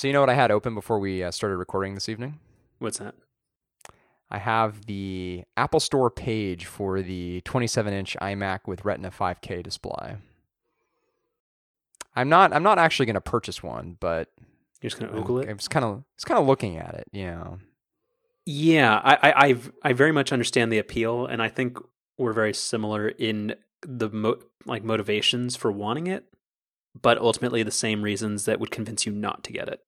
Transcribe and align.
So 0.00 0.06
you 0.06 0.14
know 0.14 0.20
what 0.20 0.30
I 0.30 0.34
had 0.34 0.50
open 0.50 0.74
before 0.74 0.98
we 0.98 1.22
uh, 1.22 1.30
started 1.30 1.58
recording 1.58 1.92
this 1.92 2.08
evening? 2.08 2.38
What's 2.78 2.96
that? 3.00 3.14
I 4.30 4.38
have 4.38 4.86
the 4.86 5.44
Apple 5.58 5.78
Store 5.78 6.08
page 6.08 6.64
for 6.64 7.02
the 7.02 7.42
27-inch 7.44 8.16
iMac 8.18 8.60
with 8.64 8.86
Retina 8.86 9.10
5K 9.10 9.62
display. 9.62 10.16
I'm 12.16 12.30
not 12.30 12.54
I'm 12.54 12.62
not 12.62 12.78
actually 12.78 13.04
going 13.04 13.14
to 13.16 13.20
purchase 13.20 13.62
one, 13.62 13.98
but 14.00 14.30
You're 14.80 14.88
just 14.88 14.98
gonna 14.98 15.12
Google 15.12 15.36
I'm, 15.36 15.42
it. 15.42 15.50
I'm 15.50 15.58
just 15.58 15.68
kind 15.68 15.84
of 15.84 16.02
just 16.16 16.24
kind 16.24 16.40
of 16.40 16.46
looking 16.46 16.78
at 16.78 16.94
it, 16.94 17.06
you 17.12 17.26
know. 17.26 17.58
Yeah, 18.46 19.02
I, 19.04 19.18
I 19.22 19.44
I've, 19.48 19.70
I 19.82 19.92
very 19.92 20.12
much 20.12 20.32
understand 20.32 20.72
the 20.72 20.78
appeal, 20.78 21.26
and 21.26 21.42
I 21.42 21.50
think 21.50 21.76
we're 22.16 22.32
very 22.32 22.54
similar 22.54 23.08
in 23.08 23.54
the 23.82 24.08
mo- 24.08 24.40
like 24.64 24.82
motivations 24.82 25.56
for 25.56 25.70
wanting 25.70 26.06
it, 26.06 26.24
but 26.98 27.18
ultimately 27.18 27.62
the 27.62 27.70
same 27.70 28.00
reasons 28.00 28.46
that 28.46 28.58
would 28.60 28.70
convince 28.70 29.04
you 29.04 29.12
not 29.12 29.44
to 29.44 29.52
get 29.52 29.68
it. 29.68 29.82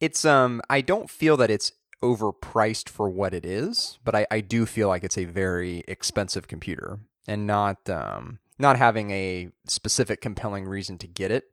It's 0.00 0.24
um 0.24 0.62
I 0.70 0.80
don't 0.80 1.10
feel 1.10 1.36
that 1.36 1.50
it's 1.50 1.72
overpriced 2.02 2.88
for 2.88 3.08
what 3.10 3.34
it 3.34 3.44
is, 3.44 3.98
but 4.04 4.14
I, 4.14 4.26
I 4.30 4.40
do 4.40 4.64
feel 4.64 4.88
like 4.88 5.04
it's 5.04 5.18
a 5.18 5.26
very 5.26 5.84
expensive 5.86 6.48
computer 6.48 7.00
and 7.28 7.46
not 7.46 7.88
um 7.88 8.38
not 8.58 8.76
having 8.76 9.10
a 9.10 9.50
specific 9.66 10.20
compelling 10.20 10.66
reason 10.66 10.98
to 10.98 11.06
get 11.06 11.30
it, 11.30 11.44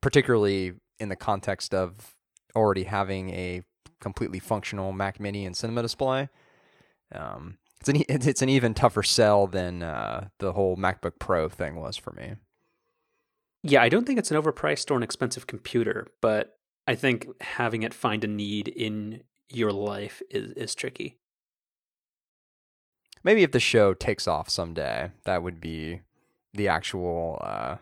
particularly 0.00 0.74
in 0.98 1.08
the 1.08 1.16
context 1.16 1.74
of 1.74 2.14
already 2.56 2.84
having 2.84 3.30
a 3.30 3.62
completely 4.00 4.38
functional 4.38 4.92
Mac 4.92 5.18
Mini 5.18 5.46
and 5.46 5.56
Cinema 5.56 5.82
display. 5.82 6.28
Um, 7.12 7.58
it's 7.80 7.88
an 7.88 8.02
it's 8.08 8.42
an 8.42 8.48
even 8.48 8.74
tougher 8.74 9.02
sell 9.02 9.46
than 9.46 9.82
uh, 9.82 10.28
the 10.38 10.52
whole 10.52 10.76
MacBook 10.76 11.18
Pro 11.18 11.48
thing 11.48 11.76
was 11.76 11.96
for 11.96 12.12
me. 12.12 12.34
Yeah, 13.62 13.82
I 13.82 13.88
don't 13.88 14.06
think 14.06 14.18
it's 14.18 14.30
an 14.30 14.40
overpriced 14.40 14.90
or 14.90 14.96
an 14.96 15.02
expensive 15.02 15.46
computer, 15.46 16.06
but 16.20 16.58
I 16.86 16.94
think 16.94 17.26
having 17.40 17.82
it 17.82 17.94
find 17.94 18.24
a 18.24 18.28
need 18.28 18.68
in 18.68 19.22
your 19.50 19.72
life 19.72 20.22
is 20.30 20.52
is 20.52 20.74
tricky. 20.74 21.18
Maybe 23.22 23.42
if 23.42 23.52
the 23.52 23.60
show 23.60 23.94
takes 23.94 24.28
off 24.28 24.50
someday, 24.50 25.10
that 25.24 25.42
would 25.42 25.60
be 25.60 26.02
the 26.52 26.68
actual 26.68 27.40
uh, 27.42 27.76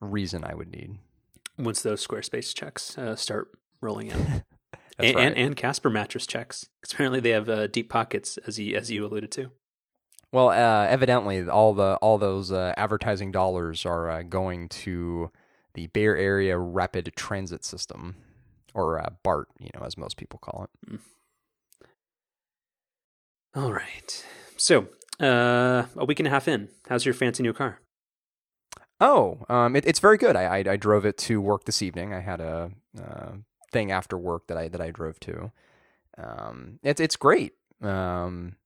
reason 0.00 0.42
I 0.42 0.54
would 0.54 0.72
need. 0.72 0.98
Once 1.56 1.82
those 1.82 2.04
Squarespace 2.04 2.54
checks 2.54 2.98
uh, 2.98 3.14
start 3.14 3.50
rolling 3.80 4.08
in, 4.08 4.16
and, 4.98 5.14
right. 5.14 5.16
and 5.16 5.36
and 5.36 5.56
Casper 5.56 5.90
mattress 5.90 6.26
checks. 6.26 6.68
apparently 6.92 7.20
they 7.20 7.30
have 7.30 7.48
uh, 7.48 7.68
deep 7.68 7.88
pockets, 7.88 8.36
as 8.46 8.58
you 8.58 8.76
as 8.76 8.90
you 8.90 9.06
alluded 9.06 9.30
to. 9.32 9.50
Well, 10.32 10.50
uh, 10.50 10.86
evidently, 10.86 11.48
all 11.48 11.72
the 11.72 11.96
all 12.02 12.18
those 12.18 12.52
uh, 12.52 12.74
advertising 12.76 13.32
dollars 13.32 13.86
are 13.86 14.10
uh, 14.10 14.22
going 14.22 14.68
to 14.70 15.30
the 15.74 15.88
Bay 15.88 16.04
Area 16.04 16.58
Rapid 16.58 17.12
Transit 17.16 17.64
System, 17.64 18.16
or 18.74 18.98
uh, 18.98 19.10
BART, 19.22 19.48
you 19.58 19.70
know, 19.74 19.84
as 19.84 19.96
most 19.96 20.16
people 20.16 20.38
call 20.38 20.68
it. 20.88 21.00
All 23.54 23.72
right. 23.72 24.24
So, 24.56 24.88
uh, 25.20 25.84
a 25.96 26.04
week 26.04 26.20
and 26.20 26.26
a 26.26 26.30
half 26.30 26.48
in, 26.48 26.68
how's 26.88 27.04
your 27.04 27.14
fancy 27.14 27.42
new 27.42 27.52
car? 27.52 27.80
Oh, 29.00 29.38
um, 29.48 29.76
it, 29.76 29.86
it's 29.86 30.00
very 30.00 30.18
good. 30.18 30.36
I, 30.36 30.44
I 30.44 30.64
I 30.72 30.76
drove 30.76 31.06
it 31.06 31.16
to 31.18 31.40
work 31.40 31.64
this 31.64 31.82
evening. 31.82 32.12
I 32.12 32.20
had 32.20 32.40
a 32.40 32.72
uh, 33.00 33.32
thing 33.70 33.92
after 33.92 34.18
work 34.18 34.48
that 34.48 34.58
I 34.58 34.68
that 34.68 34.80
I 34.80 34.90
drove 34.90 35.20
to. 35.20 35.52
Um, 36.16 36.80
it's 36.82 37.00
it's 37.00 37.16
great. 37.16 37.52
Um, 37.80 38.56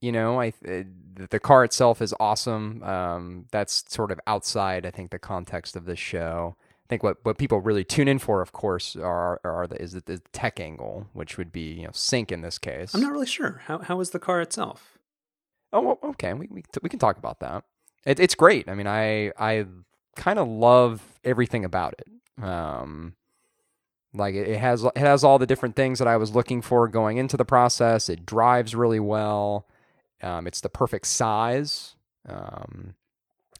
you 0.00 0.12
know, 0.12 0.40
I 0.40 0.52
it, 0.62 0.86
the 1.30 1.40
car 1.40 1.64
itself 1.64 2.02
is 2.02 2.14
awesome. 2.20 2.82
Um, 2.82 3.46
that's 3.50 3.84
sort 3.88 4.10
of 4.10 4.20
outside, 4.26 4.84
I 4.84 4.90
think, 4.90 5.10
the 5.10 5.18
context 5.18 5.76
of 5.76 5.86
this 5.86 5.98
show. 5.98 6.56
I 6.58 6.88
think 6.88 7.02
what, 7.02 7.16
what 7.24 7.38
people 7.38 7.60
really 7.60 7.84
tune 7.84 8.06
in 8.06 8.18
for, 8.18 8.42
of 8.42 8.52
course, 8.52 8.94
are 8.94 9.40
are 9.42 9.66
the, 9.66 9.80
is 9.82 9.92
the, 9.92 10.02
the 10.04 10.22
tech 10.32 10.60
angle, 10.60 11.08
which 11.14 11.36
would 11.38 11.50
be 11.50 11.72
you 11.72 11.84
know 11.84 11.90
sync 11.92 12.30
in 12.30 12.42
this 12.42 12.58
case. 12.58 12.94
I'm 12.94 13.00
not 13.00 13.12
really 13.12 13.26
sure. 13.26 13.62
How 13.66 13.78
how 13.78 14.00
is 14.00 14.10
the 14.10 14.18
car 14.18 14.40
itself? 14.40 14.98
Oh, 15.72 15.80
well, 15.80 15.98
okay. 16.04 16.32
We 16.32 16.46
we 16.50 16.62
we 16.82 16.88
can 16.88 16.98
talk 16.98 17.18
about 17.18 17.40
that. 17.40 17.64
It, 18.04 18.20
it's 18.20 18.34
great. 18.34 18.68
I 18.68 18.74
mean, 18.74 18.86
I 18.86 19.32
I 19.38 19.66
kind 20.14 20.38
of 20.38 20.46
love 20.48 21.02
everything 21.24 21.64
about 21.64 21.94
it. 21.98 22.44
Um, 22.44 23.14
like 24.14 24.34
it 24.34 24.58
has 24.58 24.84
it 24.84 24.96
has 24.98 25.24
all 25.24 25.38
the 25.38 25.46
different 25.46 25.76
things 25.76 25.98
that 25.98 26.08
I 26.08 26.16
was 26.16 26.34
looking 26.34 26.62
for 26.62 26.86
going 26.88 27.16
into 27.16 27.36
the 27.36 27.44
process. 27.44 28.08
It 28.08 28.26
drives 28.26 28.74
really 28.74 29.00
well. 29.00 29.66
Um, 30.22 30.46
it's 30.46 30.60
the 30.60 30.68
perfect 30.68 31.06
size. 31.06 31.94
Um, 32.28 32.94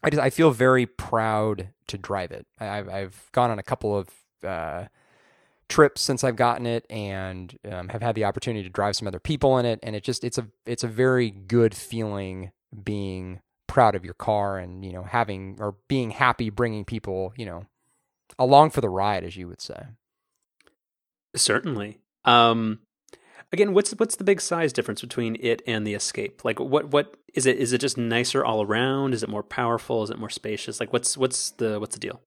I 0.02 0.10
just 0.10 0.22
I 0.22 0.30
feel 0.30 0.50
very 0.50 0.86
proud 0.86 1.68
to 1.88 1.98
drive 1.98 2.32
it. 2.32 2.46
I've 2.58 2.88
I've 2.88 3.30
gone 3.32 3.50
on 3.50 3.58
a 3.58 3.62
couple 3.62 3.96
of 3.96 4.08
uh, 4.44 4.86
trips 5.68 6.00
since 6.00 6.24
I've 6.24 6.36
gotten 6.36 6.66
it, 6.66 6.86
and 6.90 7.56
um, 7.70 7.88
have 7.88 8.02
had 8.02 8.14
the 8.14 8.24
opportunity 8.24 8.62
to 8.62 8.70
drive 8.70 8.96
some 8.96 9.08
other 9.08 9.20
people 9.20 9.58
in 9.58 9.66
it, 9.66 9.80
and 9.82 9.96
it 9.96 10.04
just 10.04 10.24
it's 10.24 10.38
a 10.38 10.46
it's 10.64 10.84
a 10.84 10.88
very 10.88 11.30
good 11.30 11.74
feeling 11.74 12.52
being 12.84 13.40
proud 13.66 13.94
of 13.94 14.04
your 14.04 14.14
car 14.14 14.58
and 14.58 14.84
you 14.84 14.92
know 14.92 15.02
having 15.02 15.56
or 15.60 15.76
being 15.88 16.10
happy 16.10 16.50
bringing 16.50 16.84
people 16.84 17.32
you 17.36 17.44
know 17.44 17.66
along 18.38 18.70
for 18.70 18.80
the 18.80 18.88
ride, 18.88 19.24
as 19.24 19.36
you 19.36 19.48
would 19.48 19.60
say. 19.60 19.82
Certainly. 21.34 21.98
Um, 22.24 22.80
again, 23.56 23.72
what's 23.72 23.92
what's 23.92 24.16
the 24.16 24.24
big 24.24 24.40
size 24.40 24.72
difference 24.72 25.00
between 25.00 25.36
it 25.40 25.62
and 25.66 25.86
the 25.86 25.94
Escape? 25.94 26.44
Like, 26.44 26.60
what 26.60 26.90
what 26.90 27.16
is 27.34 27.46
it? 27.46 27.56
Is 27.56 27.72
it 27.72 27.80
just 27.80 27.96
nicer 27.96 28.44
all 28.44 28.62
around? 28.62 29.14
Is 29.14 29.22
it 29.22 29.28
more 29.28 29.42
powerful? 29.42 30.02
Is 30.02 30.10
it 30.10 30.18
more 30.18 30.30
spacious? 30.30 30.78
Like, 30.78 30.92
what's 30.92 31.16
what's 31.16 31.50
the 31.52 31.80
what's 31.80 31.94
the 31.94 32.00
deal? 32.00 32.20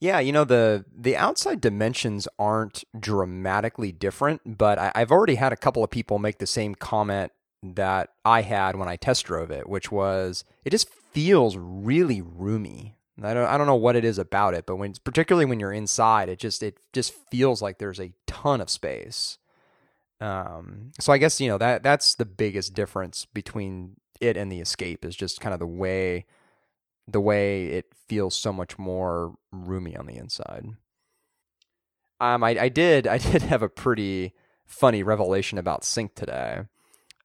Yeah, 0.00 0.18
you 0.18 0.32
know 0.32 0.44
the 0.44 0.84
the 0.94 1.16
outside 1.16 1.60
dimensions 1.60 2.26
aren't 2.38 2.84
dramatically 2.98 3.92
different, 3.92 4.58
but 4.58 4.78
I, 4.78 4.92
I've 4.94 5.12
already 5.12 5.36
had 5.36 5.52
a 5.52 5.56
couple 5.56 5.84
of 5.84 5.90
people 5.90 6.18
make 6.18 6.38
the 6.38 6.46
same 6.46 6.74
comment 6.74 7.32
that 7.62 8.10
I 8.24 8.42
had 8.42 8.76
when 8.76 8.88
I 8.88 8.96
test 8.96 9.24
drove 9.24 9.50
it, 9.50 9.68
which 9.68 9.90
was 9.92 10.44
it 10.64 10.70
just 10.70 10.88
feels 10.88 11.56
really 11.56 12.20
roomy. 12.20 12.96
I 13.22 13.34
don't 13.34 13.46
I 13.46 13.56
don't 13.56 13.66
know 13.66 13.74
what 13.74 13.96
it 13.96 14.04
is 14.04 14.18
about 14.18 14.54
it, 14.54 14.66
but 14.66 14.76
when 14.76 14.94
particularly 15.04 15.46
when 15.46 15.60
you're 15.60 15.72
inside, 15.72 16.28
it 16.28 16.38
just 16.38 16.62
it 16.62 16.78
just 16.92 17.12
feels 17.30 17.62
like 17.62 17.78
there's 17.78 18.00
a 18.00 18.12
ton 18.26 18.60
of 18.60 18.70
space. 18.70 19.38
Um, 20.20 20.92
so 20.98 21.12
I 21.12 21.18
guess 21.18 21.40
you 21.40 21.48
know 21.48 21.58
that 21.58 21.82
that's 21.82 22.14
the 22.14 22.24
biggest 22.24 22.74
difference 22.74 23.24
between 23.24 23.96
it 24.20 24.36
and 24.36 24.50
the 24.50 24.60
Escape 24.60 25.04
is 25.04 25.14
just 25.14 25.40
kind 25.40 25.54
of 25.54 25.60
the 25.60 25.66
way 25.66 26.26
the 27.06 27.20
way 27.20 27.66
it 27.66 27.92
feels 28.08 28.34
so 28.34 28.52
much 28.52 28.78
more 28.78 29.34
roomy 29.52 29.96
on 29.96 30.06
the 30.06 30.16
inside. 30.16 30.66
Um, 32.20 32.42
I, 32.42 32.50
I 32.58 32.68
did 32.68 33.06
I 33.08 33.18
did 33.18 33.42
have 33.42 33.62
a 33.62 33.68
pretty 33.68 34.34
funny 34.66 35.02
revelation 35.02 35.58
about 35.58 35.84
Sync 35.84 36.14
today. 36.14 36.62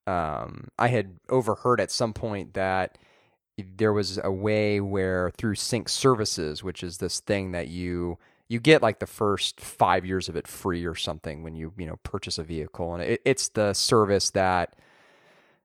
Um, 0.06 0.68
I 0.78 0.90
had 0.90 1.20
overheard 1.30 1.80
at 1.80 1.92
some 1.92 2.14
point 2.14 2.54
that 2.54 2.98
there 3.58 3.94
was 3.94 4.20
a 4.24 4.32
way 4.32 4.82
where 4.82 5.32
through 5.38 5.56
Sync 5.56 5.88
Services, 5.88 6.64
which 6.64 6.84
is 6.84 6.98
this 6.98 7.20
thing 7.20 7.52
that 7.52 7.68
you 7.68 8.18
you 8.54 8.60
get 8.60 8.84
like 8.84 9.00
the 9.00 9.08
first 9.08 9.60
five 9.60 10.06
years 10.06 10.30
of 10.30 10.36
it 10.36 10.48
free 10.48 10.86
or 10.86 10.96
something 10.96 11.42
when 11.44 11.56
you 11.56 11.74
you 11.78 11.88
know 11.88 11.98
purchase 12.04 12.38
a 12.38 12.44
vehicle, 12.44 12.94
and 12.94 13.04
it, 13.04 13.22
it's 13.26 13.50
the 13.50 13.74
service 13.74 14.30
that 14.30 14.76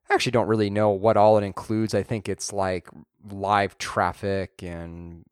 I 0.08 0.14
actually 0.14 0.32
don't 0.32 0.48
really 0.48 0.70
know 0.70 0.90
what 0.90 1.16
all 1.16 1.36
it 1.36 1.44
includes. 1.44 1.94
I 1.94 2.02
think 2.02 2.28
it's 2.28 2.52
like 2.52 2.88
live 3.30 3.76
traffic 3.76 4.62
and 4.62 5.24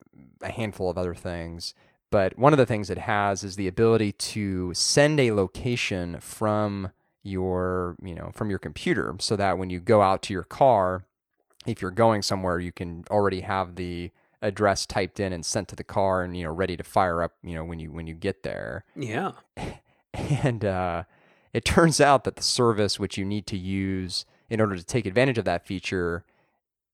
a 0.43 0.51
handful 0.51 0.91
of 0.91 0.99
other 0.99 1.15
things. 1.15 1.75
But 2.11 2.39
one 2.39 2.53
of 2.53 2.59
the 2.59 2.67
things 2.67 2.91
it 2.91 2.99
has 2.99 3.43
is 3.43 3.57
the 3.57 3.67
ability 3.67 4.13
to 4.13 4.73
send 4.75 5.19
a 5.19 5.33
location 5.33 6.21
from 6.21 6.93
your, 7.23 7.97
you 8.03 8.15
know, 8.15 8.31
from 8.35 8.51
your 8.51 8.61
computer 8.61 9.17
so 9.19 9.35
that 9.35 9.59
when 9.59 9.71
you 9.71 9.81
go 9.81 10.03
out 10.03 10.23
to 10.23 10.33
your 10.33 10.45
car, 10.45 11.05
if 11.67 11.83
you're 11.83 11.91
going 11.91 12.23
somewhere, 12.23 12.61
you 12.61 12.71
can 12.71 13.05
already 13.11 13.41
have 13.41 13.75
the 13.75 14.13
address 14.43 14.87
typed 14.87 15.21
in 15.21 15.33
and 15.33 15.45
sent 15.45 15.69
to 15.69 15.77
the 15.77 15.85
car 15.85 16.23
and, 16.23 16.37
you 16.37 16.45
know, 16.45 16.53
ready 16.53 16.77
to 16.77 16.85
fire 16.85 17.23
up, 17.23 17.33
you 17.43 17.55
know, 17.55 17.65
when 17.65 17.79
you 17.79 17.91
when 17.91 18.07
you 18.07 18.15
get 18.15 18.43
there. 18.43 18.85
Yeah. 18.95 19.33
And 20.41 20.65
uh, 20.65 21.03
it 21.53 21.67
turns 21.67 22.01
out 22.01 22.25
that 22.25 22.37
the 22.37 22.43
service 22.43 22.99
which 22.99 23.19
you 23.19 23.25
need 23.27 23.47
to 23.49 23.57
use 23.59 24.25
in 24.49 24.63
order 24.63 24.75
to 24.75 24.83
take 24.83 25.05
advantage 25.05 25.37
of 25.37 25.45
that 25.45 25.67
feature 25.67 26.25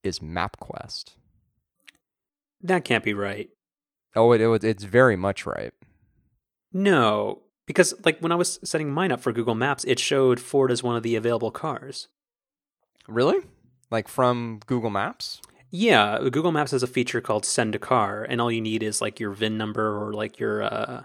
is 0.02 0.18
MapQuest. 0.18 1.14
That 2.62 2.84
can't 2.84 3.04
be 3.04 3.14
right. 3.14 3.50
Oh, 4.14 4.32
it, 4.32 4.40
it, 4.40 4.64
it's 4.64 4.84
very 4.84 5.16
much 5.16 5.46
right. 5.46 5.72
No, 6.72 7.42
because 7.66 7.94
like 8.04 8.18
when 8.20 8.32
I 8.32 8.36
was 8.36 8.58
setting 8.64 8.90
mine 8.90 9.12
up 9.12 9.20
for 9.20 9.32
Google 9.32 9.54
Maps, 9.54 9.84
it 9.84 9.98
showed 9.98 10.40
Ford 10.40 10.70
as 10.70 10.82
one 10.82 10.96
of 10.96 11.02
the 11.02 11.16
available 11.16 11.50
cars. 11.50 12.08
Really? 13.08 13.38
Like 13.90 14.08
from 14.08 14.60
Google 14.66 14.90
Maps? 14.90 15.40
Yeah, 15.74 16.19
Google 16.30 16.52
Maps 16.52 16.72
has 16.72 16.82
a 16.82 16.86
feature 16.86 17.22
called 17.22 17.46
Send 17.46 17.74
a 17.74 17.78
Car, 17.78 18.24
and 18.28 18.42
all 18.42 18.52
you 18.52 18.60
need 18.60 18.82
is 18.82 19.00
like 19.00 19.19
your 19.19 19.30
VIN 19.30 19.56
number 19.56 19.98
or 20.04 20.12
like 20.12 20.38
your 20.38 20.62
uh, 20.62 21.04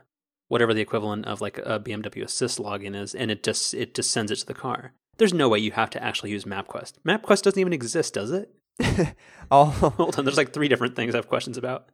whatever 0.50 0.74
the 0.74 0.82
equivalent 0.82 1.26
of 1.26 1.40
like 1.40 1.58
a 1.60 1.80
BMW 1.80 2.24
Assist 2.24 2.60
login 2.60 2.94
is, 2.94 3.16
and 3.16 3.32
it 3.32 3.44
just 3.44 3.74
it 3.74 3.96
just 3.96 4.12
sends 4.12 4.30
it 4.30 4.36
to 4.40 4.46
the 4.46 4.54
car. 4.54 4.92
There's 5.18 5.34
no 5.34 5.48
way 5.48 5.60
you 5.60 5.72
have 5.72 5.90
to 5.92 6.04
actually 6.04 6.32
use 6.32 6.44
MapQuest. 6.44 6.96
MapQuest 7.08 7.44
doesn't 7.44 7.60
even 7.60 7.72
exist, 7.72 8.14
does 8.14 8.32
it? 8.32 8.54
oh, 9.52 9.66
Hold 9.98 10.20
on, 10.20 10.26
there's 10.26 10.38
like 10.38 10.54
three 10.54 10.68
different 10.68 10.98
things 10.98 11.16
I 11.16 11.20
have 11.20 11.30
questions 11.30 11.58
about. 11.58 11.88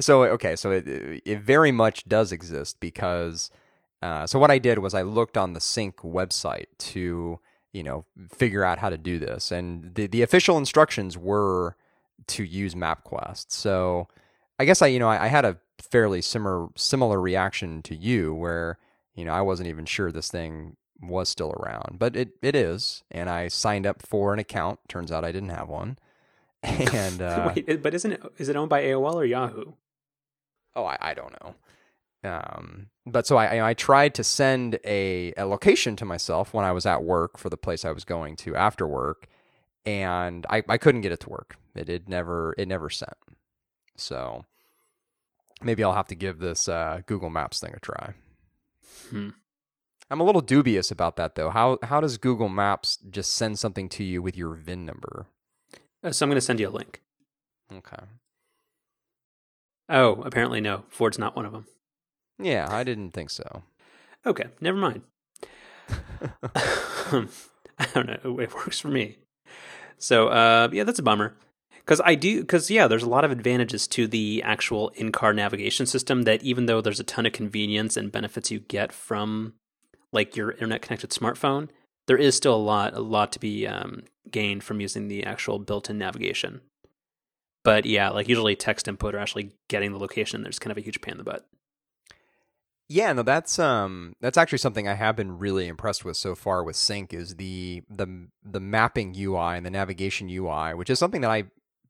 so 0.00 0.24
okay, 0.24 0.56
so 0.56 0.70
it 0.70 0.88
it 1.26 1.40
very 1.40 1.70
much 1.70 2.08
does 2.08 2.32
exist 2.32 2.80
because 2.80 3.50
uh, 4.00 4.26
so 4.26 4.38
what 4.38 4.50
I 4.50 4.58
did 4.58 4.78
was 4.78 4.94
I 4.94 5.02
looked 5.02 5.36
on 5.36 5.52
the 5.52 5.60
Sync 5.60 5.96
website 5.96 6.66
to 6.78 7.40
you 7.74 7.82
know 7.82 8.06
figure 8.32 8.64
out 8.64 8.78
how 8.78 8.88
to 8.88 8.96
do 8.96 9.18
this, 9.18 9.52
and 9.52 9.94
the 9.94 10.06
the 10.06 10.22
official 10.22 10.56
instructions 10.56 11.18
were 11.18 11.76
to 12.28 12.44
use 12.44 12.74
MapQuest. 12.74 13.46
So 13.48 14.08
I 14.58 14.64
guess 14.64 14.82
I 14.82 14.88
you 14.88 14.98
know 14.98 15.08
I, 15.08 15.24
I 15.24 15.26
had 15.28 15.44
a 15.44 15.58
fairly 15.78 16.22
similar 16.22 16.68
similar 16.76 17.20
reaction 17.20 17.82
to 17.82 17.94
you 17.94 18.34
where 18.34 18.78
you 19.14 19.24
know 19.24 19.32
I 19.32 19.42
wasn't 19.42 19.68
even 19.68 19.84
sure 19.84 20.10
this 20.10 20.30
thing 20.30 20.76
was 21.00 21.28
still 21.28 21.52
around, 21.52 21.98
but 21.98 22.16
it 22.16 22.30
it 22.42 22.56
is, 22.56 23.02
and 23.10 23.28
I 23.28 23.48
signed 23.48 23.86
up 23.86 24.02
for 24.02 24.32
an 24.32 24.38
account. 24.38 24.80
Turns 24.88 25.12
out 25.12 25.24
I 25.24 25.32
didn't 25.32 25.50
have 25.50 25.68
one. 25.68 25.98
And 26.62 27.22
uh, 27.22 27.52
Wait, 27.54 27.82
but 27.82 27.94
isn't 27.94 28.12
it 28.12 28.22
is 28.38 28.48
it 28.48 28.56
owned 28.56 28.70
by 28.70 28.82
AOL 28.82 29.14
or 29.14 29.24
Yahoo? 29.24 29.74
Oh, 30.74 30.84
I, 30.84 30.98
I 31.00 31.14
don't 31.14 31.32
know. 31.42 31.54
Um, 32.24 32.88
but 33.06 33.26
so 33.26 33.36
I, 33.36 33.70
I 33.70 33.74
tried 33.74 34.14
to 34.14 34.24
send 34.24 34.78
a, 34.84 35.32
a 35.36 35.46
location 35.46 35.96
to 35.96 36.04
myself 36.04 36.52
when 36.52 36.64
I 36.64 36.72
was 36.72 36.84
at 36.84 37.04
work 37.04 37.38
for 37.38 37.48
the 37.48 37.56
place 37.56 37.84
I 37.84 37.92
was 37.92 38.04
going 38.04 38.36
to 38.36 38.56
after 38.56 38.86
work, 38.86 39.28
and 39.86 40.44
I, 40.50 40.62
I 40.68 40.76
couldn't 40.76 41.00
get 41.02 41.12
it 41.12 41.20
to 41.20 41.30
work. 41.30 41.56
It, 41.74 41.88
it 41.88 42.08
never 42.08 42.54
it 42.58 42.68
never 42.68 42.90
sent. 42.90 43.14
So 43.96 44.44
maybe 45.62 45.82
I'll 45.82 45.94
have 45.94 46.08
to 46.08 46.14
give 46.14 46.40
this 46.40 46.68
uh, 46.68 47.00
Google 47.06 47.30
Maps 47.30 47.60
thing 47.60 47.72
a 47.74 47.80
try. 47.80 48.14
Hmm. 49.08 49.30
I'm 50.10 50.20
a 50.20 50.24
little 50.24 50.40
dubious 50.40 50.90
about 50.90 51.16
that 51.16 51.36
though. 51.36 51.50
How 51.50 51.78
how 51.82 52.00
does 52.00 52.18
Google 52.18 52.48
Maps 52.48 52.98
just 53.10 53.32
send 53.32 53.58
something 53.58 53.88
to 53.90 54.04
you 54.04 54.20
with 54.20 54.36
your 54.36 54.54
VIN 54.54 54.84
number? 54.84 55.26
Uh, 56.02 56.12
so 56.12 56.24
I'm 56.24 56.30
going 56.30 56.36
to 56.36 56.40
send 56.40 56.60
you 56.60 56.68
a 56.68 56.70
link. 56.70 57.02
Okay. 57.72 58.04
Oh, 59.88 60.22
apparently 60.22 60.60
no. 60.60 60.84
Ford's 60.88 61.18
not 61.18 61.34
one 61.34 61.46
of 61.46 61.52
them. 61.52 61.66
Yeah, 62.38 62.66
I 62.70 62.84
didn't 62.84 63.12
think 63.12 63.30
so. 63.30 63.62
Okay, 64.24 64.46
never 64.60 64.76
mind. 64.76 65.02
I 67.78 67.86
don't 67.94 68.06
know. 68.06 68.40
It 68.40 68.54
works 68.54 68.80
for 68.80 68.88
me. 68.88 69.18
So, 69.98 70.28
uh, 70.28 70.68
yeah, 70.72 70.84
that's 70.84 70.98
a 70.98 71.02
bummer. 71.02 71.34
Because 71.76 72.00
I 72.04 72.16
do, 72.16 72.40
because 72.40 72.68
yeah, 72.70 72.88
there's 72.88 73.04
a 73.04 73.08
lot 73.08 73.24
of 73.24 73.30
advantages 73.30 73.86
to 73.88 74.08
the 74.08 74.42
actual 74.42 74.88
in-car 74.96 75.32
navigation 75.32 75.86
system. 75.86 76.22
That 76.22 76.42
even 76.42 76.66
though 76.66 76.80
there's 76.80 76.98
a 76.98 77.04
ton 77.04 77.26
of 77.26 77.32
convenience 77.32 77.96
and 77.96 78.10
benefits 78.10 78.50
you 78.50 78.58
get 78.58 78.92
from 78.92 79.54
like 80.12 80.36
your 80.36 80.50
internet-connected 80.52 81.10
smartphone, 81.10 81.68
there 82.08 82.16
is 82.16 82.34
still 82.34 82.54
a 82.54 82.56
lot, 82.56 82.94
a 82.94 83.00
lot 83.00 83.30
to 83.32 83.38
be 83.38 83.66
um, 83.66 84.02
gained 84.30 84.64
from 84.64 84.80
using 84.80 85.06
the 85.08 85.24
actual 85.24 85.58
built-in 85.58 85.98
navigation. 85.98 86.60
But 87.62 87.84
yeah, 87.86 88.10
like 88.10 88.28
usually 88.28 88.56
text 88.56 88.88
input 88.88 89.14
or 89.14 89.18
actually 89.18 89.52
getting 89.68 89.92
the 89.92 89.98
location, 89.98 90.42
there's 90.42 90.58
kind 90.58 90.72
of 90.72 90.78
a 90.78 90.82
huge 90.82 91.00
pain 91.00 91.12
in 91.12 91.18
the 91.18 91.24
butt. 91.24 91.46
Yeah, 92.88 93.12
no, 93.12 93.22
that's 93.22 93.58
um 93.58 94.14
that's 94.20 94.38
actually 94.38 94.58
something 94.58 94.86
I 94.86 94.94
have 94.94 95.16
been 95.16 95.38
really 95.38 95.66
impressed 95.66 96.04
with 96.04 96.16
so 96.16 96.34
far 96.34 96.62
with 96.62 96.76
Sync 96.76 97.12
is 97.12 97.34
the 97.36 97.82
the 97.90 98.28
the 98.44 98.60
mapping 98.60 99.14
UI 99.18 99.56
and 99.56 99.66
the 99.66 99.70
navigation 99.70 100.28
UI, 100.30 100.74
which 100.74 100.90
is 100.90 100.98
something 100.98 101.20
that 101.22 101.30
I 101.30 101.44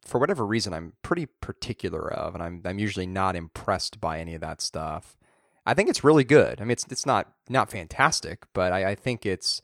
for 0.06 0.18
whatever 0.18 0.46
reason 0.46 0.72
I'm 0.72 0.94
pretty 1.02 1.26
particular 1.26 2.10
of 2.10 2.34
and 2.34 2.42
I'm 2.42 2.62
I'm 2.64 2.78
usually 2.78 3.06
not 3.06 3.36
impressed 3.36 4.00
by 4.00 4.20
any 4.20 4.34
of 4.34 4.40
that 4.40 4.62
stuff. 4.62 5.18
I 5.66 5.74
think 5.74 5.90
it's 5.90 6.04
really 6.04 6.24
good. 6.24 6.60
I 6.60 6.64
mean 6.64 6.70
it's 6.72 6.86
it's 6.90 7.04
not 7.06 7.30
not 7.50 7.70
fantastic, 7.70 8.44
but 8.54 8.72
I, 8.72 8.92
I 8.92 8.94
think 8.94 9.26
it's 9.26 9.60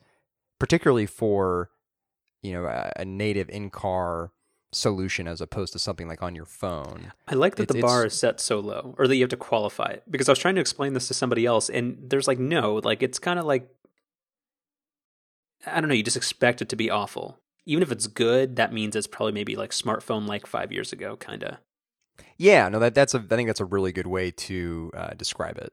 particularly 0.58 1.06
for 1.06 1.70
you 2.42 2.52
know 2.52 2.66
a, 2.66 2.92
a 2.96 3.04
native 3.06 3.48
in-car 3.48 4.32
solution 4.72 5.28
as 5.28 5.40
opposed 5.40 5.72
to 5.74 5.78
something 5.78 6.08
like 6.08 6.22
on 6.22 6.34
your 6.34 6.46
phone. 6.46 7.12
I 7.28 7.34
like 7.34 7.56
that 7.56 7.68
the 7.68 7.80
bar 7.80 8.06
is 8.06 8.14
set 8.14 8.40
so 8.40 8.58
low, 8.58 8.94
or 8.98 9.06
that 9.06 9.14
you 9.16 9.22
have 9.22 9.30
to 9.30 9.36
qualify 9.36 9.90
it. 9.90 10.02
Because 10.10 10.28
I 10.28 10.32
was 10.32 10.38
trying 10.38 10.54
to 10.56 10.60
explain 10.60 10.94
this 10.94 11.08
to 11.08 11.14
somebody 11.14 11.46
else, 11.46 11.68
and 11.68 11.98
there's 12.02 12.26
like 12.26 12.38
no, 12.38 12.76
like 12.76 13.02
it's 13.02 13.18
kind 13.18 13.38
of 13.38 13.44
like 13.44 13.68
I 15.66 15.80
don't 15.80 15.88
know. 15.88 15.94
You 15.94 16.02
just 16.02 16.16
expect 16.16 16.62
it 16.62 16.68
to 16.70 16.76
be 16.76 16.90
awful, 16.90 17.38
even 17.66 17.82
if 17.82 17.92
it's 17.92 18.06
good. 18.06 18.56
That 18.56 18.72
means 18.72 18.96
it's 18.96 19.06
probably 19.06 19.32
maybe 19.32 19.56
like 19.56 19.70
smartphone 19.70 20.26
like 20.26 20.46
five 20.46 20.72
years 20.72 20.92
ago, 20.92 21.16
kind 21.16 21.44
of. 21.44 21.58
Yeah, 22.36 22.68
no, 22.68 22.78
that 22.78 22.94
that's 22.94 23.14
a 23.14 23.18
I 23.18 23.36
think 23.36 23.48
that's 23.48 23.60
a 23.60 23.64
really 23.64 23.92
good 23.92 24.06
way 24.06 24.30
to 24.30 24.90
uh, 24.94 25.14
describe 25.14 25.58
it. 25.58 25.72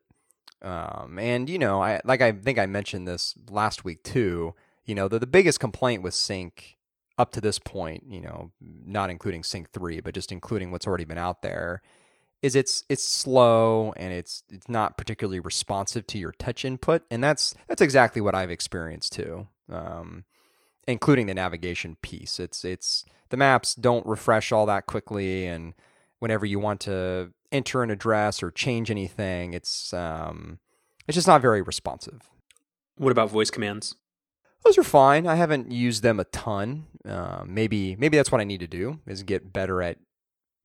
Um, 0.61 1.17
and 1.17 1.49
you 1.49 1.57
know, 1.57 1.81
I 1.81 2.01
like 2.03 2.21
I 2.21 2.31
think 2.31 2.59
I 2.59 2.65
mentioned 2.65 3.07
this 3.07 3.33
last 3.49 3.85
week 3.85 4.03
too. 4.03 4.55
You 4.85 4.95
know, 4.95 5.07
the 5.07 5.19
the 5.19 5.27
biggest 5.27 5.59
complaint 5.59 6.03
with 6.03 6.13
Sync 6.13 6.77
up 7.19 7.31
to 7.33 7.41
this 7.41 7.59
point, 7.59 8.05
you 8.07 8.21
know, 8.21 8.51
not 8.61 9.11
including 9.11 9.43
Sync 9.43 9.69
three, 9.71 9.99
but 9.99 10.15
just 10.15 10.31
including 10.31 10.71
what's 10.71 10.87
already 10.87 11.05
been 11.05 11.17
out 11.19 11.43
there, 11.43 11.83
is 12.41 12.55
it's 12.55 12.83
it's 12.89 13.03
slow 13.03 13.93
and 13.97 14.11
it's 14.13 14.43
it's 14.49 14.69
not 14.69 14.97
particularly 14.97 15.39
responsive 15.39 16.07
to 16.07 16.17
your 16.17 16.31
touch 16.31 16.65
input, 16.65 17.03
and 17.11 17.23
that's 17.23 17.53
that's 17.67 17.81
exactly 17.81 18.21
what 18.21 18.33
I've 18.33 18.49
experienced 18.49 19.13
too. 19.13 19.47
Um, 19.71 20.23
including 20.87 21.27
the 21.27 21.35
navigation 21.35 21.97
piece. 22.01 22.39
It's 22.39 22.65
it's 22.65 23.05
the 23.29 23.37
maps 23.37 23.75
don't 23.75 24.05
refresh 24.07 24.51
all 24.51 24.65
that 24.65 24.87
quickly, 24.87 25.45
and 25.45 25.73
whenever 26.17 26.45
you 26.45 26.59
want 26.59 26.79
to 26.81 27.31
enter 27.51 27.83
an 27.83 27.91
address 27.91 28.41
or 28.41 28.49
change 28.49 28.89
anything, 28.89 29.53
it's 29.53 29.93
um, 29.93 30.59
it's 31.07 31.15
just 31.15 31.27
not 31.27 31.41
very 31.41 31.61
responsive. 31.61 32.29
What 32.97 33.11
about 33.11 33.29
voice 33.29 33.51
commands? 33.51 33.95
Those 34.65 34.77
are 34.77 34.83
fine. 34.83 35.25
I 35.25 35.35
haven't 35.35 35.71
used 35.71 36.03
them 36.03 36.19
a 36.19 36.25
ton. 36.25 36.87
Uh, 37.07 37.43
maybe 37.45 37.95
maybe 37.95 38.17
that's 38.17 38.31
what 38.31 38.41
I 38.41 38.43
need 38.43 38.59
to 38.59 38.67
do 38.67 38.99
is 39.07 39.23
get 39.23 39.53
better 39.53 39.81
at 39.81 39.97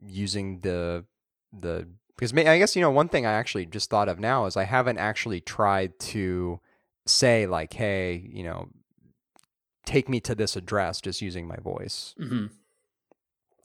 using 0.04 0.60
the 0.60 1.04
the 1.52 1.86
because 2.16 2.32
may, 2.34 2.46
I 2.48 2.58
guess 2.58 2.74
you 2.74 2.82
know 2.82 2.90
one 2.90 3.08
thing 3.08 3.24
I 3.24 3.32
actually 3.32 3.66
just 3.66 3.88
thought 3.90 4.08
of 4.08 4.18
now 4.18 4.46
is 4.46 4.56
I 4.56 4.64
haven't 4.64 4.98
actually 4.98 5.40
tried 5.40 5.98
to 6.00 6.60
say 7.06 7.46
like 7.46 7.72
hey 7.74 8.28
you 8.32 8.42
know 8.42 8.68
take 9.86 10.08
me 10.08 10.18
to 10.20 10.34
this 10.34 10.56
address 10.56 11.00
just 11.00 11.20
using 11.22 11.46
my 11.46 11.56
voice. 11.56 12.14
hmm 12.18 12.46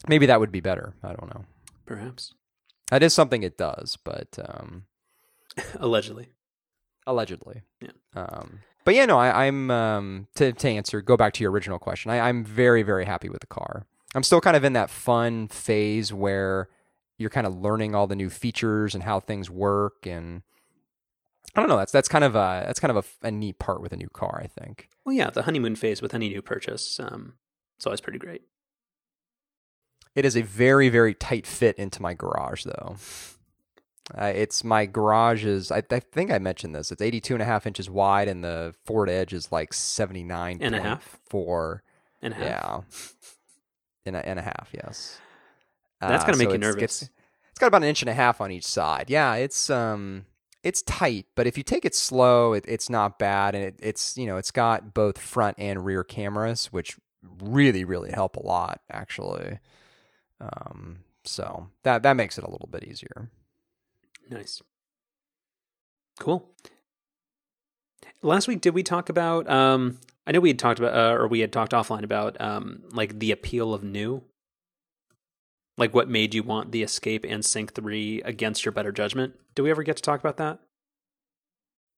Maybe 0.07 0.25
that 0.27 0.39
would 0.39 0.51
be 0.51 0.61
better. 0.61 0.93
I 1.03 1.09
don't 1.13 1.33
know. 1.33 1.45
Perhaps, 1.85 2.33
That 2.89 3.03
is 3.03 3.13
something 3.13 3.43
it 3.43 3.57
does, 3.57 3.97
but 4.03 4.37
um, 4.47 4.85
allegedly. 5.79 6.29
allegedly. 7.05 7.63
Yeah. 7.81 7.91
Um, 8.15 8.59
but 8.89 8.95
yeah, 8.95 9.05
no, 9.05 9.19
I, 9.19 9.45
I'm 9.45 9.69
um, 9.69 10.27
to 10.33 10.51
to 10.51 10.67
answer. 10.67 10.99
Go 10.99 11.15
back 11.15 11.33
to 11.33 11.43
your 11.43 11.51
original 11.51 11.77
question. 11.77 12.09
I, 12.09 12.21
I'm 12.21 12.43
very 12.43 12.81
very 12.81 13.05
happy 13.05 13.29
with 13.29 13.39
the 13.41 13.45
car. 13.45 13.85
I'm 14.15 14.23
still 14.23 14.41
kind 14.41 14.57
of 14.57 14.63
in 14.63 14.73
that 14.73 14.89
fun 14.89 15.47
phase 15.47 16.11
where 16.11 16.69
you're 17.19 17.29
kind 17.29 17.45
of 17.45 17.55
learning 17.55 17.93
all 17.93 18.07
the 18.07 18.15
new 18.15 18.31
features 18.31 18.95
and 18.95 19.03
how 19.03 19.19
things 19.19 19.47
work, 19.47 20.07
and 20.07 20.41
I 21.53 21.59
don't 21.59 21.69
know. 21.69 21.77
That's 21.77 21.91
that's 21.91 22.07
kind 22.07 22.23
of 22.23 22.33
a 22.33 22.63
that's 22.65 22.79
kind 22.79 22.97
of 22.97 23.05
a, 23.21 23.27
a 23.27 23.29
neat 23.29 23.59
part 23.59 23.79
with 23.79 23.93
a 23.93 23.95
new 23.95 24.09
car. 24.09 24.41
I 24.43 24.47
think. 24.47 24.89
Well, 25.05 25.13
yeah, 25.13 25.29
the 25.29 25.43
honeymoon 25.43 25.75
phase 25.75 26.01
with 26.01 26.15
any 26.15 26.27
new 26.27 26.41
purchase. 26.41 26.99
Um, 26.99 27.33
it's 27.77 27.85
always 27.85 28.01
pretty 28.01 28.17
great. 28.17 28.41
It 30.15 30.25
is 30.25 30.35
a 30.35 30.41
very 30.41 30.89
very 30.89 31.13
tight 31.13 31.45
fit 31.45 31.77
into 31.77 32.01
my 32.01 32.15
garage 32.15 32.63
though. 32.63 32.95
Uh, 34.17 34.31
it's 34.35 34.63
my 34.63 34.85
garage 34.85 35.45
is 35.45 35.71
I, 35.71 35.83
I 35.91 35.99
think 35.99 36.31
I 36.31 36.39
mentioned 36.39 36.73
this. 36.73 36.91
It's 36.91 37.01
82 37.01 37.35
and 37.35 37.41
a 37.43 37.45
half 37.45 37.67
inches 37.67 37.89
wide 37.89 38.27
and 38.27 38.43
the 38.43 38.73
forward 38.85 39.09
edge 39.09 39.33
is 39.33 39.51
like 39.51 39.73
79 39.73 40.57
And 40.61 40.75
a 40.75 40.81
half? 40.81 41.19
four. 41.29 41.83
And 42.21 42.33
a 42.33 42.37
half. 42.37 42.45
Yeah. 42.45 43.27
And 44.07 44.15
a, 44.15 44.25
and 44.27 44.39
a 44.39 44.41
half, 44.41 44.69
yes. 44.73 45.19
That's 46.01 46.23
Uh, 46.23 46.27
gonna 46.27 46.37
make 46.37 46.47
so 46.47 46.51
you 46.53 46.55
it's- 46.55 46.73
nervous. 46.75 47.01
It's, 47.03 47.09
it's 47.51 47.59
got 47.59 47.67
about 47.67 47.83
an 47.83 47.89
inch 47.89 48.01
and 48.01 48.09
a 48.09 48.13
half 48.13 48.41
on 48.41 48.51
each 48.51 48.65
side. 48.65 49.09
Yeah, 49.09 49.35
it's 49.35 49.69
um 49.69 50.25
it's 50.63 50.81
tight, 50.81 51.25
but 51.35 51.45
if 51.47 51.57
you 51.57 51.63
take 51.63 51.85
it 51.85 51.93
slow, 51.95 52.53
it, 52.53 52.65
it's 52.67 52.89
not 52.89 53.19
bad 53.19 53.53
and 53.55 53.63
it, 53.63 53.75
it's 53.79 54.17
you 54.17 54.25
know, 54.25 54.37
it's 54.37 54.51
got 54.51 54.93
both 54.93 55.17
front 55.19 55.57
and 55.59 55.85
rear 55.85 56.03
cameras, 56.03 56.67
which 56.73 56.97
really, 57.41 57.83
really 57.83 58.11
help 58.11 58.35
a 58.37 58.45
lot, 58.45 58.81
actually. 58.89 59.59
Um 60.41 60.99
so 61.25 61.67
that 61.83 62.01
that 62.03 62.15
makes 62.15 62.37
it 62.37 62.43
a 62.43 62.49
little 62.49 62.69
bit 62.71 62.83
easier. 62.85 63.29
Nice. 64.29 64.61
Cool. 66.19 66.49
Last 68.21 68.47
week, 68.47 68.61
did 68.61 68.73
we 68.73 68.83
talk 68.83 69.09
about? 69.09 69.49
Um, 69.49 69.99
I 70.27 70.31
know 70.31 70.39
we 70.39 70.49
had 70.49 70.59
talked 70.59 70.79
about, 70.79 70.93
uh, 70.93 71.15
or 71.15 71.27
we 71.27 71.39
had 71.39 71.51
talked 71.51 71.71
offline 71.71 72.03
about, 72.03 72.39
um, 72.39 72.83
like 72.91 73.19
the 73.19 73.31
appeal 73.31 73.73
of 73.73 73.83
new. 73.83 74.23
Like 75.77 75.95
what 75.95 76.09
made 76.09 76.33
you 76.33 76.43
want 76.43 76.71
the 76.71 76.83
Escape 76.83 77.25
and 77.27 77.43
Sync 77.43 77.73
three 77.73 78.21
against 78.23 78.65
your 78.65 78.73
better 78.73 78.91
judgment? 78.91 79.35
Do 79.55 79.63
we 79.63 79.71
ever 79.71 79.81
get 79.81 79.95
to 79.95 80.03
talk 80.03 80.19
about 80.19 80.37
that? 80.37 80.59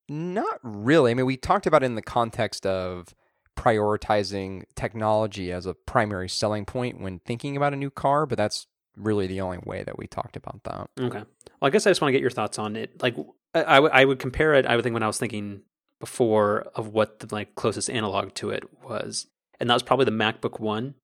Not 0.07 0.59
really. 0.61 1.11
I 1.11 1.13
mean, 1.15 1.25
we 1.25 1.37
talked 1.37 1.65
about 1.65 1.81
it 1.81 1.87
in 1.87 1.95
the 1.95 2.01
context 2.01 2.65
of 2.65 3.15
prioritizing 3.57 4.63
technology 4.75 5.51
as 5.51 5.65
a 5.65 5.73
primary 5.73 6.29
selling 6.29 6.65
point 6.65 7.01
when 7.01 7.19
thinking 7.19 7.57
about 7.57 7.73
a 7.73 7.77
new 7.77 7.89
car, 7.89 8.25
but 8.25 8.37
that's 8.37 8.67
really 8.95 9.25
the 9.25 9.41
only 9.41 9.59
way 9.65 9.83
that 9.83 9.97
we 9.97 10.05
talked 10.05 10.35
about 10.35 10.63
that. 10.63 10.89
Okay. 10.99 11.23
Well, 11.61 11.67
I 11.67 11.71
guess 11.71 11.85
I 11.85 11.91
just 11.91 12.01
want 12.01 12.09
to 12.09 12.13
get 12.13 12.21
your 12.21 12.31
thoughts 12.31 12.57
on 12.59 12.75
it. 12.75 13.01
Like, 13.01 13.15
I, 13.53 13.61
I 13.63 13.79
would- 13.79 14.07
would 14.07 14.19
compare 14.19 14.53
it. 14.55 14.65
I 14.65 14.75
would 14.75 14.83
think 14.83 14.93
when 14.93 15.03
I 15.03 15.07
was 15.07 15.19
thinking 15.19 15.61
before 15.99 16.61
of 16.75 16.89
what 16.89 17.19
the 17.19 17.33
like 17.33 17.53
closest 17.55 17.89
analog 17.89 18.33
to 18.35 18.49
it 18.49 18.63
was, 18.83 19.27
and 19.59 19.69
that 19.69 19.75
was 19.75 19.83
probably 19.83 20.05
the 20.05 20.11
MacBook 20.11 20.59
One, 20.59 20.95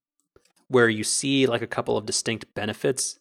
where 0.68 0.88
you 0.88 1.04
see 1.04 1.46
like 1.46 1.62
a 1.62 1.66
couple 1.68 1.96
of 1.96 2.06
distinct 2.06 2.52
benefits 2.54 3.18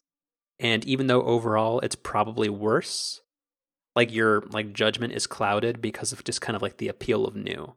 And 0.59 0.83
even 0.85 1.07
though 1.07 1.21
overall 1.23 1.79
it's 1.81 1.95
probably 1.95 2.49
worse, 2.49 3.21
like 3.95 4.11
your 4.13 4.41
like 4.49 4.73
judgment 4.73 5.13
is 5.13 5.27
clouded 5.27 5.81
because 5.81 6.11
of 6.13 6.23
just 6.23 6.41
kind 6.41 6.55
of 6.55 6.61
like 6.63 6.77
the 6.77 6.87
appeal 6.87 7.25
of 7.27 7.35
new. 7.35 7.75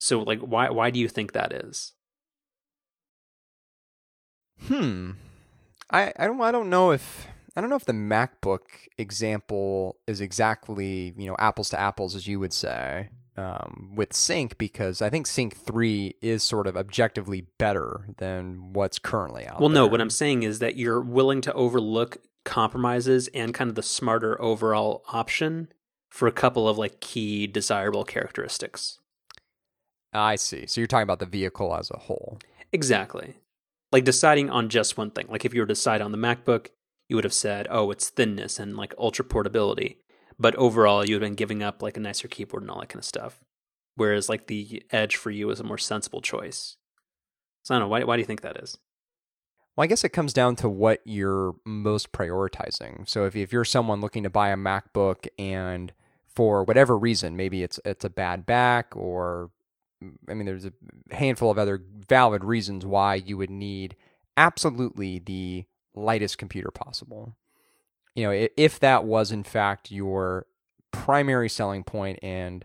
So 0.00 0.20
like 0.22 0.40
why 0.40 0.70
why 0.70 0.90
do 0.90 1.00
you 1.00 1.08
think 1.08 1.32
that 1.32 1.52
is? 1.52 1.92
Hmm. 4.68 5.12
I 5.90 6.12
I 6.18 6.26
don't 6.26 6.40
I 6.40 6.50
don't 6.52 6.70
know 6.70 6.90
if 6.92 7.26
I 7.56 7.60
don't 7.60 7.70
know 7.70 7.76
if 7.76 7.86
the 7.86 7.92
MacBook 7.92 8.60
example 8.98 9.96
is 10.06 10.20
exactly 10.20 11.14
you 11.16 11.26
know 11.26 11.36
apples 11.38 11.70
to 11.70 11.80
apples 11.80 12.14
as 12.14 12.26
you 12.26 12.38
would 12.38 12.52
say 12.52 13.08
um, 13.36 13.92
with 13.94 14.12
Sync 14.12 14.58
because 14.58 15.02
I 15.02 15.10
think 15.10 15.26
Sync 15.26 15.56
three 15.56 16.14
is 16.20 16.42
sort 16.42 16.66
of 16.66 16.76
objectively 16.76 17.46
better 17.58 18.06
than 18.18 18.72
what's 18.72 18.98
currently 18.98 19.46
out. 19.46 19.60
Well, 19.60 19.68
there. 19.68 19.82
no, 19.82 19.86
what 19.86 20.00
I'm 20.00 20.10
saying 20.10 20.42
is 20.42 20.58
that 20.60 20.76
you're 20.76 21.00
willing 21.00 21.40
to 21.42 21.52
overlook 21.52 22.18
compromises 22.44 23.28
and 23.34 23.52
kind 23.52 23.68
of 23.68 23.74
the 23.74 23.82
smarter 23.82 24.40
overall 24.40 25.04
option 25.08 25.68
for 26.10 26.28
a 26.28 26.32
couple 26.32 26.68
of 26.68 26.78
like 26.78 27.00
key 27.00 27.46
desirable 27.46 28.04
characteristics. 28.04 28.98
I 30.12 30.36
see. 30.36 30.66
So 30.66 30.80
you're 30.80 30.88
talking 30.88 31.02
about 31.02 31.18
the 31.18 31.26
vehicle 31.26 31.74
as 31.76 31.90
a 31.90 31.98
whole. 31.98 32.38
Exactly. 32.72 33.34
Like 33.92 34.04
deciding 34.04 34.48
on 34.48 34.68
just 34.68 34.96
one 34.96 35.10
thing. 35.10 35.26
Like 35.28 35.44
if 35.44 35.52
you 35.52 35.60
were 35.60 35.66
to 35.66 35.74
decide 35.74 36.00
on 36.00 36.12
the 36.12 36.18
MacBook, 36.18 36.68
you 37.08 37.16
would 37.16 37.24
have 37.24 37.34
said, 37.34 37.66
oh, 37.70 37.90
it's 37.90 38.10
thinness 38.10 38.58
and 38.58 38.76
like 38.76 38.94
ultra 38.98 39.24
portability. 39.24 39.98
But 40.38 40.54
overall, 40.56 41.04
you 41.04 41.14
would 41.14 41.22
have 41.22 41.30
been 41.30 41.36
giving 41.36 41.62
up 41.62 41.82
like 41.82 41.96
a 41.96 42.00
nicer 42.00 42.28
keyboard 42.28 42.62
and 42.62 42.70
all 42.70 42.80
that 42.80 42.88
kind 42.88 43.00
of 43.00 43.04
stuff. 43.04 43.44
Whereas 43.94 44.28
like 44.28 44.46
the 44.46 44.82
Edge 44.90 45.16
for 45.16 45.30
you 45.30 45.50
is 45.50 45.60
a 45.60 45.64
more 45.64 45.78
sensible 45.78 46.20
choice. 46.20 46.76
So 47.62 47.74
I 47.74 47.78
don't 47.78 47.86
know. 47.86 47.90
Why, 47.90 48.04
why 48.04 48.16
do 48.16 48.20
you 48.20 48.26
think 48.26 48.42
that 48.42 48.58
is? 48.58 48.76
Well, 49.76 49.84
I 49.84 49.86
guess 49.86 50.04
it 50.04 50.10
comes 50.10 50.32
down 50.32 50.56
to 50.56 50.68
what 50.68 51.00
you're 51.04 51.54
most 51.64 52.12
prioritizing. 52.12 53.08
So 53.08 53.24
if, 53.24 53.36
if 53.36 53.52
you're 53.52 53.64
someone 53.64 54.00
looking 54.00 54.22
to 54.22 54.30
buy 54.30 54.50
a 54.50 54.56
MacBook 54.56 55.28
and 55.38 55.92
for 56.34 56.64
whatever 56.64 56.98
reason, 56.98 57.36
maybe 57.36 57.62
it's 57.62 57.80
it's 57.84 58.04
a 58.04 58.10
bad 58.10 58.44
back 58.44 58.94
or 58.94 59.50
I 60.28 60.34
mean 60.34 60.46
there's 60.46 60.66
a 60.66 60.72
handful 61.10 61.50
of 61.50 61.58
other 61.58 61.82
valid 62.08 62.44
reasons 62.44 62.84
why 62.84 63.14
you 63.14 63.38
would 63.38 63.50
need 63.50 63.96
absolutely 64.36 65.18
the 65.18 65.64
lightest 65.96 66.38
computer 66.38 66.70
possible. 66.70 67.36
You 68.14 68.24
know, 68.24 68.48
if 68.56 68.78
that 68.80 69.04
was 69.04 69.32
in 69.32 69.42
fact 69.42 69.90
your 69.90 70.46
primary 70.92 71.48
selling 71.48 71.84
point 71.84 72.18
and 72.22 72.64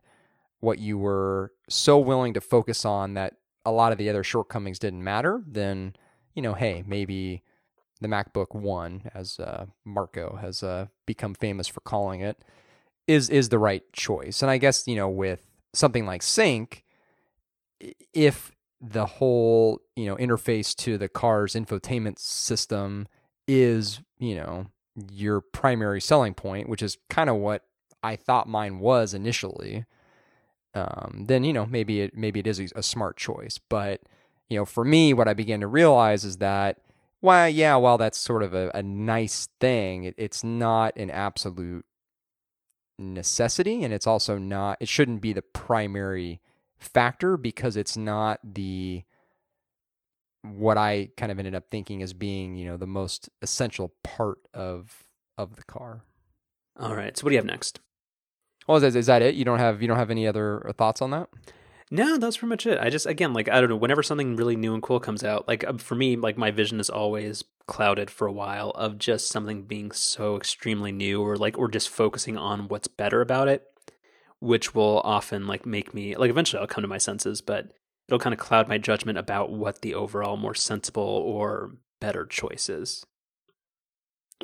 what 0.59 0.79
you 0.79 0.97
were 0.97 1.51
so 1.67 1.97
willing 1.97 2.33
to 2.33 2.41
focus 2.41 2.85
on 2.85 3.15
that 3.15 3.35
a 3.65 3.71
lot 3.71 3.91
of 3.91 3.97
the 3.97 4.09
other 4.09 4.23
shortcomings 4.23 4.79
didn't 4.79 5.03
matter, 5.03 5.43
then 5.45 5.95
you 6.35 6.41
know, 6.41 6.53
hey, 6.53 6.83
maybe 6.88 7.43
the 8.00 8.07
MacBook 8.07 8.55
One, 8.55 9.09
as 9.13 9.39
uh, 9.39 9.65
Marco 9.85 10.38
has 10.41 10.63
uh, 10.63 10.88
become 11.05 11.35
famous 11.35 11.67
for 11.67 11.81
calling 11.81 12.21
it, 12.21 12.43
is 13.07 13.29
is 13.29 13.50
the 13.50 13.59
right 13.59 13.83
choice. 13.93 14.41
And 14.41 14.50
I 14.50 14.57
guess 14.57 14.88
you 14.88 14.95
know, 14.95 15.09
with 15.09 15.41
something 15.73 16.05
like 16.05 16.23
Sync, 16.23 16.83
if 18.13 18.51
the 18.79 19.05
whole 19.05 19.79
you 19.95 20.05
know 20.05 20.15
interface 20.15 20.75
to 20.75 20.97
the 20.97 21.09
car's 21.09 21.53
infotainment 21.53 22.17
system 22.17 23.07
is 23.51 24.01
you 24.20 24.36
know 24.36 24.67
your 25.12 25.41
primary 25.41 26.01
selling 26.01 26.34
point, 26.34 26.70
which 26.70 26.81
is 26.81 26.98
kind 27.10 27.29
of 27.29 27.38
what 27.38 27.63
I 28.03 28.15
thought 28.15 28.48
mine 28.48 28.79
was 28.79 29.13
initially, 29.13 29.86
um, 30.74 31.25
then 31.27 31.43
you 31.43 31.53
know 31.53 31.65
maybe 31.65 32.01
it 32.01 32.15
maybe 32.15 32.39
it 32.39 32.48
is 32.48 32.72
a 32.75 32.84
smart 32.84 33.17
choice. 33.17 33.60
But 33.70 34.01
you 34.50 34.58
know, 34.58 34.65
for 34.65 34.84
me, 34.84 35.13
what 35.13 35.27
I 35.27 35.34
began 35.34 35.62
to 35.62 35.67
realize 35.67 36.25
is 36.25 36.38
that, 36.38 36.81
well, 37.22 37.48
yeah, 37.48 37.75
while 37.77 37.98
that's 37.98 38.17
sort 38.17 38.43
of 38.43 38.53
a, 38.53 38.70
a 38.74 38.84
nice 38.84 39.48
thing, 39.60 40.03
it, 40.03 40.15
it's 40.17 40.43
not 40.43 40.96
an 40.98 41.10
absolute 41.10 41.86
necessity, 43.00 43.84
and 43.84 43.93
it's 43.93 44.08
also 44.08 44.38
not. 44.38 44.77
It 44.79 44.89
shouldn't 44.89 45.22
be 45.22 45.34
the 45.34 45.41
primary 45.41 46.41
factor 46.77 47.38
because 47.38 47.77
it's 47.77 47.96
not 47.96 48.39
the 48.43 49.03
what 50.43 50.77
I 50.77 51.10
kind 51.17 51.31
of 51.31 51.39
ended 51.39 51.55
up 51.55 51.65
thinking 51.69 52.01
as 52.01 52.13
being, 52.13 52.55
you 52.55 52.65
know, 52.65 52.77
the 52.77 52.88
most 52.88 53.29
essential 53.41 53.93
part 54.03 54.39
of 54.53 55.03
of 55.38 55.55
the 55.55 55.63
car. 55.63 56.05
All 56.79 56.95
right. 56.95 57.15
So 57.17 57.24
what 57.24 57.29
do 57.29 57.36
you 57.36 57.39
have 57.39 57.45
next? 57.45 57.79
Well, 58.67 58.83
is, 58.83 58.95
is 58.95 59.07
that 59.07 59.21
it? 59.21 59.36
You 59.36 59.45
don't 59.45 59.60
have 59.60 59.81
you 59.81 59.88
don't 59.88 59.98
have 59.98 60.12
any 60.12 60.27
other 60.27 60.71
thoughts 60.77 61.01
on 61.01 61.12
that? 61.12 61.29
No, 61.93 62.17
that's 62.17 62.38
pretty 62.38 62.50
much 62.50 62.65
it. 62.65 62.79
I 62.79 62.89
just 62.89 63.05
again 63.05 63.33
like 63.33 63.50
I 63.50 63.60
don't 63.60 63.69
know. 63.69 63.75
Whenever 63.75 64.01
something 64.01 64.36
really 64.36 64.55
new 64.55 64.74
and 64.74 64.81
cool 64.81 65.00
comes 65.00 65.24
out, 65.24 65.48
like 65.48 65.65
uh, 65.65 65.74
for 65.74 65.95
me, 65.95 66.15
like 66.15 66.38
my 66.38 66.50
vision 66.50 66.79
is 66.79 66.89
always 66.89 67.43
clouded 67.67 68.10
for 68.10 68.27
a 68.27 68.31
while 68.31 68.69
of 68.71 68.98
just 68.98 69.29
something 69.29 69.63
being 69.63 69.91
so 69.91 70.38
extremely 70.38 70.91
new, 70.91 71.21
or 71.21 71.36
like 71.36 71.57
or 71.57 71.67
just 71.67 71.89
focusing 71.89 72.38
on 72.38 72.67
what's 72.69 72.88
better 72.88 73.19
about 73.19 73.48
it, 73.50 73.67
which 74.39 74.74
will 74.74 75.01
often 75.03 75.48
like 75.48 75.65
make 75.65 75.93
me 75.93 76.15
like 76.15 76.29
eventually 76.29 76.62
I'll 76.62 76.67
come 76.67 76.81
to 76.81 76.88
my 76.88 76.98
senses, 76.98 77.41
but 77.41 77.74
it'll 78.11 78.19
kind 78.19 78.33
of 78.33 78.39
cloud 78.39 78.67
my 78.67 78.77
judgment 78.77 79.17
about 79.17 79.53
what 79.53 79.81
the 79.81 79.95
overall 79.95 80.35
more 80.35 80.53
sensible 80.53 81.01
or 81.01 81.71
better 82.01 82.25
choice 82.25 82.67
is. 82.67 83.05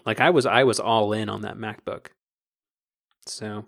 Like 0.05 0.21
I 0.21 0.29
was 0.29 0.45
I 0.45 0.63
was 0.63 0.79
all 0.79 1.11
in 1.11 1.27
on 1.27 1.41
that 1.41 1.57
MacBook. 1.57 2.07
So 3.25 3.65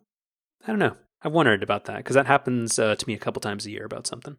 I 0.63 0.67
don't 0.67 0.79
know. 0.79 0.95
I've 1.21 1.33
wondered 1.33 1.63
about 1.63 1.83
that 1.85 1.97
because 1.97 2.13
that 2.13 2.27
happens 2.27 2.79
uh, 2.79 2.95
to 2.95 3.07
me 3.07 3.13
a 3.13 3.19
couple 3.19 3.41
times 3.41 3.65
a 3.65 3.71
year 3.71 3.83
about 3.83 4.07
something. 4.07 4.37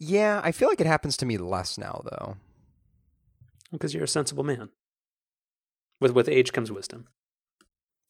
Yeah, 0.00 0.40
I 0.42 0.50
feel 0.50 0.68
like 0.68 0.80
it 0.80 0.88
happens 0.88 1.16
to 1.18 1.26
me 1.26 1.38
less 1.38 1.78
now, 1.78 2.02
though. 2.04 2.36
Because 3.70 3.94
you're 3.94 4.04
a 4.04 4.08
sensible 4.08 4.42
man. 4.42 4.70
With 6.00 6.10
with 6.10 6.28
age 6.28 6.52
comes 6.52 6.72
wisdom. 6.72 7.06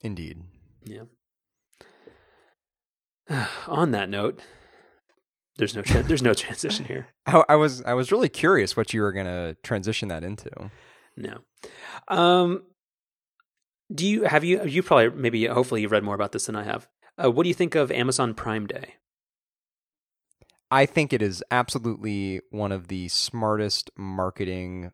Indeed. 0.00 0.44
Yeah. 0.82 1.02
On 3.66 3.90
that 3.90 4.08
note, 4.08 4.40
there's 5.58 5.74
no 5.74 5.82
tra- 5.82 6.02
there's 6.02 6.22
no 6.22 6.34
transition 6.34 6.84
here. 6.84 7.08
I, 7.26 7.44
I, 7.50 7.56
was 7.56 7.82
I 7.82 7.94
was 7.94 8.12
really 8.12 8.28
curious 8.28 8.76
what 8.76 8.92
you 8.92 9.00
were 9.00 9.12
gonna 9.12 9.56
transition 9.62 10.08
that 10.08 10.22
into. 10.24 10.50
No. 11.16 11.38
Um, 12.08 12.62
do 13.94 14.06
you 14.06 14.24
have 14.24 14.44
you 14.44 14.64
you 14.64 14.82
probably 14.82 15.10
maybe 15.10 15.46
hopefully 15.46 15.82
you've 15.82 15.92
read 15.92 16.04
more 16.04 16.14
about 16.14 16.32
this 16.32 16.46
than 16.46 16.56
I 16.56 16.64
have. 16.64 16.88
Uh, 17.22 17.30
what 17.30 17.44
do 17.44 17.48
you 17.48 17.54
think 17.54 17.74
of 17.74 17.90
Amazon 17.90 18.34
Prime 18.34 18.66
Day? 18.66 18.94
I 20.70 20.84
think 20.84 21.12
it 21.12 21.22
is 21.22 21.42
absolutely 21.50 22.40
one 22.50 22.72
of 22.72 22.88
the 22.88 23.08
smartest 23.08 23.90
marketing 23.96 24.90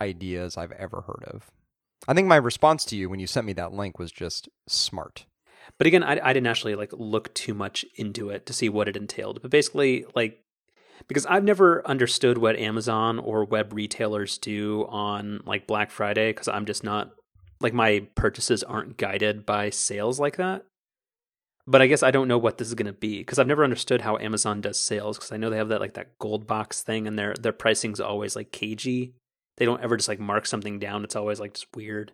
ideas 0.00 0.56
I've 0.56 0.72
ever 0.72 1.02
heard 1.02 1.24
of. 1.28 1.50
I 2.08 2.14
think 2.14 2.26
my 2.26 2.36
response 2.36 2.84
to 2.86 2.96
you 2.96 3.08
when 3.08 3.20
you 3.20 3.28
sent 3.28 3.46
me 3.46 3.52
that 3.54 3.72
link 3.72 3.98
was 3.98 4.10
just 4.10 4.48
smart. 4.66 5.26
But 5.78 5.86
again, 5.86 6.02
I, 6.02 6.18
I 6.22 6.32
didn't 6.32 6.46
actually 6.46 6.74
like 6.74 6.92
look 6.92 7.32
too 7.34 7.54
much 7.54 7.84
into 7.96 8.30
it 8.30 8.46
to 8.46 8.52
see 8.52 8.68
what 8.68 8.88
it 8.88 8.96
entailed. 8.96 9.42
But 9.42 9.50
basically, 9.50 10.04
like 10.14 10.42
because 11.08 11.26
I've 11.26 11.44
never 11.44 11.86
understood 11.86 12.38
what 12.38 12.56
Amazon 12.56 13.18
or 13.18 13.44
web 13.44 13.72
retailers 13.72 14.38
do 14.38 14.86
on 14.88 15.40
like 15.44 15.66
Black 15.66 15.90
Friday 15.90 16.30
because 16.30 16.48
I'm 16.48 16.66
just 16.66 16.84
not 16.84 17.12
like 17.60 17.72
my 17.72 18.06
purchases 18.14 18.62
aren't 18.62 18.96
guided 18.96 19.46
by 19.46 19.70
sales 19.70 20.20
like 20.20 20.36
that. 20.36 20.64
But 21.66 21.80
I 21.80 21.86
guess 21.86 22.02
I 22.02 22.10
don't 22.10 22.26
know 22.26 22.38
what 22.38 22.58
this 22.58 22.68
is 22.68 22.74
going 22.74 22.86
to 22.86 22.92
be 22.92 23.18
because 23.18 23.38
I've 23.38 23.46
never 23.46 23.62
understood 23.62 24.00
how 24.00 24.18
Amazon 24.18 24.60
does 24.60 24.80
sales 24.80 25.16
because 25.16 25.30
I 25.30 25.36
know 25.36 25.48
they 25.48 25.58
have 25.58 25.68
that 25.68 25.80
like 25.80 25.94
that 25.94 26.18
gold 26.18 26.46
box 26.46 26.82
thing 26.82 27.06
and 27.06 27.18
their 27.18 27.34
their 27.34 27.52
pricing's 27.52 28.00
always 28.00 28.34
like 28.34 28.50
cagey. 28.50 29.14
They 29.58 29.64
don't 29.64 29.82
ever 29.82 29.96
just 29.96 30.08
like 30.08 30.18
mark 30.18 30.46
something 30.46 30.78
down. 30.78 31.04
It's 31.04 31.16
always 31.16 31.38
like 31.38 31.54
just 31.54 31.68
weird. 31.74 32.12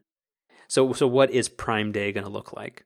So 0.68 0.92
so 0.92 1.06
what 1.06 1.30
is 1.30 1.48
Prime 1.48 1.92
Day 1.92 2.12
going 2.12 2.24
to 2.24 2.30
look 2.32 2.52
like? 2.52 2.84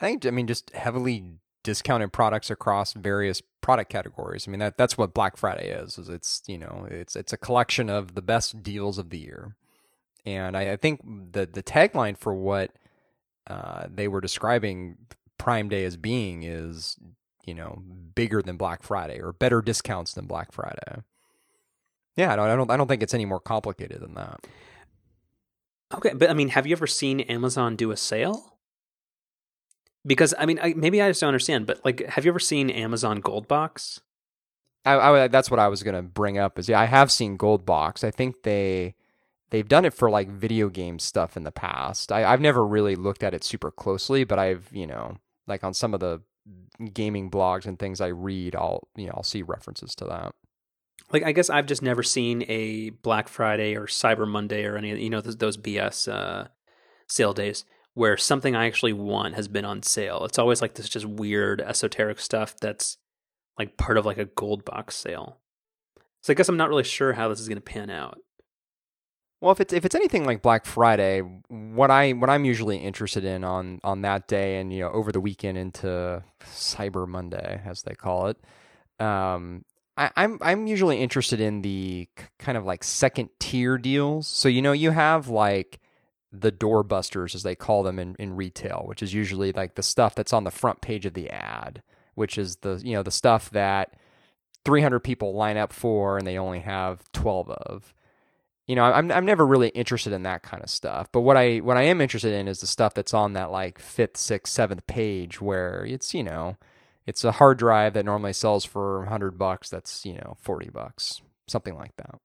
I 0.00 0.06
think 0.06 0.26
I 0.26 0.30
mean 0.30 0.46
just 0.46 0.70
heavily 0.70 1.38
discounted 1.64 2.12
products 2.12 2.50
across 2.50 2.92
various 2.92 3.42
product 3.60 3.90
categories. 3.90 4.46
I 4.46 4.50
mean 4.50 4.60
that 4.60 4.76
that's 4.76 4.96
what 4.96 5.14
Black 5.14 5.36
Friday 5.36 5.70
is. 5.70 5.98
Is 5.98 6.08
it's 6.08 6.42
you 6.46 6.58
know 6.58 6.86
it's 6.90 7.16
it's 7.16 7.32
a 7.32 7.38
collection 7.38 7.90
of 7.90 8.14
the 8.14 8.22
best 8.22 8.62
deals 8.62 8.98
of 8.98 9.10
the 9.10 9.18
year. 9.18 9.56
And 10.24 10.56
I, 10.56 10.72
I 10.72 10.76
think 10.76 11.00
the 11.04 11.46
the 11.46 11.62
tagline 11.62 12.18
for 12.18 12.34
what 12.34 12.72
uh, 13.46 13.86
they 13.88 14.08
were 14.08 14.20
describing 14.20 14.96
Prime 15.38 15.68
Day 15.68 15.84
as 15.84 15.96
being 15.96 16.42
is, 16.42 16.96
you 17.44 17.54
know, 17.54 17.82
bigger 18.14 18.42
than 18.42 18.56
Black 18.56 18.82
Friday 18.82 19.20
or 19.20 19.32
better 19.32 19.62
discounts 19.62 20.14
than 20.14 20.26
Black 20.26 20.52
Friday. 20.52 21.02
Yeah, 22.16 22.32
I 22.32 22.36
don't, 22.36 22.48
I 22.48 22.56
don't, 22.56 22.70
I 22.70 22.76
don't 22.76 22.88
think 22.88 23.02
it's 23.02 23.14
any 23.14 23.26
more 23.26 23.40
complicated 23.40 24.00
than 24.00 24.14
that. 24.14 24.46
Okay, 25.94 26.12
but 26.14 26.30
I 26.30 26.34
mean, 26.34 26.48
have 26.48 26.66
you 26.66 26.72
ever 26.72 26.86
seen 26.86 27.20
Amazon 27.20 27.76
do 27.76 27.90
a 27.90 27.96
sale? 27.96 28.55
Because 30.06 30.34
I 30.38 30.46
mean, 30.46 30.58
I, 30.62 30.74
maybe 30.74 31.02
I 31.02 31.08
just 31.10 31.20
don't 31.20 31.28
understand, 31.28 31.66
but 31.66 31.84
like, 31.84 32.06
have 32.06 32.24
you 32.24 32.30
ever 32.30 32.38
seen 32.38 32.70
Amazon 32.70 33.20
Gold 33.20 33.48
Box? 33.48 34.00
I, 34.84 34.94
I 34.94 35.28
that's 35.28 35.50
what 35.50 35.58
I 35.58 35.68
was 35.68 35.82
gonna 35.82 36.02
bring 36.02 36.38
up. 36.38 36.58
Is 36.58 36.68
yeah, 36.68 36.80
I 36.80 36.84
have 36.84 37.10
seen 37.10 37.36
Gold 37.36 37.66
Box. 37.66 38.04
I 38.04 38.12
think 38.12 38.42
they 38.44 38.94
they've 39.50 39.66
done 39.66 39.84
it 39.84 39.94
for 39.94 40.08
like 40.08 40.28
video 40.28 40.68
game 40.68 40.98
stuff 40.98 41.36
in 41.36 41.42
the 41.42 41.52
past. 41.52 42.12
I, 42.12 42.24
I've 42.24 42.40
never 42.40 42.64
really 42.64 42.94
looked 42.94 43.24
at 43.24 43.34
it 43.34 43.42
super 43.42 43.70
closely, 43.70 44.22
but 44.22 44.38
I've 44.38 44.68
you 44.72 44.86
know 44.86 45.16
like 45.48 45.64
on 45.64 45.74
some 45.74 45.92
of 45.92 46.00
the 46.00 46.22
gaming 46.92 47.30
blogs 47.30 47.66
and 47.66 47.78
things 47.78 48.00
I 48.00 48.08
read, 48.08 48.54
I'll 48.54 48.86
you 48.94 49.06
know 49.06 49.14
I'll 49.16 49.22
see 49.24 49.42
references 49.42 49.96
to 49.96 50.04
that. 50.04 50.34
like 51.12 51.24
I 51.24 51.32
guess 51.32 51.50
I've 51.50 51.66
just 51.66 51.82
never 51.82 52.04
seen 52.04 52.44
a 52.48 52.90
Black 52.90 53.26
Friday 53.26 53.74
or 53.74 53.86
Cyber 53.86 54.28
Monday 54.28 54.64
or 54.64 54.76
any 54.76 55.02
you 55.02 55.10
know 55.10 55.20
those, 55.20 55.36
those 55.36 55.56
BS 55.56 56.12
uh, 56.12 56.46
sale 57.08 57.32
days 57.32 57.64
where 57.96 58.18
something 58.18 58.54
I 58.54 58.66
actually 58.66 58.92
want 58.92 59.36
has 59.36 59.48
been 59.48 59.64
on 59.64 59.82
sale. 59.82 60.26
It's 60.26 60.38
always 60.38 60.60
like 60.60 60.74
this 60.74 60.86
just 60.86 61.06
weird 61.06 61.62
esoteric 61.62 62.20
stuff 62.20 62.54
that's 62.60 62.98
like 63.58 63.78
part 63.78 63.96
of 63.96 64.04
like 64.04 64.18
a 64.18 64.26
gold 64.26 64.66
box 64.66 64.94
sale. 64.94 65.38
So 66.22 66.30
I 66.30 66.34
guess 66.34 66.50
I'm 66.50 66.58
not 66.58 66.68
really 66.68 66.84
sure 66.84 67.14
how 67.14 67.28
this 67.28 67.40
is 67.40 67.48
going 67.48 67.56
to 67.56 67.62
pan 67.62 67.88
out. 67.88 68.18
Well, 69.40 69.50
if 69.50 69.62
it's 69.62 69.72
if 69.72 69.86
it's 69.86 69.94
anything 69.94 70.26
like 70.26 70.42
Black 70.42 70.66
Friday, 70.66 71.22
what 71.48 71.90
I 71.90 72.12
what 72.12 72.28
I'm 72.28 72.44
usually 72.44 72.76
interested 72.76 73.24
in 73.24 73.44
on 73.44 73.80
on 73.82 74.02
that 74.02 74.28
day 74.28 74.60
and 74.60 74.70
you 74.70 74.80
know 74.80 74.90
over 74.90 75.10
the 75.10 75.20
weekend 75.20 75.56
into 75.56 76.22
Cyber 76.42 77.08
Monday 77.08 77.62
as 77.64 77.80
they 77.80 77.94
call 77.94 78.26
it, 78.26 78.36
um, 79.00 79.64
I, 79.96 80.10
I'm 80.16 80.38
I'm 80.42 80.66
usually 80.66 80.98
interested 80.98 81.40
in 81.40 81.62
the 81.62 82.08
kind 82.38 82.58
of 82.58 82.66
like 82.66 82.84
second 82.84 83.30
tier 83.40 83.78
deals. 83.78 84.28
So 84.28 84.50
you 84.50 84.60
know 84.60 84.72
you 84.72 84.90
have 84.90 85.28
like 85.28 85.80
the 86.40 86.52
doorbusters 86.52 87.34
as 87.34 87.42
they 87.42 87.54
call 87.54 87.82
them 87.82 87.98
in, 87.98 88.14
in 88.18 88.36
retail, 88.36 88.84
which 88.86 89.02
is 89.02 89.14
usually 89.14 89.52
like 89.52 89.74
the 89.74 89.82
stuff 89.82 90.14
that's 90.14 90.32
on 90.32 90.44
the 90.44 90.50
front 90.50 90.80
page 90.80 91.06
of 91.06 91.14
the 91.14 91.30
ad, 91.30 91.82
which 92.14 92.38
is 92.38 92.56
the 92.56 92.80
you 92.84 92.94
know 92.94 93.02
the 93.02 93.10
stuff 93.10 93.50
that 93.50 93.94
300 94.64 95.00
people 95.00 95.34
line 95.34 95.56
up 95.56 95.72
for 95.72 96.18
and 96.18 96.26
they 96.26 96.38
only 96.38 96.60
have 96.60 97.10
12 97.12 97.50
of 97.50 97.94
you 98.66 98.74
know, 98.74 98.82
I'm 98.82 99.12
I'm 99.12 99.24
never 99.24 99.46
really 99.46 99.68
interested 99.68 100.12
in 100.12 100.24
that 100.24 100.42
kind 100.42 100.62
of 100.62 100.70
stuff. 100.70 101.08
But 101.12 101.20
what 101.20 101.36
I 101.36 101.58
what 101.58 101.76
I 101.76 101.82
am 101.82 102.00
interested 102.00 102.32
in 102.32 102.48
is 102.48 102.60
the 102.60 102.66
stuff 102.66 102.94
that's 102.94 103.14
on 103.14 103.34
that 103.34 103.50
like 103.52 103.78
fifth, 103.78 104.16
sixth, 104.16 104.52
seventh 104.52 104.86
page 104.86 105.40
where 105.40 105.84
it's 105.86 106.12
you 106.14 106.24
know, 106.24 106.56
it's 107.06 107.22
a 107.24 107.32
hard 107.32 107.58
drive 107.58 107.94
that 107.94 108.04
normally 108.04 108.32
sells 108.32 108.64
for 108.64 109.04
hundred 109.06 109.38
bucks. 109.38 109.70
That's 109.70 110.04
you 110.04 110.14
know 110.14 110.36
forty 110.40 110.68
bucks, 110.68 111.20
something 111.46 111.76
like 111.76 111.94
that. 111.96 112.18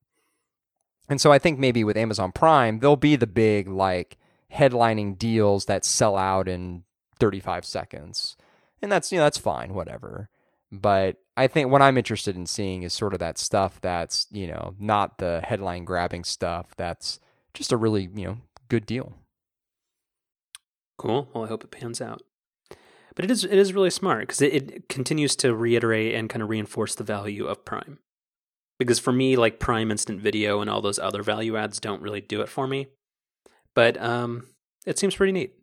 And 1.12 1.20
so 1.20 1.34
I 1.34 1.40
think 1.40 1.60
maybe 1.60 1.84
with 1.84 1.98
Amazon 1.98 2.32
Prime, 2.32 2.80
there'll 2.80 2.96
be 2.96 3.18
the 3.18 3.28
big 3.28 3.68
like 3.68 4.18
headlining 4.54 5.18
deals 5.18 5.66
that 5.66 5.84
sell 5.84 6.16
out 6.16 6.48
in 6.48 6.84
35 7.20 7.66
seconds, 7.66 8.38
and 8.82 8.90
that's 8.90 9.12
you 9.12 9.18
know 9.18 9.26
that's 9.26 9.38
fine, 9.38 9.74
whatever. 9.74 10.30
But 10.72 11.18
I 11.36 11.48
think 11.48 11.70
what 11.70 11.82
I'm 11.82 11.98
interested 11.98 12.38
in 12.38 12.46
seeing 12.46 12.84
is 12.84 12.94
sort 12.94 13.12
of 13.12 13.20
that 13.20 13.38
stuff 13.38 13.82
that's, 13.82 14.28
you 14.32 14.48
know, 14.48 14.74
not 14.80 15.18
the 15.18 15.42
headline 15.44 15.84
grabbing 15.84 16.24
stuff. 16.24 16.74
That's 16.78 17.20
just 17.54 17.74
a 17.74 17.78
really, 17.78 18.10
you 18.16 18.26
know, 18.26 18.38
good 18.70 18.86
deal. 18.86 19.12
Cool. 20.98 21.28
Well, 21.34 21.44
I 21.44 21.48
hope 21.48 21.66
it 21.66 21.72
pans 21.72 22.00
out. 22.00 22.22
But 23.16 23.26
it 23.26 23.32
is 23.32 23.44
it 23.44 23.56
is 23.56 23.74
really 23.74 23.90
smart 23.90 24.22
because 24.22 24.42
it, 24.42 24.54
it 24.54 24.88
continues 24.88 25.36
to 25.38 25.54
reiterate 25.54 26.16
and 26.16 26.30
kind 26.30 26.42
of 26.42 26.48
reinforce 26.48 26.96
the 26.96 27.04
value 27.04 27.48
of 27.48 27.66
Prime. 27.66 28.00
Because 28.86 29.00
for 29.00 29.12
me, 29.12 29.36
like 29.36 29.60
Prime 29.60 29.92
Instant 29.92 30.22
Video 30.22 30.62
and 30.62 30.70
all 30.70 30.82
those 30.82 31.00
other 31.00 31.24
value 31.24 31.58
ads 31.58 31.80
don't 31.80 32.02
really 32.02 32.22
do 32.22 32.42
it 32.42 32.50
for 32.50 32.68
me. 32.68 32.88
But 33.74 34.02
um, 34.02 34.48
it 34.86 35.00
seems 35.00 35.16
pretty 35.16 35.32
neat. 35.32 35.54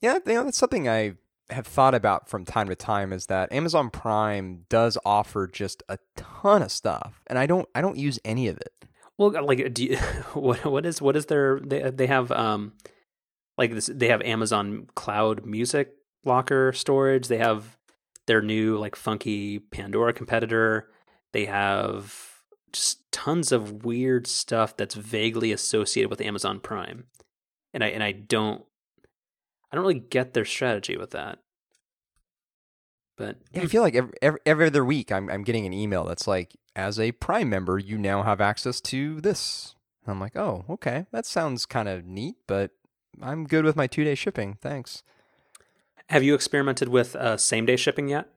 Yeah, 0.00 0.18
you 0.26 0.34
know, 0.34 0.44
that's 0.44 0.58
something 0.58 0.88
I 0.88 1.14
have 1.50 1.66
thought 1.66 1.94
about 1.94 2.28
from 2.28 2.44
time 2.44 2.68
to 2.68 2.74
time 2.74 3.12
is 3.12 3.26
that 3.26 3.52
Amazon 3.52 3.90
Prime 3.90 4.64
does 4.68 4.98
offer 5.04 5.46
just 5.46 5.82
a 5.88 5.98
ton 6.16 6.62
of 6.62 6.72
stuff, 6.72 7.22
and 7.26 7.38
I 7.38 7.46
don't 7.46 7.68
I 7.74 7.80
don't 7.80 7.96
use 7.96 8.18
any 8.24 8.48
of 8.48 8.56
it. 8.58 8.72
Well, 9.18 9.32
like, 9.44 9.72
do 9.72 9.84
you, 9.84 9.96
what 10.34 10.64
what 10.64 10.86
is 10.86 11.00
what 11.00 11.16
is 11.16 11.26
their 11.26 11.60
they 11.60 11.90
they 11.90 12.06
have 12.06 12.30
um 12.32 12.72
like 13.58 13.72
this 13.72 13.90
they 13.92 14.08
have 14.08 14.22
Amazon 14.22 14.88
Cloud 14.94 15.44
Music 15.46 15.92
Locker 16.24 16.72
storage. 16.72 17.28
They 17.28 17.38
have 17.38 17.76
their 18.26 18.42
new 18.42 18.78
like 18.78 18.96
funky 18.96 19.58
Pandora 19.58 20.12
competitor. 20.12 20.90
They 21.36 21.44
have 21.44 22.40
just 22.72 23.12
tons 23.12 23.52
of 23.52 23.84
weird 23.84 24.26
stuff 24.26 24.74
that's 24.74 24.94
vaguely 24.94 25.52
associated 25.52 26.08
with 26.08 26.22
Amazon 26.22 26.60
Prime, 26.60 27.04
and 27.74 27.84
I 27.84 27.88
and 27.88 28.02
I 28.02 28.12
don't 28.12 28.64
I 29.70 29.76
don't 29.76 29.82
really 29.84 30.00
get 30.00 30.32
their 30.32 30.46
strategy 30.46 30.96
with 30.96 31.10
that. 31.10 31.40
But 33.18 33.36
yeah, 33.52 33.64
I 33.64 33.66
feel 33.66 33.82
like 33.82 33.94
every, 33.94 34.14
every, 34.22 34.40
every 34.46 34.66
other 34.68 34.82
week 34.82 35.12
I'm 35.12 35.28
I'm 35.28 35.44
getting 35.44 35.66
an 35.66 35.74
email 35.74 36.04
that's 36.04 36.26
like, 36.26 36.56
as 36.74 36.98
a 36.98 37.12
Prime 37.12 37.50
member, 37.50 37.78
you 37.78 37.98
now 37.98 38.22
have 38.22 38.40
access 38.40 38.80
to 38.80 39.20
this. 39.20 39.74
And 40.06 40.12
I'm 40.12 40.20
like, 40.20 40.36
oh, 40.36 40.64
okay, 40.70 41.04
that 41.12 41.26
sounds 41.26 41.66
kind 41.66 41.86
of 41.86 42.06
neat, 42.06 42.36
but 42.46 42.70
I'm 43.20 43.46
good 43.46 43.66
with 43.66 43.76
my 43.76 43.86
two 43.86 44.04
day 44.04 44.14
shipping. 44.14 44.56
Thanks. 44.62 45.02
Have 46.08 46.22
you 46.22 46.34
experimented 46.34 46.88
with 46.88 47.14
uh, 47.14 47.36
same 47.36 47.66
day 47.66 47.76
shipping 47.76 48.08
yet? 48.08 48.30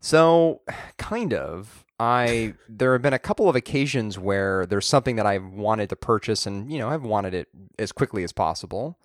So, 0.00 0.60
kind 0.98 1.34
of. 1.34 1.82
I 1.98 2.54
there 2.68 2.92
have 2.92 3.02
been 3.02 3.14
a 3.14 3.18
couple 3.18 3.48
of 3.48 3.56
occasions 3.56 4.18
where 4.18 4.66
there's 4.66 4.86
something 4.86 5.16
that 5.16 5.26
I've 5.26 5.46
wanted 5.46 5.88
to 5.90 5.96
purchase, 5.96 6.46
and 6.46 6.70
you 6.70 6.78
know 6.78 6.88
I've 6.88 7.04
wanted 7.04 7.34
it 7.34 7.48
as 7.78 7.92
quickly 7.92 8.22
as 8.24 8.32
possible 8.32 8.98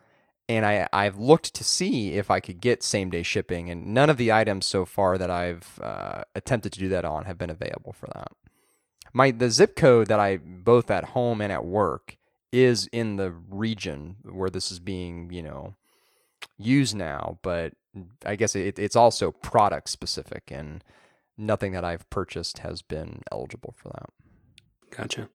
and 0.51 0.65
I 0.65 0.87
I've 0.91 1.17
looked 1.17 1.53
to 1.55 1.63
see 1.63 2.13
if 2.13 2.29
I 2.29 2.41
could 2.41 2.59
get 2.59 2.83
same 2.83 3.09
day 3.09 3.23
shipping, 3.23 3.69
and 3.69 3.93
none 3.93 4.09
of 4.09 4.17
the 4.17 4.33
items 4.33 4.65
so 4.65 4.85
far 4.85 5.17
that 5.17 5.29
I've 5.29 5.79
uh, 5.81 6.23
attempted 6.35 6.73
to 6.73 6.79
do 6.79 6.89
that 6.89 7.05
on 7.05 7.23
have 7.23 7.37
been 7.37 7.49
available 7.49 7.93
for 7.93 8.07
that. 8.07 8.31
My 9.13 9.31
the 9.31 9.49
zip 9.49 9.77
code 9.77 10.07
that 10.07 10.19
I 10.19 10.37
both 10.37 10.91
at 10.91 11.05
home 11.05 11.39
and 11.39 11.53
at 11.53 11.65
work 11.65 12.17
is 12.51 12.87
in 12.87 13.15
the 13.15 13.31
region 13.31 14.17
where 14.23 14.49
this 14.49 14.71
is 14.71 14.79
being 14.81 15.31
you 15.31 15.41
know 15.41 15.75
used 16.57 16.95
now, 16.95 17.39
but 17.41 17.73
I 18.25 18.35
guess 18.35 18.53
it, 18.53 18.77
it's 18.77 18.95
also 18.97 19.31
product 19.31 19.89
specific, 19.89 20.51
and 20.51 20.83
nothing 21.41 21.73
that 21.73 21.83
I've 21.83 22.09
purchased 22.09 22.59
has 22.59 22.81
been 22.81 23.21
eligible 23.31 23.73
for 23.77 23.89
that. 23.89 24.09
Gotcha. 24.95 25.29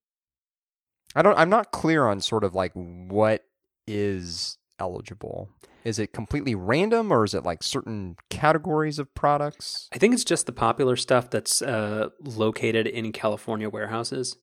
I 1.14 1.22
don't. 1.22 1.38
I'm 1.38 1.50
not 1.50 1.72
clear 1.72 2.06
on 2.06 2.20
sort 2.20 2.44
of 2.44 2.54
like 2.54 2.72
what 2.74 3.44
is 3.86 4.58
eligible? 4.78 5.50
Is 5.84 5.98
it 5.98 6.12
completely 6.12 6.54
random 6.54 7.12
or 7.12 7.24
is 7.24 7.34
it 7.34 7.44
like 7.44 7.62
certain 7.62 8.16
categories 8.28 8.98
of 8.98 9.14
products? 9.14 9.88
I 9.92 9.98
think 9.98 10.14
it's 10.14 10.24
just 10.24 10.46
the 10.46 10.52
popular 10.52 10.96
stuff 10.96 11.30
that's 11.30 11.62
uh, 11.62 12.08
located 12.20 12.86
in 12.86 13.12
California 13.12 13.70
warehouses. 13.70 14.36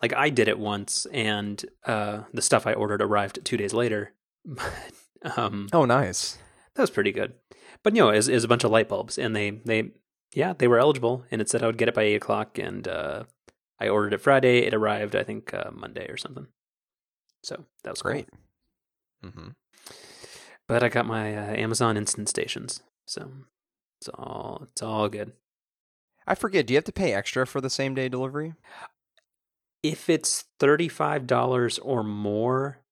Like 0.00 0.14
I 0.14 0.30
did 0.30 0.48
it 0.48 0.58
once 0.58 1.06
and 1.12 1.62
uh, 1.84 2.22
the 2.32 2.42
stuff 2.42 2.66
I 2.66 2.72
ordered 2.72 3.02
arrived 3.02 3.44
two 3.44 3.58
days 3.58 3.74
later. 3.74 4.14
um, 5.36 5.68
oh, 5.72 5.84
nice. 5.84 6.38
That 6.74 6.82
was 6.82 6.90
pretty 6.90 7.12
good. 7.12 7.34
But 7.82 7.94
you 7.94 8.02
know, 8.02 8.10
is 8.10 8.28
was, 8.30 8.44
a 8.44 8.48
bunch 8.48 8.64
of 8.64 8.70
light 8.70 8.88
bulbs 8.88 9.18
and 9.18 9.36
they, 9.36 9.50
they, 9.50 9.90
yeah, 10.32 10.52
they 10.56 10.68
were 10.68 10.78
eligible 10.78 11.24
and 11.30 11.40
it 11.40 11.48
said 11.48 11.62
I 11.62 11.66
would 11.66 11.78
get 11.78 11.88
it 11.88 11.94
by 11.94 12.02
eight 12.02 12.16
o'clock 12.16 12.58
and 12.58 12.86
uh, 12.86 13.24
I 13.80 13.88
ordered 13.88 14.12
it 14.12 14.20
Friday. 14.20 14.60
It 14.60 14.74
arrived, 14.74 15.16
I 15.16 15.22
think, 15.22 15.54
uh, 15.54 15.70
Monday 15.72 16.06
or 16.08 16.16
something. 16.16 16.46
So 17.42 17.64
that 17.84 17.90
was 17.90 18.02
great. 18.02 18.28
Cool. 19.22 19.30
Mm-hmm. 19.30 19.48
But 20.68 20.82
I 20.82 20.88
got 20.88 21.06
my 21.06 21.36
uh, 21.36 21.54
Amazon 21.56 21.96
Instant 21.96 22.28
Stations, 22.28 22.80
so 23.06 23.30
it's 24.00 24.08
all 24.08 24.68
it's 24.70 24.82
all 24.82 25.08
good. 25.08 25.32
I 26.26 26.36
forget. 26.36 26.66
Do 26.66 26.72
you 26.72 26.76
have 26.76 26.84
to 26.84 26.92
pay 26.92 27.12
extra 27.12 27.46
for 27.46 27.60
the 27.60 27.70
same 27.70 27.94
day 27.94 28.08
delivery? 28.08 28.54
If 29.82 30.08
it's 30.08 30.44
thirty 30.60 30.88
five 30.88 31.26
dollars 31.26 31.78
or 31.80 32.04
more, 32.04 32.82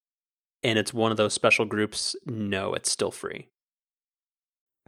and 0.62 0.78
it's 0.78 0.92
one 0.92 1.12
of 1.12 1.16
those 1.18 1.34
special 1.34 1.66
groups, 1.66 2.16
no, 2.26 2.74
it's 2.74 2.90
still 2.90 3.12
free. 3.12 3.48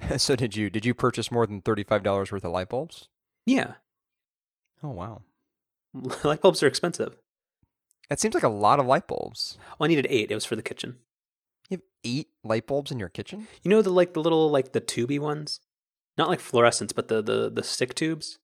so 0.16 0.36
did 0.36 0.56
you 0.56 0.70
did 0.70 0.84
you 0.84 0.94
purchase 0.94 1.30
more 1.30 1.46
than 1.46 1.60
thirty 1.60 1.82
five 1.84 2.02
dollars 2.02 2.32
worth 2.32 2.44
of 2.44 2.52
light 2.52 2.68
bulbs? 2.68 3.08
Yeah. 3.46 3.74
Oh 4.82 4.90
wow. 4.90 5.22
light 6.24 6.40
bulbs 6.40 6.62
are 6.62 6.66
expensive. 6.66 7.16
That 8.08 8.20
seems 8.20 8.34
like 8.34 8.42
a 8.42 8.48
lot 8.48 8.80
of 8.80 8.86
light 8.86 9.06
bulbs. 9.06 9.56
Well, 9.78 9.86
I 9.86 9.88
needed 9.88 10.06
eight. 10.10 10.30
It 10.30 10.34
was 10.34 10.44
for 10.44 10.56
the 10.56 10.62
kitchen. 10.62 10.96
You 11.68 11.76
have 11.76 11.82
eight 12.04 12.28
light 12.42 12.66
bulbs 12.66 12.90
in 12.90 12.98
your 12.98 13.08
kitchen? 13.08 13.46
You 13.62 13.70
know 13.70 13.82
the 13.82 13.90
like 13.90 14.14
the 14.14 14.20
little 14.20 14.50
like 14.50 14.72
the 14.72 14.80
tubey 14.80 15.18
ones, 15.18 15.60
not 16.18 16.28
like 16.28 16.40
fluorescents, 16.40 16.94
but 16.94 17.08
the 17.08 17.22
the 17.22 17.50
the 17.50 17.62
stick 17.62 17.94
tubes. 17.94 18.38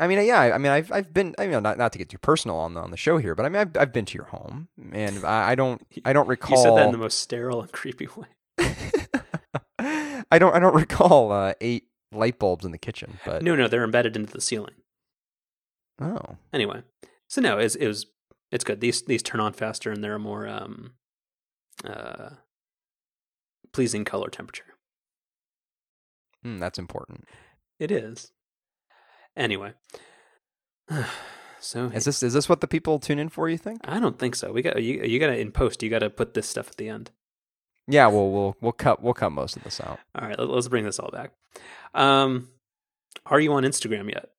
I 0.00 0.06
mean, 0.06 0.24
yeah. 0.24 0.40
I 0.40 0.58
mean, 0.58 0.72
I've 0.72 0.90
I've 0.90 1.12
been. 1.12 1.34
I 1.38 1.46
mean, 1.46 1.62
not 1.62 1.78
not 1.78 1.92
to 1.92 1.98
get 1.98 2.08
too 2.08 2.18
personal 2.18 2.56
on 2.56 2.74
the 2.74 2.80
on 2.80 2.90
the 2.90 2.96
show 2.96 3.18
here, 3.18 3.34
but 3.34 3.44
I 3.44 3.48
mean, 3.48 3.60
I've 3.60 3.76
I've 3.76 3.92
been 3.92 4.04
to 4.06 4.14
your 4.14 4.26
home, 4.26 4.68
and 4.92 5.24
I, 5.24 5.50
I 5.50 5.54
don't 5.54 5.82
I 6.04 6.12
don't 6.12 6.28
recall. 6.28 6.56
You 6.58 6.62
said 6.62 6.76
that 6.76 6.86
in 6.86 6.92
the 6.92 6.98
most 6.98 7.18
sterile 7.18 7.60
and 7.60 7.72
creepy 7.72 8.08
way. 8.16 8.74
I 10.32 10.38
don't 10.38 10.54
I 10.54 10.58
don't 10.58 10.74
recall 10.86 11.30
uh, 11.30 11.52
eight 11.60 11.84
light 12.10 12.38
bulbs 12.38 12.64
in 12.64 12.72
the 12.72 12.78
kitchen, 12.78 13.20
but 13.24 13.42
no, 13.42 13.54
no, 13.54 13.68
they're 13.68 13.84
embedded 13.84 14.16
into 14.16 14.32
the 14.32 14.40
ceiling. 14.40 14.74
Oh, 16.00 16.36
anyway, 16.52 16.82
so 17.28 17.42
no, 17.42 17.58
it's 17.58 17.74
it 17.74 17.86
was 17.86 18.06
it's 18.50 18.64
good. 18.64 18.80
These 18.80 19.02
these 19.02 19.22
turn 19.22 19.40
on 19.40 19.52
faster, 19.52 19.92
and 19.92 20.02
they're 20.02 20.14
a 20.14 20.18
more 20.18 20.48
um 20.48 20.92
uh 21.84 22.30
pleasing 23.72 24.04
color 24.04 24.28
temperature. 24.28 24.64
Mm, 26.44 26.58
that's 26.58 26.78
important. 26.78 27.26
It 27.78 27.90
is. 27.90 28.32
Anyway, 29.36 29.74
so 31.60 31.86
is 31.88 32.06
this 32.06 32.22
is 32.22 32.32
this 32.32 32.48
what 32.48 32.62
the 32.62 32.66
people 32.68 32.98
tune 32.98 33.18
in 33.18 33.28
for? 33.28 33.50
You 33.50 33.58
think? 33.58 33.82
I 33.84 34.00
don't 34.00 34.18
think 34.18 34.34
so. 34.34 34.50
We 34.50 34.62
got 34.62 34.82
you. 34.82 35.02
You 35.02 35.18
got 35.18 35.26
to 35.26 35.38
in 35.38 35.52
post. 35.52 35.82
You 35.82 35.90
got 35.90 35.98
to 35.98 36.08
put 36.08 36.32
this 36.32 36.48
stuff 36.48 36.68
at 36.68 36.76
the 36.78 36.88
end. 36.88 37.10
Yeah, 37.88 38.06
well, 38.06 38.30
we'll 38.30 38.56
we'll 38.60 38.72
cut 38.72 39.02
we'll 39.02 39.14
cut 39.14 39.30
most 39.32 39.56
of 39.56 39.64
this 39.64 39.80
out. 39.80 39.98
All 40.14 40.28
right, 40.28 40.38
let's 40.38 40.68
bring 40.68 40.84
this 40.84 40.98
all 40.98 41.10
back. 41.10 41.32
Um, 41.94 42.48
are 43.26 43.40
you 43.40 43.52
on 43.52 43.64
Instagram 43.64 44.08
yet? 44.10 44.30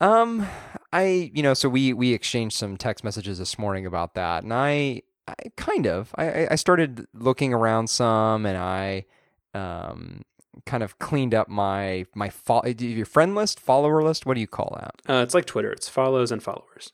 Um, 0.00 0.46
I 0.92 1.30
you 1.34 1.42
know, 1.42 1.54
so 1.54 1.68
we 1.68 1.92
we 1.92 2.12
exchanged 2.12 2.56
some 2.56 2.76
text 2.76 3.04
messages 3.04 3.38
this 3.38 3.58
morning 3.58 3.86
about 3.86 4.14
that, 4.14 4.42
and 4.42 4.52
I, 4.52 5.02
I 5.28 5.34
kind 5.56 5.86
of 5.86 6.14
I 6.16 6.48
I 6.50 6.54
started 6.56 7.06
looking 7.14 7.54
around 7.54 7.88
some, 7.88 8.44
and 8.46 8.58
I 8.58 9.06
um 9.54 10.22
kind 10.66 10.82
of 10.82 10.98
cleaned 10.98 11.34
up 11.34 11.48
my 11.48 12.06
my 12.14 12.28
fo- 12.28 12.64
your 12.66 13.06
friend 13.06 13.34
list, 13.34 13.60
follower 13.60 14.02
list. 14.02 14.26
What 14.26 14.34
do 14.34 14.40
you 14.40 14.46
call 14.48 14.76
that? 14.80 15.12
Uh, 15.12 15.22
it's 15.22 15.34
like 15.34 15.46
Twitter. 15.46 15.70
It's 15.70 15.88
follows 15.88 16.32
and 16.32 16.42
followers. 16.42 16.92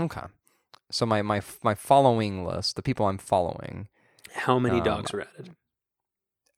Okay, 0.00 0.22
so 0.92 1.04
my 1.06 1.22
my 1.22 1.40
my 1.64 1.74
following 1.74 2.44
list, 2.44 2.76
the 2.76 2.82
people 2.82 3.06
I'm 3.06 3.18
following. 3.18 3.88
How 4.32 4.58
many 4.58 4.78
Um, 4.78 4.84
dogs 4.84 5.12
were 5.12 5.22
added? 5.22 5.56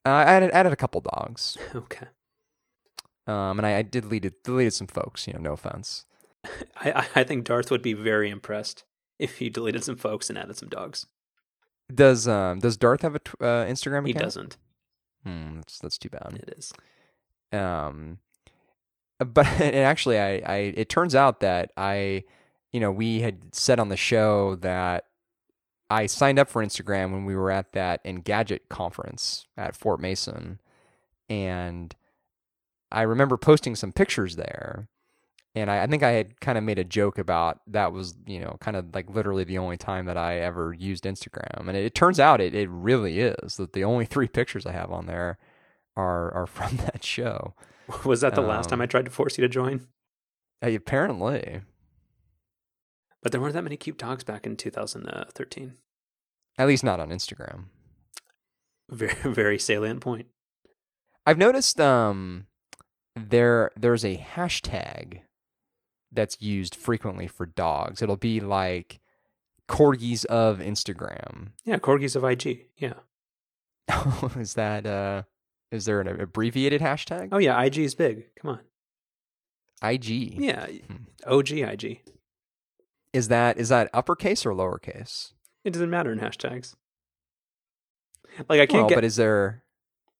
I 0.04 0.22
added 0.24 0.50
added 0.52 0.72
a 0.72 0.76
couple 0.76 1.00
dogs, 1.00 1.56
Okay. 1.74 2.06
um, 3.26 3.58
and 3.58 3.66
I, 3.66 3.78
I 3.78 3.82
did 3.82 4.02
deleted 4.04 4.34
deleted 4.44 4.74
some 4.74 4.86
folks. 4.86 5.26
You 5.26 5.32
know, 5.34 5.40
no 5.40 5.52
offense. 5.54 6.04
I, 6.76 6.92
I- 6.92 7.20
I 7.20 7.24
think 7.24 7.44
Darth 7.44 7.70
would 7.70 7.82
be 7.82 7.94
very 7.94 8.28
impressed 8.30 8.84
if 9.18 9.40
you 9.40 9.48
deleted 9.50 9.82
some 9.84 9.96
folks 9.96 10.28
and 10.28 10.38
added 10.38 10.56
some 10.58 10.68
dogs. 10.68 11.06
Does 11.92 12.28
um 12.28 12.58
does 12.60 12.76
Darth 12.76 13.02
have 13.02 13.14
a 13.14 13.18
tw- 13.20 13.40
uh, 13.40 13.64
Instagram 13.66 13.98
account? 14.00 14.06
He 14.08 14.12
doesn't. 14.12 14.56
Hmm, 15.24 15.56
that's 15.56 15.78
that's 15.78 15.98
too 15.98 16.10
bad. 16.10 16.38
It 16.46 16.54
is. 16.58 16.72
um 17.58 18.18
but 19.18 19.46
and 19.60 19.76
actually 19.76 20.18
I, 20.18 20.36
I 20.44 20.56
it 20.76 20.88
turns 20.88 21.14
out 21.14 21.40
that 21.40 21.70
i 21.76 22.24
you 22.74 22.80
know 22.80 22.90
we 22.90 23.20
had 23.20 23.54
said 23.54 23.78
on 23.78 23.88
the 23.88 23.96
show 23.96 24.56
that 24.56 25.04
i 25.90 26.06
signed 26.06 26.40
up 26.40 26.48
for 26.50 26.62
instagram 26.62 27.12
when 27.12 27.24
we 27.24 27.36
were 27.36 27.50
at 27.50 27.72
that 27.72 28.04
engadget 28.04 28.68
conference 28.68 29.46
at 29.56 29.76
fort 29.76 30.00
mason. 30.00 30.58
And 31.30 31.94
i 32.90 33.02
remember 33.02 33.36
posting 33.36 33.76
some 33.76 33.92
pictures 33.92 34.34
there. 34.36 34.88
And 35.54 35.70
I, 35.70 35.84
I 35.84 35.86
think 35.86 36.02
i 36.02 36.10
had 36.10 36.40
kind 36.40 36.58
of 36.58 36.64
made 36.64 36.80
a 36.80 36.84
joke 36.84 37.16
about 37.16 37.60
that 37.68 37.92
was 37.92 38.16
you 38.26 38.40
know 38.40 38.56
kind 38.60 38.76
of 38.76 38.92
like 38.92 39.08
literally 39.08 39.44
the 39.44 39.58
only 39.58 39.76
time 39.76 40.06
that 40.06 40.16
i 40.16 40.40
ever 40.40 40.74
used 40.74 41.04
instagram. 41.04 41.68
And 41.68 41.76
it, 41.76 41.84
it 41.84 41.94
turns 41.94 42.18
out 42.18 42.40
it, 42.40 42.56
it 42.56 42.68
really 42.68 43.20
is 43.20 43.56
that 43.56 43.72
the 43.72 43.84
only 43.84 44.04
three 44.12 44.28
pictures 44.28 44.66
i 44.66 44.72
have 44.72 44.90
on 44.90 45.06
there 45.06 45.38
are 45.96 46.34
are 46.34 46.46
from 46.56 46.76
that 46.78 47.04
show. 47.04 47.54
Was 48.04 48.22
that 48.22 48.34
the 48.34 48.40
last 48.40 48.68
time 48.68 48.80
Um, 48.80 48.82
I 48.82 48.86
tried 48.86 49.04
to 49.04 49.12
force 49.12 49.38
you 49.38 49.42
to 49.42 49.48
join? 49.48 49.86
Apparently, 50.60 51.60
But 53.24 53.32
there 53.32 53.40
weren't 53.40 53.54
that 53.54 53.64
many 53.64 53.76
cute 53.76 53.98
dogs 53.98 54.22
back 54.22 54.46
in 54.46 54.56
2013. 54.56 55.74
at 56.58 56.66
least 56.68 56.84
not 56.84 57.00
on 57.00 57.08
Instagram. 57.08 57.64
Very, 58.90 59.14
very 59.34 59.58
salient 59.58 60.00
point. 60.00 60.26
I've 61.26 61.38
noticed 61.38 61.80
um 61.80 62.46
there 63.16 63.70
there's 63.76 64.04
a 64.04 64.18
hashtag 64.18 65.22
that's 66.12 66.40
used 66.40 66.74
frequently 66.76 67.26
for 67.26 67.46
dogs. 67.46 68.02
It'll 68.02 68.16
be 68.18 68.38
like 68.40 69.00
corgis 69.68 70.24
of 70.26 70.58
Instagram. 70.58 71.48
Yeah, 71.64 71.78
corgis 71.78 72.14
of 72.14 72.22
IG. 72.24 72.66
Yeah. 72.76 72.94
is 74.38 74.54
that 74.54 74.86
uh 74.86 75.22
is 75.72 75.86
there 75.86 76.00
an 76.02 76.08
abbreviated 76.20 76.82
hashtag? 76.82 77.30
Oh 77.32 77.38
yeah, 77.38 77.60
IG 77.62 77.78
is 77.78 77.94
big. 77.94 78.26
Come 78.40 78.50
on. 78.50 78.60
IG. 79.90 80.04
Yeah, 80.38 80.66
Hmm. 80.66 81.04
OG 81.26 81.50
IG. 81.52 82.00
Is 83.14 83.28
that 83.28 83.58
is 83.58 83.68
that 83.70 83.88
uppercase 83.94 84.44
or 84.44 84.50
lowercase? 84.50 85.32
It 85.64 85.72
doesn't 85.72 85.88
matter 85.88 86.12
in 86.12 86.18
hashtags. 86.18 86.74
Like 88.48 88.60
I 88.60 88.66
can't 88.66 88.82
well, 88.82 88.88
get 88.88 88.96
but 88.96 89.04
is 89.04 89.16
there 89.16 89.62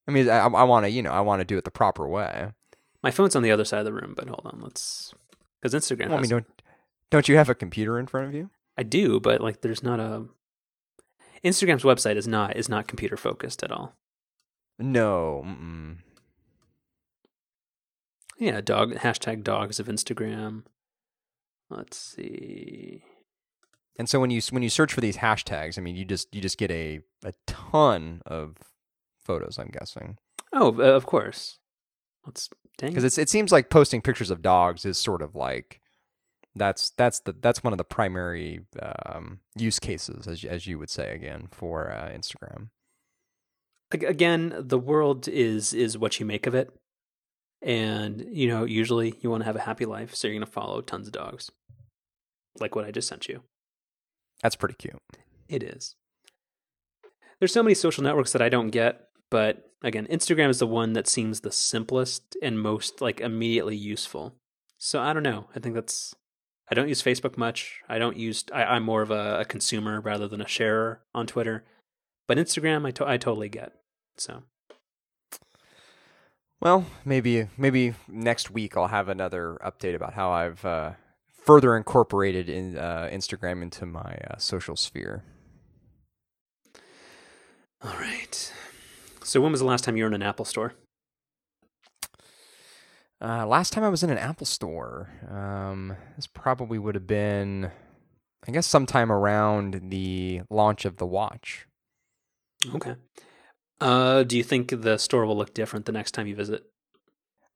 I 0.06 0.12
mean 0.12 0.28
I 0.30 0.44
I 0.46 0.62
want 0.62 0.86
to, 0.86 0.90
you 0.90 1.02
know, 1.02 1.10
I 1.10 1.20
want 1.20 1.40
to 1.40 1.44
do 1.44 1.58
it 1.58 1.64
the 1.64 1.70
proper 1.70 2.08
way. 2.08 2.52
my 3.02 3.10
phone's 3.10 3.34
on 3.34 3.42
the 3.42 3.50
other 3.50 3.64
side 3.64 3.80
of 3.80 3.84
the 3.84 3.92
room. 3.92 4.14
But 4.16 4.28
hold 4.28 4.42
on, 4.44 4.60
let's 4.62 5.12
because 5.60 5.74
Instagram. 5.74 6.08
Well, 6.08 6.18
I 6.18 6.20
mean, 6.20 6.30
don't 6.30 6.46
don't 7.10 7.28
you 7.28 7.36
have 7.36 7.48
a 7.48 7.54
computer 7.54 7.98
in 7.98 8.06
front 8.06 8.28
of 8.28 8.34
you? 8.34 8.50
I 8.78 8.84
do, 8.84 9.18
but 9.18 9.40
like 9.40 9.60
there's 9.60 9.82
not 9.82 9.98
a 9.98 10.26
Instagram's 11.44 11.82
website 11.82 12.16
is 12.16 12.28
not 12.28 12.56
is 12.56 12.68
not 12.68 12.86
computer 12.86 13.16
focused 13.16 13.62
at 13.64 13.72
all. 13.72 13.96
No. 14.78 15.42
Mm-mm. 15.44 15.96
Yeah, 18.38 18.60
dog 18.60 18.94
hashtag 18.94 19.42
dogs 19.44 19.78
of 19.78 19.86
Instagram. 19.86 20.64
Let's 21.70 21.96
see. 21.96 23.02
And 23.98 24.08
so 24.08 24.20
when 24.20 24.30
you 24.30 24.40
when 24.50 24.62
you 24.62 24.70
search 24.70 24.92
for 24.92 25.00
these 25.00 25.16
hashtags, 25.18 25.78
I 25.78 25.80
mean, 25.80 25.96
you 25.96 26.04
just 26.04 26.34
you 26.34 26.40
just 26.40 26.58
get 26.58 26.70
a 26.70 27.00
a 27.24 27.32
ton 27.46 28.22
of 28.26 28.56
photos. 29.24 29.58
I'm 29.58 29.68
guessing 29.68 30.18
Oh, 30.52 30.68
uh, 30.78 30.94
of 30.94 31.06
course. 31.06 31.58
Let's 32.26 32.48
dang. 32.78 32.90
because 32.90 33.18
it 33.18 33.28
seems 33.28 33.52
like 33.52 33.70
posting 33.70 34.00
pictures 34.02 34.30
of 34.30 34.42
dogs 34.42 34.84
is 34.84 34.98
sort 34.98 35.22
of 35.22 35.34
like 35.34 35.80
that's 36.56 36.90
that's 36.90 37.20
the 37.20 37.34
that's 37.40 37.62
one 37.64 37.72
of 37.72 37.78
the 37.78 37.84
primary 37.84 38.60
um, 38.80 39.40
use 39.56 39.78
cases, 39.78 40.26
as 40.26 40.44
as 40.44 40.66
you 40.66 40.78
would 40.78 40.90
say 40.90 41.14
again 41.14 41.48
for 41.50 41.90
uh, 41.90 42.08
Instagram. 42.10 42.68
Again, 43.90 44.54
the 44.58 44.78
world 44.78 45.28
is 45.28 45.72
is 45.72 45.96
what 45.98 46.18
you 46.18 46.26
make 46.26 46.46
of 46.46 46.54
it, 46.54 46.70
and 47.64 48.24
you 48.30 48.46
know 48.46 48.64
usually 48.64 49.14
you 49.22 49.30
want 49.30 49.40
to 49.40 49.46
have 49.46 49.56
a 49.56 49.60
happy 49.60 49.86
life, 49.86 50.14
so 50.14 50.28
you're 50.28 50.36
going 50.36 50.46
to 50.46 50.52
follow 50.52 50.80
tons 50.80 51.08
of 51.08 51.12
dogs, 51.12 51.50
like 52.60 52.76
what 52.76 52.84
I 52.84 52.90
just 52.90 53.08
sent 53.08 53.26
you. 53.26 53.42
That's 54.42 54.56
pretty 54.56 54.74
cute. 54.74 54.98
It 55.48 55.62
is. 55.62 55.96
There's 57.38 57.52
so 57.52 57.62
many 57.62 57.74
social 57.74 58.04
networks 58.04 58.32
that 58.32 58.42
I 58.42 58.48
don't 58.48 58.70
get, 58.70 59.08
but 59.30 59.70
again, 59.82 60.06
Instagram 60.10 60.50
is 60.50 60.58
the 60.58 60.66
one 60.66 60.92
that 60.92 61.08
seems 61.08 61.40
the 61.40 61.50
simplest 61.50 62.36
and 62.42 62.60
most 62.60 63.00
like 63.00 63.20
immediately 63.20 63.76
useful. 63.76 64.34
So 64.78 65.00
I 65.00 65.12
don't 65.12 65.22
know. 65.22 65.48
I 65.56 65.60
think 65.60 65.74
that's. 65.74 66.14
I 66.70 66.74
don't 66.74 66.88
use 66.88 67.02
Facebook 67.02 67.36
much. 67.36 67.80
I 67.88 67.98
don't 67.98 68.16
use. 68.16 68.44
I, 68.52 68.64
I'm 68.64 68.84
more 68.84 69.02
of 69.02 69.10
a, 69.10 69.40
a 69.40 69.44
consumer 69.44 70.00
rather 70.00 70.28
than 70.28 70.40
a 70.40 70.48
sharer 70.48 71.02
on 71.14 71.26
Twitter. 71.26 71.64
But 72.26 72.38
Instagram, 72.38 72.86
I, 72.86 72.90
to, 72.92 73.06
I 73.06 73.16
totally 73.18 73.50
get. 73.50 73.72
So 74.16 74.44
Well, 76.64 76.86
maybe 77.04 77.48
maybe 77.58 77.92
next 78.08 78.50
week 78.50 78.74
I'll 78.74 78.86
have 78.86 79.10
another 79.10 79.58
update 79.62 79.94
about 79.94 80.14
how 80.14 80.30
I've 80.30 80.64
uh, 80.64 80.92
further 81.44 81.76
incorporated 81.76 82.48
in 82.48 82.78
uh, 82.78 83.10
Instagram 83.12 83.60
into 83.60 83.84
my 83.84 84.16
uh, 84.30 84.38
social 84.38 84.74
sphere. 84.74 85.22
all 87.84 87.92
right. 88.00 88.52
So 89.22 89.42
when 89.42 89.52
was 89.52 89.60
the 89.60 89.66
last 89.66 89.84
time 89.84 89.98
you 89.98 90.04
were 90.04 90.08
in 90.08 90.14
an 90.14 90.22
Apple 90.22 90.46
store? 90.46 90.72
Uh, 93.20 93.46
last 93.46 93.74
time 93.74 93.84
I 93.84 93.90
was 93.90 94.02
in 94.02 94.10
an 94.10 94.18
Apple 94.18 94.46
store, 94.46 95.10
um, 95.30 95.96
this 96.16 96.26
probably 96.26 96.78
would 96.78 96.94
have 96.94 97.06
been, 97.06 97.70
I 98.46 98.52
guess, 98.52 98.66
sometime 98.66 99.12
around 99.12 99.90
the 99.90 100.42
launch 100.50 100.84
of 100.86 100.96
the 100.96 101.06
watch. 101.06 101.66
Okay. 102.74 102.96
Uh, 103.84 104.22
do 104.22 104.38
you 104.38 104.42
think 104.42 104.82
the 104.82 104.96
store 104.96 105.26
will 105.26 105.36
look 105.36 105.52
different 105.52 105.84
the 105.84 105.92
next 105.92 106.12
time 106.12 106.26
you 106.26 106.34
visit? 106.34 106.64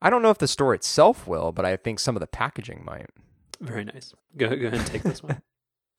I 0.02 0.10
don't 0.10 0.20
know 0.20 0.30
if 0.30 0.38
the 0.38 0.46
store 0.46 0.74
itself 0.74 1.26
will, 1.26 1.52
but 1.52 1.64
I 1.64 1.76
think 1.76 1.98
some 1.98 2.16
of 2.16 2.20
the 2.20 2.26
packaging 2.26 2.84
might. 2.84 3.06
Very 3.60 3.84
nice. 3.84 4.12
Go, 4.36 4.48
go 4.48 4.66
ahead 4.66 4.74
and 4.74 4.86
take 4.86 5.02
this 5.02 5.22
one. 5.22 5.42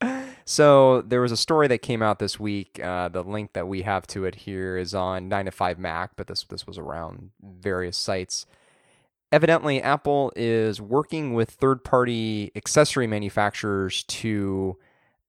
So 0.45 1.03
there 1.03 1.21
was 1.21 1.31
a 1.31 1.37
story 1.37 1.67
that 1.67 1.83
came 1.83 2.01
out 2.01 2.17
this 2.17 2.39
week. 2.39 2.79
Uh, 2.83 3.07
the 3.09 3.21
link 3.21 3.53
that 3.53 3.67
we 3.67 3.83
have 3.83 4.07
to 4.07 4.25
it 4.25 4.33
here 4.33 4.77
is 4.77 4.95
on 4.95 5.29
9 5.29 5.45
to 5.45 5.51
5 5.51 5.77
Mac, 5.77 6.15
but 6.15 6.25
this 6.25 6.43
this 6.43 6.65
was 6.65 6.79
around 6.79 7.29
various 7.39 7.95
sites. 7.95 8.47
Evidently, 9.31 9.79
Apple 9.79 10.33
is 10.35 10.81
working 10.81 11.35
with 11.35 11.51
third-party 11.51 12.51
accessory 12.55 13.05
manufacturers 13.05 14.03
to 14.05 14.79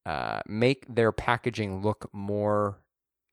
uh, 0.06 0.40
make 0.46 0.86
their 0.88 1.12
packaging 1.12 1.82
look 1.82 2.08
more 2.14 2.78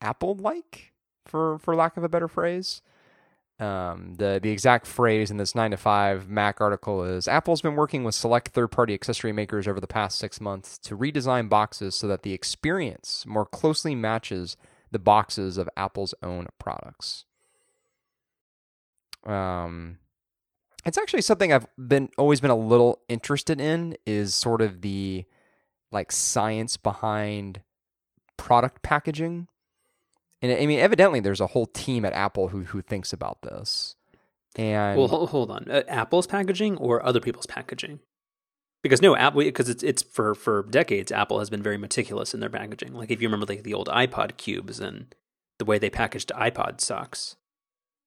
Apple-like, 0.01 0.91
for 1.29 1.59
for 1.59 1.75
lack 1.75 1.97
of 1.97 2.03
a 2.03 2.09
better 2.09 2.27
phrase. 2.27 2.81
Um, 3.59 4.13
the 4.15 4.39
the 4.41 4.51
exact 4.51 4.85
phrase 4.85 5.31
in 5.31 5.37
this 5.37 5.55
nine 5.55 5.71
to 5.71 5.77
five 5.77 6.29
Mac 6.29 6.61
article 6.61 7.03
is 7.03 7.27
Apple's 7.27 7.61
been 7.61 7.75
working 7.75 8.03
with 8.03 8.13
select 8.13 8.49
third 8.49 8.67
party 8.67 8.93
accessory 8.93 9.31
makers 9.31 9.67
over 9.67 9.79
the 9.79 9.87
past 9.87 10.19
six 10.19 10.39
months 10.39 10.77
to 10.79 10.95
redesign 10.95 11.49
boxes 11.49 11.95
so 11.95 12.07
that 12.07 12.21
the 12.21 12.33
experience 12.33 13.25
more 13.25 13.47
closely 13.47 13.95
matches 13.95 14.57
the 14.91 14.99
boxes 14.99 15.57
of 15.57 15.67
Apple's 15.75 16.13
own 16.21 16.47
products. 16.59 17.25
Um, 19.25 19.97
it's 20.85 20.97
actually 20.97 21.23
something 21.23 21.51
I've 21.51 21.67
been 21.77 22.09
always 22.17 22.39
been 22.39 22.51
a 22.51 22.55
little 22.55 23.01
interested 23.09 23.59
in 23.59 23.97
is 24.05 24.35
sort 24.35 24.61
of 24.61 24.81
the 24.81 25.25
like 25.91 26.11
science 26.11 26.77
behind 26.77 27.61
product 28.37 28.83
packaging. 28.83 29.47
And 30.41 30.51
I 30.51 30.65
mean, 30.65 30.79
evidently, 30.79 31.19
there's 31.19 31.41
a 31.41 31.47
whole 31.47 31.65
team 31.65 32.05
at 32.05 32.13
Apple 32.13 32.49
who 32.49 32.63
who 32.63 32.81
thinks 32.81 33.11
about 33.11 33.41
this. 33.41 33.95
And 34.55 34.97
Well, 34.97 35.07
hold, 35.07 35.29
hold 35.29 35.51
on. 35.51 35.69
Uh, 35.69 35.83
Apple's 35.87 36.27
packaging 36.27 36.77
or 36.77 37.05
other 37.05 37.19
people's 37.19 37.45
packaging? 37.45 37.99
Because 38.83 39.01
no, 39.01 39.15
Apple 39.15 39.41
because 39.41 39.69
it's 39.69 39.83
it's 39.83 40.03
for 40.03 40.35
for 40.35 40.63
decades. 40.69 41.11
Apple 41.11 41.39
has 41.39 41.49
been 41.49 41.63
very 41.63 41.77
meticulous 41.77 42.33
in 42.33 42.39
their 42.39 42.49
packaging. 42.49 42.93
Like 42.93 43.11
if 43.11 43.21
you 43.21 43.27
remember, 43.27 43.45
like 43.45 43.63
the 43.63 43.73
old 43.73 43.87
iPod 43.87 44.37
cubes 44.37 44.79
and 44.79 45.13
the 45.59 45.65
way 45.65 45.79
they 45.79 45.89
packaged 45.89 46.31
iPod 46.35 46.81
socks, 46.81 47.35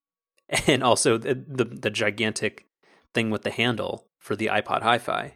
and 0.66 0.82
also 0.82 1.18
the 1.18 1.34
the, 1.34 1.64
the 1.64 1.90
gigantic 1.90 2.66
thing 3.12 3.30
with 3.30 3.42
the 3.42 3.50
handle 3.50 4.06
for 4.18 4.36
the 4.36 4.46
iPod 4.46 4.82
Hi-Fi. 4.82 5.34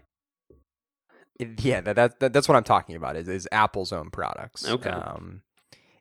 Yeah, 1.41 1.81
that, 1.81 1.97
that, 1.97 2.21
that 2.21 2.33
that's 2.33 2.49
what 2.49 2.57
I'm 2.57 2.65
talking 2.65 2.95
about. 2.95 3.17
Is, 3.17 3.29
is 3.29 3.49
Apple's 3.51 3.93
own 3.93 4.11
products. 4.11 4.69
Okay. 4.69 4.91
Um, 4.91 5.43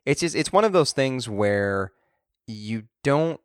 it's 0.06 0.20
just 0.20 0.34
it's 0.34 0.52
one 0.52 0.64
of 0.64 0.72
those 0.72 0.92
things 0.92 1.28
where 1.28 1.92
you 2.46 2.84
don't 3.02 3.40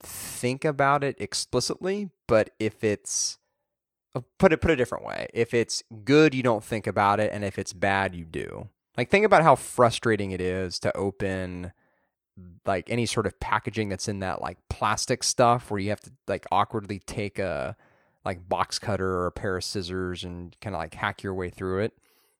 think 0.00 0.64
about 0.64 1.04
it 1.04 1.16
explicitly, 1.18 2.10
but 2.26 2.50
if 2.58 2.84
it's 2.84 3.38
uh, 4.14 4.20
put 4.38 4.52
it 4.52 4.60
put 4.60 4.70
a 4.70 4.76
different 4.76 5.04
way, 5.04 5.28
if 5.34 5.54
it's 5.54 5.82
good, 6.04 6.34
you 6.34 6.42
don't 6.42 6.64
think 6.64 6.86
about 6.86 7.20
it, 7.20 7.30
and 7.32 7.44
if 7.44 7.58
it's 7.58 7.72
bad, 7.72 8.14
you 8.14 8.24
do. 8.24 8.68
Like 8.96 9.10
think 9.10 9.24
about 9.24 9.42
how 9.42 9.56
frustrating 9.56 10.30
it 10.30 10.40
is 10.40 10.78
to 10.80 10.96
open 10.96 11.72
like 12.66 12.90
any 12.90 13.06
sort 13.06 13.26
of 13.26 13.38
packaging 13.38 13.88
that's 13.88 14.08
in 14.08 14.20
that 14.20 14.40
like 14.40 14.58
plastic 14.68 15.22
stuff 15.22 15.70
where 15.70 15.78
you 15.80 15.90
have 15.90 16.00
to 16.00 16.10
like 16.26 16.46
awkwardly 16.50 16.98
take 16.98 17.38
a 17.38 17.76
like 18.24 18.48
box 18.48 18.78
cutter 18.78 19.18
or 19.18 19.26
a 19.26 19.32
pair 19.32 19.56
of 19.56 19.64
scissors 19.64 20.24
and 20.24 20.56
kind 20.60 20.74
of 20.74 20.80
like 20.80 20.94
hack 20.94 21.22
your 21.22 21.34
way 21.34 21.50
through 21.50 21.80
it. 21.80 21.92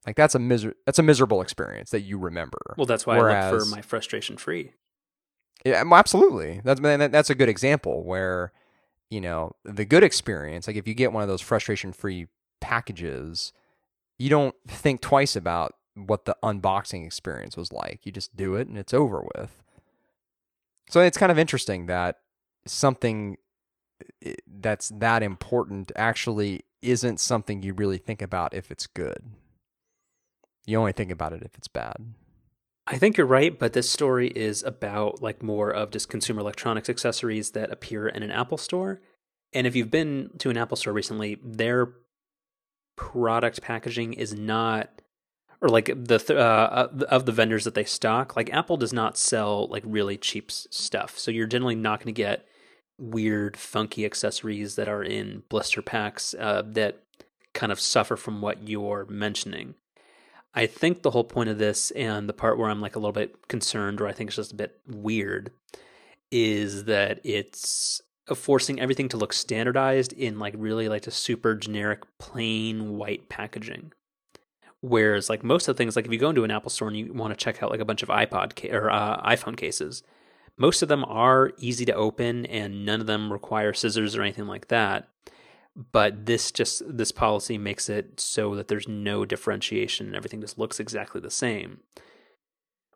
Like 0.07 0.17
that's 0.17 0.35
a 0.35 0.39
miser- 0.39 0.75
that's 0.87 0.99
a 0.99 1.03
miserable 1.03 1.41
experience 1.41 1.91
that 1.91 2.01
you 2.01 2.19
remember. 2.19 2.61
Well, 2.77 2.87
that's 2.87 3.07
why 3.07 3.19
Whereas, 3.19 3.53
I 3.53 3.57
look 3.57 3.65
for 3.65 3.71
my 3.71 3.83
frustration 3.83 4.37
free. 4.37 4.73
Yeah, 5.65 5.83
absolutely. 5.93 6.61
That's 6.63 6.81
that's 6.81 7.31
a 7.31 7.35
good 7.35 7.49
example 7.49 8.05
where 8.05 8.53
you 9.11 9.21
know 9.21 9.53
the 9.65 9.85
good 9.85 10.03
experience. 10.03 10.67
Like 10.67 10.77
if 10.77 10.87
you 10.87 10.95
get 10.95 11.13
one 11.13 11.23
of 11.23 11.29
those 11.29 11.41
frustration 11.41 11.93
free 11.93 12.27
packages, 12.61 13.53
you 14.19 14.29
don't 14.29 14.55
think 14.67 15.01
twice 15.01 15.37
about 15.37 15.75
what 15.95 16.25
the 16.25 16.37
unboxing 16.43 17.07
experience 17.07 17.57
was 17.57 17.73
like. 17.73 18.01
You 18.05 18.13
just 18.13 18.37
do 18.37 18.55
it 18.57 18.69
and 18.69 18.77
it's 18.77 18.93
over 18.93 19.25
with. 19.37 19.63
So 20.91 21.01
it's 21.01 21.17
kind 21.17 21.33
of 21.33 21.39
interesting 21.39 21.87
that 21.87 22.17
something 22.67 23.39
that's 24.47 24.91
that 24.91 25.23
important 25.23 25.93
actually 25.97 26.65
isn't 26.83 27.21
something 27.21 27.63
you 27.63 27.73
really 27.73 27.99
think 27.99 28.21
about 28.21 28.55
if 28.55 28.71
it's 28.71 28.87
good. 28.87 29.23
You 30.67 30.79
only 30.79 30.93
think 30.93 31.11
about 31.11 31.33
it 31.33 31.43
if 31.43 31.55
it's 31.57 31.69
bad. 31.69 31.97
I 32.87 32.99
think 32.99 33.17
you're 33.17 33.27
right, 33.27 33.59
but 33.59 33.73
this 33.73 33.89
story 33.89 34.29
is 34.29 34.63
about 34.63 35.23
like 35.23 35.43
more 35.43 35.71
of 35.71 35.91
just 35.91 36.09
consumer 36.09 36.41
electronics 36.41 36.91
accessories 36.91 37.53
that 37.53 37.73
appear 37.73 38.09
in 38.09 38.23
an 38.23 38.31
Apple 38.31 38.59
store. 38.59 39.01
And 39.53 39.67
if 39.67 39.75
you've 39.75 39.91
been 39.91 40.31
to 40.39 40.51
an 40.51 40.59
Apple 40.59 40.77
store 40.77 40.93
recently, 40.93 41.39
their 41.43 41.93
product 42.97 43.63
packaging 43.63 44.13
is 44.13 44.35
not 44.35 45.01
or 45.61 45.69
like 45.69 45.87
the 45.87 46.37
uh, 46.37 46.89
of 47.09 47.25
the 47.25 47.33
vendors 47.33 47.65
that 47.65 47.75
they 47.75 47.85
stock, 47.85 48.37
like 48.37 48.53
Apple 48.53 48.77
does 48.77 48.93
not 48.93 49.17
sell 49.17 49.67
like 49.69 49.83
really 49.87 50.19
cheap 50.19 50.51
stuff. 50.51 51.19
So 51.19 51.31
you're 51.31 51.47
generally 51.47 51.75
not 51.75 52.01
going 52.01 52.15
to 52.15 52.23
get 52.23 52.47
weird, 52.99 53.57
funky 53.57 54.05
accessories 54.05 54.77
that 54.77 54.89
are 54.89 55.03
in 55.03 55.43
blister 55.49 55.81
packs 55.81 56.35
uh, 56.39 56.63
that 56.67 57.01
kind 57.55 57.73
of 57.73 57.81
suffer 57.81 58.17
from 58.17 58.43
what 58.43 58.69
you're 58.69 59.07
mentioning. 59.09 59.75
I 60.55 60.67
think 60.67 61.03
the 61.03 61.11
whole 61.11 61.25
point 61.25 61.49
of 61.49 61.59
this 61.59 61.91
and 61.93 62.29
the 62.29 62.33
part 62.33 62.59
where 62.59 62.71
I'm 62.71 62.81
like 62.81 62.95
a 62.95 62.99
little 62.99 63.13
bit 63.13 63.49
concerned 63.49 64.01
or 64.01 64.07
I 64.07 64.13
think 64.13 64.29
it's 64.29 64.37
just 64.37 64.53
a 64.53 64.57
bit 64.57 64.79
weird 64.87 65.51
is 66.31 66.85
that 66.85 67.21
it's 67.25 68.01
forcing 68.35 68.81
everything 68.81 69.09
to 69.09 69.17
look 69.17 69.33
standardized 69.33 70.13
in 70.13 70.39
like 70.39 70.55
really 70.57 70.89
like 70.89 71.07
a 71.07 71.11
super 71.11 71.55
generic 71.55 72.03
plain 72.19 72.97
white 72.97 73.29
packaging. 73.29 73.93
Whereas 74.81 75.29
like 75.29 75.43
most 75.43 75.67
of 75.67 75.75
the 75.75 75.79
things 75.79 75.97
like 75.97 76.07
if 76.07 76.13
you 76.13 76.19
go 76.19 76.31
into 76.31 76.45
an 76.45 76.51
Apple 76.51 76.71
store 76.71 76.89
and 76.89 76.97
you 76.97 77.13
want 77.13 77.37
to 77.37 77.43
check 77.43 77.63
out 77.63 77.71
like 77.71 77.81
a 77.81 77.85
bunch 77.85 78.03
of 78.03 78.09
iPod 78.09 78.55
ca- 78.57 78.71
or 78.71 78.91
uh, 78.91 79.21
iPhone 79.29 79.57
cases, 79.57 80.03
most 80.57 80.83
of 80.83 80.89
them 80.89 81.05
are 81.05 81.53
easy 81.59 81.85
to 81.85 81.95
open 81.95 82.47
and 82.47 82.87
none 82.87 83.01
of 83.01 83.07
them 83.07 83.33
require 83.33 83.73
scissors 83.73 84.15
or 84.15 84.23
anything 84.23 84.47
like 84.47 84.69
that. 84.69 85.09
But 85.93 86.27
this 86.27 86.53
just 86.53 86.83
this 86.87 87.11
policy 87.11 87.59
makes 87.59 87.89
it 87.89 88.21
so 88.21 88.55
that 88.55 88.69
there's 88.69 88.87
no 88.87 89.25
differentiation 89.25 90.07
and 90.07 90.15
everything 90.15 90.41
just 90.41 90.59
looks 90.59 90.79
exactly 90.79 91.21
the 91.21 91.31
same. 91.31 91.81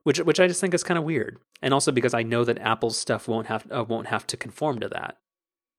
Which 0.05 0.19
which 0.19 0.39
I 0.39 0.47
just 0.47 0.61
think 0.61 0.75
is 0.75 0.85
kind 0.85 0.97
of 0.97 1.05
weird. 1.05 1.39
And 1.61 1.75
also 1.75 1.91
because 1.91 2.15
I 2.15 2.23
know 2.23 2.45
that 2.45 2.59
Apple's 2.59 2.97
stuff 2.97 3.27
won't 3.27 3.49
have 3.49 3.67
uh, 3.73 3.85
won't 3.85 4.07
have 4.07 4.27
to 4.29 4.37
conform 4.37 4.79
to 4.81 4.89
that. 4.91 5.19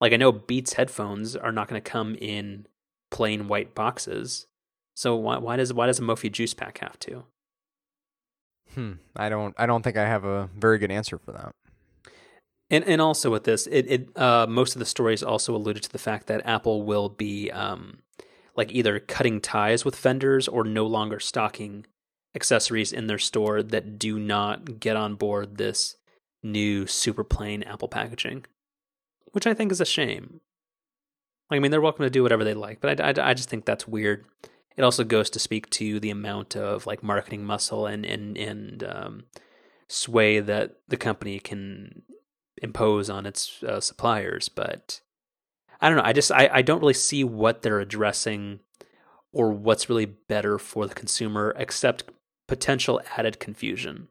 Like 0.01 0.11
I 0.11 0.17
know 0.17 0.31
Beats 0.31 0.73
headphones 0.73 1.35
are 1.35 1.51
not 1.51 1.67
going 1.67 1.81
to 1.81 1.89
come 1.89 2.15
in 2.15 2.67
plain 3.11 3.47
white 3.47 3.73
boxes. 3.75 4.47
So 4.93 5.15
why 5.15 5.37
why 5.37 5.55
does 5.55 5.73
why 5.73 5.87
does 5.87 5.99
a 5.99 6.03
Mophie 6.03 6.31
juice 6.31 6.53
pack 6.53 6.79
have 6.79 6.99
to? 6.99 7.23
Hmm. 8.75 8.93
I 9.15 9.29
don't 9.29 9.55
I 9.57 9.65
don't 9.65 9.83
think 9.83 9.95
I 9.95 10.05
have 10.05 10.25
a 10.25 10.49
very 10.55 10.77
good 10.77 10.91
answer 10.91 11.17
for 11.17 11.31
that. 11.31 11.55
And 12.69 12.83
and 12.85 13.01
also 13.01 13.31
with 13.31 13.45
this, 13.45 13.67
it, 13.67 13.85
it 13.87 14.17
uh, 14.17 14.45
most 14.47 14.75
of 14.75 14.79
the 14.79 14.85
stories 14.85 15.23
also 15.23 15.55
alluded 15.55 15.83
to 15.83 15.91
the 15.91 15.97
fact 15.97 16.27
that 16.27 16.45
Apple 16.45 16.83
will 16.83 17.09
be 17.09 17.49
um, 17.51 17.99
like 18.55 18.71
either 18.71 18.99
cutting 18.99 19.41
ties 19.41 19.83
with 19.83 19.95
vendors 19.95 20.47
or 20.47 20.63
no 20.63 20.85
longer 20.85 21.19
stocking 21.19 21.85
accessories 22.35 22.93
in 22.93 23.07
their 23.07 23.17
store 23.17 23.63
that 23.63 23.97
do 23.97 24.19
not 24.19 24.79
get 24.79 24.95
on 24.95 25.15
board 25.15 25.57
this 25.57 25.95
new 26.43 26.85
super 26.85 27.23
plain 27.23 27.63
Apple 27.63 27.87
packaging, 27.87 28.45
which 29.31 29.47
I 29.47 29.53
think 29.53 29.71
is 29.71 29.81
a 29.81 29.85
shame. 29.85 30.41
Like, 31.49 31.57
I 31.57 31.59
mean, 31.59 31.71
they're 31.71 31.81
welcome 31.81 32.03
to 32.03 32.09
do 32.11 32.21
whatever 32.21 32.43
they 32.43 32.53
like, 32.53 32.79
but 32.79 33.01
I, 33.01 33.09
I, 33.09 33.31
I 33.31 33.33
just 33.33 33.49
think 33.49 33.65
that's 33.65 33.87
weird. 33.87 34.25
It 34.77 34.83
also 34.83 35.03
goes 35.03 35.29
to 35.31 35.39
speak 35.39 35.69
to 35.71 35.99
the 35.99 36.11
amount 36.11 36.55
of 36.55 36.85
like 36.85 37.01
marketing 37.01 37.43
muscle 37.43 37.87
and 37.87 38.05
and 38.05 38.37
and 38.37 38.83
um, 38.83 39.23
sway 39.87 40.39
that 40.39 40.75
the 40.87 40.97
company 40.97 41.39
can 41.39 42.03
impose 42.61 43.09
on 43.09 43.25
its 43.25 43.63
uh, 43.63 43.79
suppliers. 43.79 44.49
But 44.49 45.01
I 45.81 45.89
don't 45.89 45.97
know. 45.97 46.03
I 46.03 46.13
just 46.13 46.31
I, 46.31 46.49
I 46.51 46.61
don't 46.61 46.81
really 46.81 46.93
see 46.93 47.23
what 47.23 47.61
they're 47.61 47.79
addressing 47.79 48.59
or 49.31 49.51
what's 49.51 49.89
really 49.89 50.05
better 50.05 50.57
for 50.57 50.87
the 50.87 50.95
consumer 50.95 51.53
except 51.57 52.03
potential 52.47 53.01
added 53.17 53.39
confusion. 53.39 54.07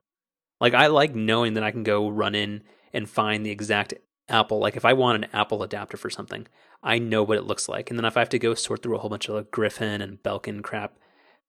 Like 0.60 0.74
I 0.74 0.86
like 0.86 1.14
knowing 1.14 1.54
that 1.54 1.64
I 1.64 1.70
can 1.70 1.82
go 1.82 2.08
run 2.08 2.34
in 2.34 2.62
and 2.92 3.08
find 3.08 3.44
the 3.44 3.50
exact 3.50 3.94
Apple. 4.28 4.58
Like 4.58 4.76
if 4.76 4.84
I 4.84 4.92
want 4.92 5.24
an 5.24 5.30
Apple 5.32 5.62
adapter 5.62 5.96
for 5.96 6.10
something, 6.10 6.46
I 6.82 6.98
know 6.98 7.22
what 7.22 7.38
it 7.38 7.44
looks 7.44 7.68
like. 7.68 7.90
And 7.90 7.98
then 7.98 8.04
if 8.04 8.16
I 8.16 8.20
have 8.20 8.28
to 8.30 8.38
go 8.38 8.54
sort 8.54 8.82
through 8.82 8.96
a 8.96 8.98
whole 8.98 9.10
bunch 9.10 9.28
of 9.28 9.34
like 9.34 9.50
Griffin 9.50 10.00
and 10.00 10.22
Belkin 10.22 10.62
crap, 10.62 10.98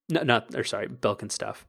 no, 0.10 0.24
not 0.24 0.56
or 0.56 0.64
sorry, 0.64 0.88
Belkin 0.88 1.32
stuff, 1.32 1.66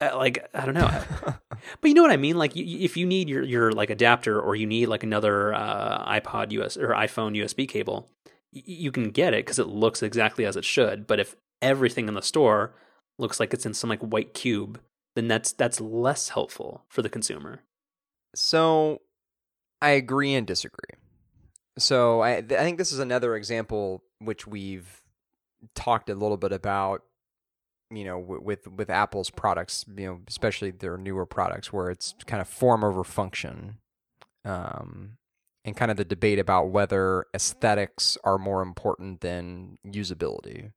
uh, 0.00 0.16
like 0.16 0.48
I 0.54 0.64
don't 0.64 0.74
know, 0.74 0.90
but 1.80 1.88
you 1.88 1.94
know 1.94 2.02
what 2.02 2.10
I 2.10 2.16
mean. 2.16 2.36
Like 2.36 2.56
you, 2.56 2.78
if 2.80 2.96
you 2.96 3.06
need 3.06 3.28
your 3.28 3.42
your 3.42 3.72
like 3.72 3.90
adapter 3.90 4.40
or 4.40 4.56
you 4.56 4.66
need 4.66 4.86
like 4.86 5.02
another 5.02 5.52
uh, 5.54 6.20
iPod 6.20 6.52
US 6.52 6.76
or 6.76 6.88
iPhone 6.88 7.36
USB 7.36 7.68
cable, 7.68 8.08
y- 8.52 8.62
you 8.64 8.92
can 8.92 9.10
get 9.10 9.34
it 9.34 9.44
because 9.44 9.58
it 9.58 9.66
looks 9.68 10.02
exactly 10.02 10.44
as 10.46 10.56
it 10.56 10.64
should. 10.64 11.06
But 11.06 11.20
if 11.20 11.36
everything 11.60 12.08
in 12.08 12.14
the 12.14 12.22
store 12.22 12.74
looks 13.18 13.38
like 13.38 13.52
it's 13.52 13.66
in 13.66 13.74
some 13.74 13.90
like 13.90 14.00
white 14.00 14.32
cube, 14.34 14.80
then 15.16 15.28
that's 15.28 15.52
that's 15.52 15.80
less 15.80 16.30
helpful 16.30 16.84
for 16.88 17.02
the 17.02 17.08
consumer. 17.10 17.60
So 18.34 19.02
I 19.82 19.90
agree 19.90 20.34
and 20.34 20.46
disagree. 20.46 20.96
So 21.78 22.20
I 22.20 22.36
I 22.36 22.42
think 22.42 22.78
this 22.78 22.92
is 22.92 22.98
another 22.98 23.36
example 23.36 24.02
which 24.18 24.46
we've 24.46 25.02
talked 25.74 26.08
a 26.08 26.14
little 26.14 26.36
bit 26.36 26.52
about 26.52 27.02
you 27.90 28.04
know 28.04 28.18
with 28.18 28.66
with 28.68 28.90
Apple's 28.90 29.30
products, 29.30 29.84
you 29.96 30.06
know, 30.06 30.20
especially 30.28 30.70
their 30.70 30.96
newer 30.96 31.26
products, 31.26 31.72
where 31.72 31.90
it's 31.90 32.14
kind 32.26 32.40
of 32.40 32.48
form 32.48 32.84
over 32.84 33.04
function, 33.04 33.78
um, 34.44 35.18
and 35.64 35.76
kind 35.76 35.90
of 35.90 35.96
the 35.96 36.04
debate 36.04 36.38
about 36.38 36.70
whether 36.70 37.26
aesthetics 37.34 38.16
are 38.24 38.38
more 38.38 38.62
important 38.62 39.20
than 39.20 39.78
usability. 39.86 40.72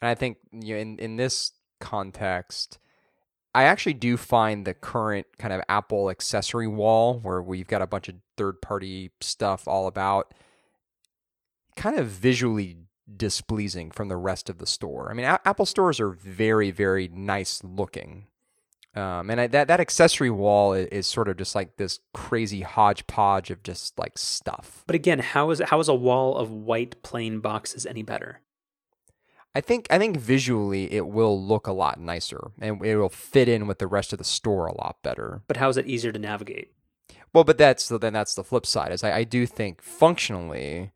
And 0.00 0.08
I 0.08 0.14
think 0.14 0.38
you 0.52 0.74
know, 0.74 0.80
in 0.80 0.98
in 0.98 1.16
this 1.16 1.52
context, 1.80 2.78
I 3.54 3.64
actually 3.64 3.94
do 3.94 4.16
find 4.16 4.64
the 4.64 4.74
current 4.74 5.26
kind 5.38 5.52
of 5.52 5.62
Apple 5.68 6.10
accessory 6.10 6.68
wall, 6.68 7.18
where 7.20 7.42
we've 7.42 7.68
got 7.68 7.82
a 7.82 7.86
bunch 7.86 8.08
of 8.08 8.16
third 8.36 8.62
party 8.62 9.10
stuff 9.20 9.68
all 9.68 9.86
about, 9.86 10.32
kind 11.76 11.98
of 11.98 12.06
visually 12.06 12.78
displeasing 13.16 13.90
from 13.90 14.08
the 14.08 14.16
rest 14.16 14.48
of 14.48 14.58
the 14.58 14.66
store. 14.66 15.10
I 15.10 15.14
mean, 15.14 15.26
a- 15.26 15.40
Apple 15.44 15.66
stores 15.66 16.00
are 16.00 16.10
very, 16.10 16.70
very 16.70 17.08
nice 17.08 17.62
looking. 17.64 18.26
Um, 18.94 19.30
and 19.30 19.40
I, 19.40 19.46
that 19.46 19.68
that 19.68 19.78
accessory 19.78 20.30
wall 20.30 20.72
is, 20.72 20.86
is, 20.88 21.06
sort 21.06 21.28
of 21.28 21.36
just 21.36 21.54
like 21.54 21.76
this 21.76 22.00
crazy 22.12 22.62
hodgepodge 22.62 23.50
of 23.50 23.62
just 23.62 23.96
like 23.96 24.18
stuff. 24.18 24.82
But 24.86 24.96
again, 24.96 25.20
how 25.20 25.50
is 25.50 25.60
how 25.60 25.78
is 25.78 25.88
a 25.88 25.94
wall 25.94 26.36
of 26.36 26.50
white 26.50 27.00
plain 27.04 27.38
boxes 27.38 27.86
any 27.86 28.02
better? 28.02 28.40
I 29.54 29.60
think 29.60 29.86
I 29.90 29.98
think 29.98 30.16
visually 30.16 30.92
it 30.92 31.06
will 31.06 31.40
look 31.40 31.68
a 31.68 31.72
lot 31.72 32.00
nicer 32.00 32.50
and 32.60 32.84
it 32.84 32.96
will 32.96 33.08
fit 33.08 33.48
in 33.48 33.68
with 33.68 33.78
the 33.78 33.86
rest 33.86 34.12
of 34.12 34.18
the 34.18 34.24
store 34.24 34.66
a 34.66 34.76
lot 34.76 34.96
better. 35.02 35.42
But 35.46 35.58
how 35.58 35.68
is 35.68 35.76
it 35.76 35.86
easier 35.86 36.10
to 36.10 36.18
navigate? 36.18 36.72
Well, 37.32 37.44
but 37.44 37.58
that's 37.58 37.88
then 37.88 38.12
that's 38.12 38.34
the 38.34 38.44
flip 38.44 38.66
side. 38.66 38.90
Is 38.90 39.04
I, 39.04 39.18
I 39.18 39.24
do 39.24 39.46
think 39.46 39.82
functionally 39.82 40.90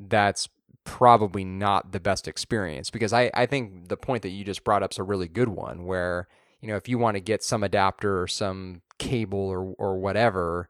that's 0.00 0.48
probably 0.84 1.44
not 1.44 1.92
the 1.92 2.00
best 2.00 2.28
experience 2.28 2.90
because 2.90 3.12
I, 3.12 3.30
I 3.34 3.46
think 3.46 3.88
the 3.88 3.96
point 3.96 4.22
that 4.22 4.30
you 4.30 4.44
just 4.44 4.64
brought 4.64 4.82
up 4.82 4.92
is 4.92 4.98
a 4.98 5.02
really 5.02 5.28
good 5.28 5.48
one 5.48 5.84
where, 5.84 6.28
you 6.60 6.68
know, 6.68 6.76
if 6.76 6.88
you 6.88 6.98
want 6.98 7.16
to 7.16 7.20
get 7.20 7.42
some 7.42 7.62
adapter 7.62 8.20
or 8.20 8.26
some 8.26 8.82
cable 8.98 9.38
or, 9.38 9.74
or 9.78 9.98
whatever, 9.98 10.68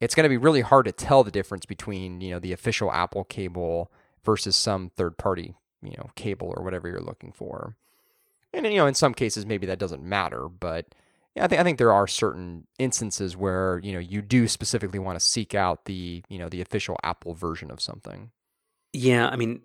it's 0.00 0.14
going 0.14 0.24
to 0.24 0.30
be 0.30 0.36
really 0.36 0.60
hard 0.60 0.86
to 0.86 0.92
tell 0.92 1.24
the 1.24 1.30
difference 1.30 1.66
between, 1.66 2.20
you 2.20 2.30
know, 2.30 2.38
the 2.38 2.52
official 2.52 2.92
Apple 2.92 3.24
cable 3.24 3.90
versus 4.24 4.56
some 4.56 4.90
third 4.96 5.16
party, 5.18 5.54
you 5.82 5.94
know, 5.96 6.10
cable 6.14 6.52
or 6.56 6.62
whatever 6.62 6.88
you're 6.88 7.00
looking 7.00 7.32
for. 7.32 7.76
And 8.52 8.66
you 8.66 8.76
know, 8.76 8.86
in 8.86 8.94
some 8.94 9.14
cases 9.14 9.46
maybe 9.46 9.66
that 9.66 9.78
doesn't 9.78 10.02
matter, 10.02 10.48
but 10.48 10.86
yeah, 11.36 11.44
I 11.44 11.48
think 11.48 11.60
I 11.60 11.64
think 11.64 11.78
there 11.78 11.92
are 11.92 12.06
certain 12.06 12.66
instances 12.78 13.36
where, 13.36 13.78
you 13.84 13.92
know, 13.92 13.98
you 13.98 14.22
do 14.22 14.48
specifically 14.48 14.98
want 14.98 15.20
to 15.20 15.24
seek 15.24 15.54
out 15.54 15.84
the, 15.84 16.22
you 16.28 16.38
know, 16.38 16.48
the 16.48 16.62
official 16.62 16.96
Apple 17.04 17.34
version 17.34 17.70
of 17.70 17.80
something. 17.80 18.30
Yeah, 18.96 19.28
I 19.28 19.36
mean, 19.36 19.60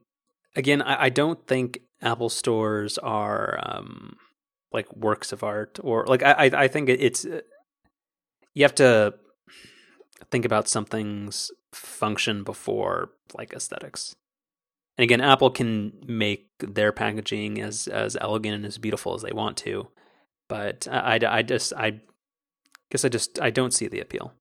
again, 0.57 0.81
I, 0.81 1.03
I 1.03 1.09
don't 1.09 1.47
think 1.47 1.79
Apple 2.01 2.27
stores 2.27 2.97
are 2.97 3.57
um, 3.63 4.17
like 4.73 4.93
works 4.93 5.31
of 5.31 5.41
art, 5.41 5.79
or 5.81 6.05
like 6.05 6.21
I, 6.21 6.51
I 6.53 6.67
think 6.67 6.89
it's 6.89 7.23
uh, 7.25 7.39
you 8.53 8.65
have 8.65 8.75
to 8.75 9.13
think 10.29 10.43
about 10.43 10.67
something's 10.67 11.49
function 11.71 12.43
before 12.43 13.11
like 13.33 13.53
aesthetics. 13.53 14.17
And 14.97 15.03
again, 15.03 15.21
Apple 15.21 15.49
can 15.49 15.93
make 16.05 16.49
their 16.59 16.91
packaging 16.91 17.61
as 17.61 17.87
as 17.87 18.17
elegant 18.19 18.55
and 18.55 18.65
as 18.65 18.77
beautiful 18.77 19.15
as 19.15 19.21
they 19.21 19.31
want 19.31 19.55
to, 19.59 19.87
but 20.49 20.89
I, 20.91 21.15
I, 21.23 21.37
I 21.37 21.41
just 21.41 21.71
I 21.71 22.01
guess 22.89 23.05
I 23.05 23.07
just 23.07 23.39
I 23.39 23.49
don't 23.49 23.73
see 23.73 23.87
the 23.87 24.01
appeal. 24.01 24.33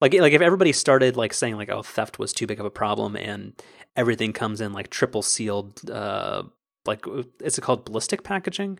Like 0.00 0.14
like 0.14 0.32
if 0.32 0.42
everybody 0.42 0.72
started 0.72 1.16
like 1.16 1.32
saying 1.32 1.56
like 1.56 1.70
oh 1.70 1.82
theft 1.82 2.18
was 2.18 2.32
too 2.32 2.46
big 2.46 2.60
of 2.60 2.66
a 2.66 2.70
problem 2.70 3.16
and 3.16 3.60
everything 3.94 4.32
comes 4.32 4.60
in 4.60 4.72
like 4.72 4.90
triple 4.90 5.22
sealed 5.22 5.88
uh 5.90 6.42
like 6.84 7.04
is 7.42 7.58
it 7.58 7.62
called 7.62 7.84
ballistic 7.86 8.22
packaging? 8.22 8.78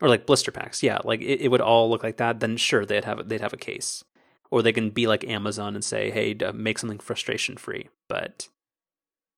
Or 0.00 0.08
like 0.08 0.26
blister 0.26 0.52
packs. 0.52 0.82
Yeah 0.82 0.98
like 1.04 1.20
it, 1.20 1.40
it 1.42 1.50
would 1.50 1.60
all 1.60 1.90
look 1.90 2.02
like 2.02 2.16
that 2.18 2.40
then 2.40 2.56
sure 2.56 2.86
they'd 2.86 3.04
have 3.04 3.28
they'd 3.28 3.40
have 3.40 3.52
a 3.52 3.58
case. 3.58 4.02
Or 4.50 4.62
they 4.62 4.72
can 4.72 4.90
be 4.90 5.06
like 5.06 5.24
Amazon 5.24 5.74
and 5.74 5.84
say 5.84 6.10
hey 6.10 6.34
make 6.54 6.78
something 6.78 6.98
frustration 6.98 7.56
free 7.56 7.88
but 8.08 8.48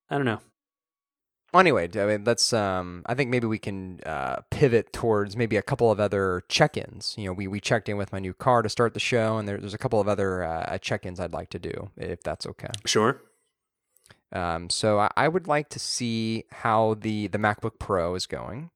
I 0.08 0.16
don't 0.16 0.26
know 0.26 0.40
well, 1.52 1.60
anyway, 1.60 1.88
I 1.94 2.06
mean, 2.06 2.24
let's. 2.24 2.52
Um, 2.52 3.02
I 3.06 3.14
think 3.14 3.30
maybe 3.30 3.46
we 3.46 3.58
can 3.58 4.00
uh, 4.06 4.40
pivot 4.50 4.92
towards 4.92 5.36
maybe 5.36 5.56
a 5.56 5.62
couple 5.62 5.90
of 5.90 5.98
other 5.98 6.44
check-ins. 6.48 7.14
You 7.18 7.26
know, 7.26 7.32
we 7.32 7.48
we 7.48 7.60
checked 7.60 7.88
in 7.88 7.96
with 7.96 8.12
my 8.12 8.18
new 8.18 8.32
car 8.32 8.62
to 8.62 8.68
start 8.68 8.94
the 8.94 9.00
show, 9.00 9.36
and 9.36 9.48
there, 9.48 9.58
there's 9.58 9.74
a 9.74 9.78
couple 9.78 10.00
of 10.00 10.08
other 10.08 10.44
uh, 10.44 10.78
check-ins 10.78 11.18
I'd 11.18 11.32
like 11.32 11.50
to 11.50 11.58
do, 11.58 11.90
if 11.96 12.22
that's 12.22 12.46
okay. 12.46 12.70
Sure. 12.86 13.20
Um, 14.32 14.70
so 14.70 15.00
I, 15.00 15.10
I 15.16 15.28
would 15.28 15.48
like 15.48 15.68
to 15.70 15.78
see 15.78 16.44
how 16.52 16.94
the 16.94 17.26
the 17.26 17.38
MacBook 17.38 17.78
Pro 17.78 18.14
is 18.14 18.26
going, 18.26 18.70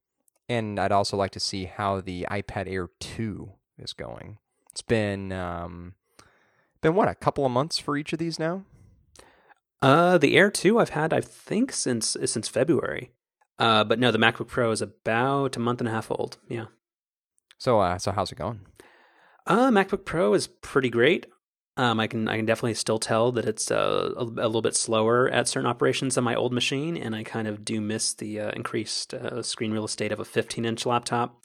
and 0.49 0.81
I'd 0.81 0.93
also 0.93 1.17
like 1.17 1.31
to 1.33 1.41
see 1.41 1.67
how 1.67 2.01
the 2.01 2.27
iPad 2.31 2.69
Air 2.69 2.91
two 2.99 3.53
is 3.79 3.93
going. 3.93 4.39
It's 4.73 4.83
been 4.83 5.31
um, 5.31 5.95
been 6.81 6.97
what 6.97 7.09
a 7.09 7.15
couple 7.15 7.47
of 7.47 7.53
months 7.53 7.79
for 7.79 7.97
each 7.97 8.13
of 8.13 8.19
these 8.19 8.39
now. 8.39 8.65
Uh, 9.85 10.17
the 10.17 10.35
Air 10.35 10.51
2 10.51 10.79
I've 10.79 10.89
had 10.89 11.13
I 11.13 11.21
think 11.21 11.71
since 11.71 12.17
since 12.25 12.49
February. 12.49 13.13
Uh, 13.59 13.85
but 13.85 13.99
no, 13.99 14.11
the 14.11 14.19
MacBook 14.19 14.49
Pro 14.49 14.71
is 14.71 14.81
about 14.81 15.57
a 15.57 15.61
month 15.61 15.83
and 15.83 15.89
a 15.89 15.93
half 15.93 16.11
old. 16.11 16.39
Yeah. 16.49 16.67
So 17.59 17.81
uh, 17.81 17.99
so 17.99 18.11
how's 18.11 18.33
it 18.33 18.39
going? 18.39 18.61
Uh, 19.47 19.69
MacBook 19.69 20.07
Pro 20.07 20.33
is 20.33 20.47
pretty 20.47 20.89
great. 20.89 21.27
Um, 21.77 22.01
I 22.01 22.07
can 22.07 22.29
I 22.29 22.37
can 22.37 22.47
definitely 22.47 22.75
still 22.75 22.99
tell 22.99 23.31
that 23.33 23.45
it's 23.45 23.71
uh, 23.71 24.15
a, 24.17 24.23
a, 24.23 24.49
little 24.49 24.63
bit 24.63 24.75
slower 24.75 25.29
at 25.29 25.49
certain 25.49 25.69
operations 25.69 26.15
than 26.15 26.25
my 26.25 26.35
old 26.35 26.55
machine, 26.55 26.97
and 26.97 27.15
I 27.15 27.23
kind 27.23 27.47
of 27.47 27.63
do 27.63 27.83
miss 27.83 28.15
the 28.15 28.41
uh, 28.41 28.53
increased 28.53 29.13
uh, 29.13 29.43
screen 29.43 29.73
real 29.73 29.85
estate 29.85 30.13
of 30.13 30.21
a 30.21 30.25
15 30.25 30.65
inch 30.65 30.87
laptop. 30.87 31.43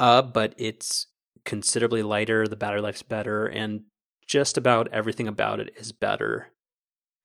Uh, 0.00 0.22
but 0.22 0.52
it's 0.58 1.06
considerably 1.44 2.02
lighter. 2.02 2.48
The 2.48 2.56
battery 2.56 2.80
life's 2.80 3.04
better, 3.04 3.46
and 3.46 3.82
just 4.26 4.58
about 4.58 4.88
everything 4.92 5.28
about 5.28 5.60
it 5.60 5.72
is 5.76 5.92
better 5.92 6.48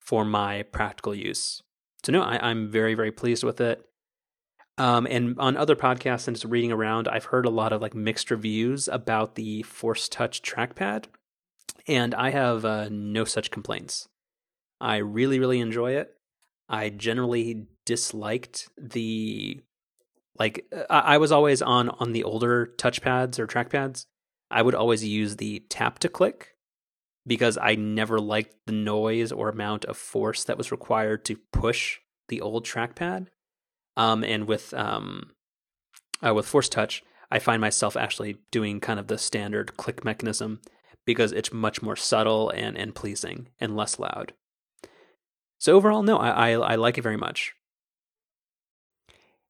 for 0.04 0.26
my 0.26 0.64
practical 0.64 1.16
use. 1.16 1.64
So 2.04 2.12
no, 2.12 2.22
I, 2.22 2.52
am 2.52 2.70
very 2.70 2.94
very 2.94 3.12
pleased 3.12 3.44
with 3.44 3.62
it. 3.62 3.84
Um, 4.78 5.08
and 5.10 5.38
on 5.40 5.56
other 5.56 5.76
podcasts 5.76 6.28
and 6.28 6.36
just 6.36 6.46
reading 6.46 6.72
around, 6.72 7.08
I've 7.08 7.26
heard 7.26 7.46
a 7.46 7.52
lot 7.52 7.74
of 7.74 7.82
like 7.82 7.94
mixed 7.94 8.32
reviews 8.32 8.88
about 8.88 9.36
the 9.36 9.64
Force 9.64 10.10
Touch 10.10 10.42
trackpad, 10.42 11.06
and 11.88 12.14
I 12.16 12.32
have 12.32 12.66
uh, 12.66 12.90
no 12.92 13.24
such 13.24 13.52
complaints. 13.52 14.10
I 14.82 14.98
really 14.98 15.40
really 15.40 15.60
enjoy 15.60 15.94
it. 15.94 16.12
I 16.68 16.90
generally 16.90 17.68
disliked 17.86 18.70
the 18.78 19.62
like 20.38 20.66
I, 20.90 21.00
I 21.00 21.18
was 21.18 21.32
always 21.32 21.62
on 21.62 21.90
on 21.90 22.12
the 22.12 22.24
older 22.24 22.74
touchpads 22.78 23.40
or 23.40 23.48
trackpads. 23.48 24.06
I 24.52 24.62
would 24.62 24.76
always 24.76 25.04
use 25.06 25.38
the 25.38 25.64
tap 25.70 26.00
to 26.00 26.10
click 26.10 26.53
because 27.26 27.58
I 27.62 27.76
never 27.76 28.20
liked 28.20 28.56
the 28.66 28.74
noise 28.74 29.32
or 29.32 29.50
amount 29.50 29.86
of 29.86 29.98
force 29.98 30.44
that 30.44 30.58
was 30.58 30.72
required 30.72 31.26
to 31.26 31.38
push 31.52 32.00
the 32.28 32.42
old 32.42 32.66
trackpad. 32.66 33.28
Um, 33.96 34.24
and 34.24 34.48
with 34.48 34.74
um, 34.74 35.32
uh, 36.26 36.34
with 36.34 36.48
Force 36.48 36.70
Touch, 36.70 37.04
I 37.32 37.40
find 37.40 37.62
myself 37.62 37.96
actually 37.96 38.38
doing 38.52 38.80
kind 38.80 39.00
of 39.00 39.08
the 39.08 39.18
standard 39.18 39.78
click 39.78 40.04
mechanism 40.04 40.62
because 41.06 41.32
it's 41.32 41.54
much 41.54 41.82
more 41.82 41.96
subtle 41.96 42.50
and, 42.50 42.78
and 42.78 42.96
pleasing 42.96 43.50
and 43.60 43.76
less 43.76 44.00
loud. 44.00 44.34
So 45.60 45.76
overall, 45.76 46.04
no, 46.04 46.18
I, 46.18 46.52
I, 46.52 46.74
I 46.74 46.76
like 46.76 46.98
it 46.98 47.04
very 47.04 47.18
much. 47.18 47.54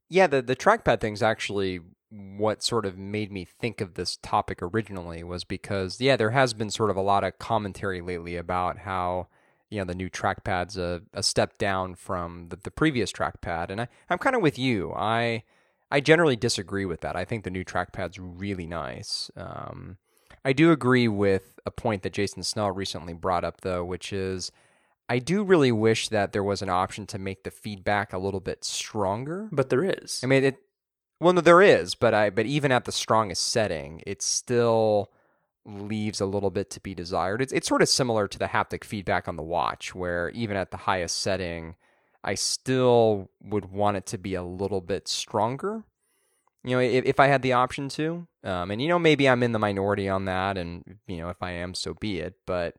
Yeah, 0.10 0.28
the 0.28 0.42
the 0.42 0.56
trackpad 0.56 1.00
thing's 1.00 1.24
actually 1.24 1.80
what 2.14 2.62
sort 2.62 2.86
of 2.86 2.98
made 2.98 3.32
me 3.32 3.44
think 3.44 3.82
of 3.82 3.96
this 3.96 4.18
topic 4.18 4.60
originally 4.62 5.24
was 5.24 5.44
because 5.44 6.00
yeah 6.00 6.16
there 6.16 6.30
has 6.30 6.54
been 6.54 6.70
sort 6.70 6.92
of 6.92 6.96
a 6.96 7.02
lot 7.02 7.24
of 7.24 7.40
commentary 7.40 8.02
lately 8.02 8.36
about 8.36 8.80
how 8.80 9.28
you 9.70 9.80
know 9.80 9.86
the 9.86 9.96
new 9.96 10.10
trackpad's 10.10 10.78
a, 10.78 11.02
a 11.14 11.24
step 11.24 11.58
down 11.58 11.96
from 11.96 12.50
the, 12.50 12.56
the 12.58 12.70
previous 12.70 13.12
trackpad 13.12 13.70
and 13.70 13.82
I, 13.82 13.88
i'm 14.10 14.20
kind 14.20 14.36
of 14.36 14.44
with 14.44 14.60
you 14.60 14.94
i 14.96 15.44
i 15.90 16.00
generally 16.00 16.36
disagree 16.36 16.86
with 16.86 17.02
that 17.02 17.16
i 17.16 17.26
think 17.26 17.44
the 17.44 17.50
new 17.50 17.66
trackpad's 17.66 18.20
really 18.20 18.68
nice 18.68 19.32
um, 19.36 19.98
i 20.46 20.54
do 20.54 20.72
agree 20.72 21.08
with 21.08 21.60
a 21.66 21.72
point 21.72 22.04
that 22.04 22.14
jason 22.14 22.44
snell 22.44 22.70
recently 22.70 23.14
brought 23.14 23.44
up 23.44 23.62
though 23.62 23.84
which 23.84 24.14
is 24.14 24.52
I 25.10 25.20
do 25.20 25.44
really 25.44 25.72
wish 25.72 26.08
that 26.10 26.32
there 26.32 26.46
was 26.46 26.62
an 26.62 26.70
option 26.70 27.06
to 27.08 27.20
make 27.20 27.44
the 27.44 27.52
feedback 27.52 28.14
a 28.14 28.18
little 28.18 28.40
bit 28.40 28.64
stronger. 28.64 29.50
But 29.52 29.70
there 29.70 29.84
is. 29.84 30.22
I 30.24 30.28
mean, 30.28 30.46
it 30.46 30.64
well, 31.20 31.34
no, 31.34 31.42
there 31.42 31.62
is, 31.62 31.96
but 31.96 32.14
I 32.14 32.30
but 32.30 32.46
even 32.46 32.72
at 32.72 32.86
the 32.86 32.92
strongest 32.92 33.48
setting, 33.50 34.02
it 34.06 34.22
still 34.22 35.12
leaves 35.66 36.20
a 36.20 36.26
little 36.26 36.50
bit 36.50 36.70
to 36.72 36.80
be 36.82 36.94
desired. 36.94 37.42
It's 37.42 37.54
it's 37.54 37.68
sort 37.68 37.82
of 37.82 37.90
similar 37.90 38.28
to 38.28 38.40
the 38.40 38.48
haptic 38.48 38.84
feedback 38.84 39.28
on 39.28 39.36
the 39.36 39.44
watch, 39.44 39.96
where 39.96 40.30
even 40.32 40.58
at 40.58 40.72
the 40.72 40.78
highest 40.78 41.20
setting, 41.20 41.76
I 42.24 42.36
still 42.36 43.30
would 43.42 43.72
want 43.72 43.98
it 43.98 44.06
to 44.08 44.18
be 44.18 44.36
a 44.36 44.44
little 44.44 44.82
bit 44.82 45.08
stronger. 45.08 45.84
You 46.66 46.78
know, 46.78 46.80
if, 46.80 47.06
if 47.06 47.20
I 47.20 47.28
had 47.28 47.42
the 47.42 47.54
option 47.54 47.90
to, 47.90 48.28
um, 48.44 48.72
and 48.72 48.82
you 48.82 48.88
know, 48.88 49.00
maybe 49.00 49.28
I'm 49.28 49.44
in 49.44 49.52
the 49.52 49.60
minority 49.60 50.08
on 50.10 50.26
that, 50.26 50.58
and 50.58 50.98
you 51.08 51.18
know, 51.18 51.30
if 51.30 51.42
I 51.42 51.52
am, 51.52 51.74
so 51.74 51.94
be 51.94 52.20
it. 52.20 52.36
But 52.46 52.76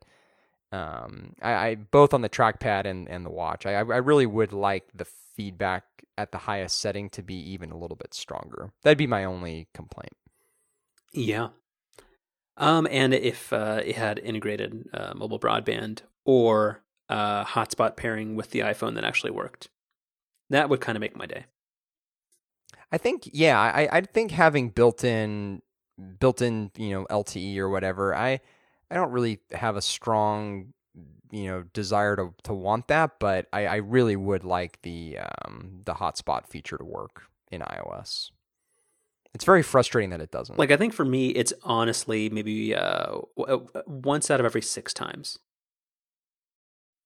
um, 0.73 1.35
I, 1.41 1.53
I 1.53 1.75
both 1.77 2.13
on 2.13 2.23
the 2.23 2.29
trackpad 2.29 2.85
and, 2.87 3.09
and 3.09 3.25
the 3.25 3.31
watch, 3.31 3.65
I 3.67 3.73
I 3.73 3.81
really 3.81 4.27
would 4.27 4.53
like 4.53 4.89
the 4.95 5.07
feedback 5.37 5.85
at 6.17 6.33
the 6.33 6.39
highest 6.39 6.79
setting 6.79 7.11
to 7.11 7.23
be 7.23 7.35
even 7.35 7.71
a 7.71 7.79
little 7.79 7.97
bit 7.97 8.15
stronger. 8.15 8.73
That'd 8.83 8.99
be 8.99 9.07
my 9.07 9.25
only 9.25 9.69
complaint. 9.75 10.17
Yeah. 11.13 11.49
Um, 12.57 12.87
and 12.91 13.13
if 13.13 13.53
uh, 13.53 13.83
it 13.85 13.97
had 13.97 14.19
integrated 14.19 14.89
uh, 14.93 15.13
mobile 15.15 15.41
broadband 15.41 16.03
or 16.25 16.83
uh, 17.09 17.45
hotspot 17.45 17.97
pairing 17.97 18.37
with 18.37 18.51
the 18.51 18.61
iPhone 18.61 18.95
that 18.95 19.05
actually 19.05 19.33
worked, 19.33 19.69
that 20.51 20.69
would 20.69 20.81
kind 20.81 20.97
of 20.97 21.01
make 21.01 21.17
my 21.17 21.27
day. 21.27 21.47
I 22.93 22.99
think, 22.99 23.29
yeah, 23.33 23.61
I, 23.61 23.89
I 23.91 24.01
think 24.03 24.31
having 24.31 24.69
built-in, 24.69 25.63
built-in, 26.21 26.71
you 26.77 26.91
know, 26.91 27.07
LTE 27.11 27.57
or 27.59 27.69
whatever, 27.69 28.15
I, 28.15 28.41
I 28.89 28.95
don't 28.95 29.11
really 29.11 29.41
have 29.51 29.77
a 29.77 29.83
strong 29.83 30.75
you 31.35 31.47
know 31.49 31.65
desire 31.73 32.15
to 32.15 32.33
to 32.45 32.55
want 32.55 32.87
that, 32.89 33.19
but 33.19 33.49
I, 33.53 33.67
I 33.67 33.77
really 33.77 34.15
would 34.15 34.45
like 34.45 34.81
the 34.83 35.19
um, 35.19 35.81
the 35.85 35.95
hotspot 35.95 36.47
feature 36.47 36.79
to 36.79 36.85
work 36.85 37.25
in 37.51 37.61
iOS. 37.61 38.31
It's 39.35 39.45
very 39.45 39.65
frustrating 39.65 40.11
that 40.11 40.21
it 40.21 40.31
doesn't. 40.31 40.59
Like 40.59 40.71
I 40.71 40.77
think 40.77 40.95
for 40.95 41.05
me, 41.05 41.31
it's 41.31 41.53
honestly 41.65 42.31
maybe 42.31 42.75
uh, 42.75 43.19
uh, 43.37 43.59
once 43.87 44.31
out 44.31 44.39
of 44.39 44.47
every 44.47 44.63
six 44.63 44.95
times. 44.95 45.41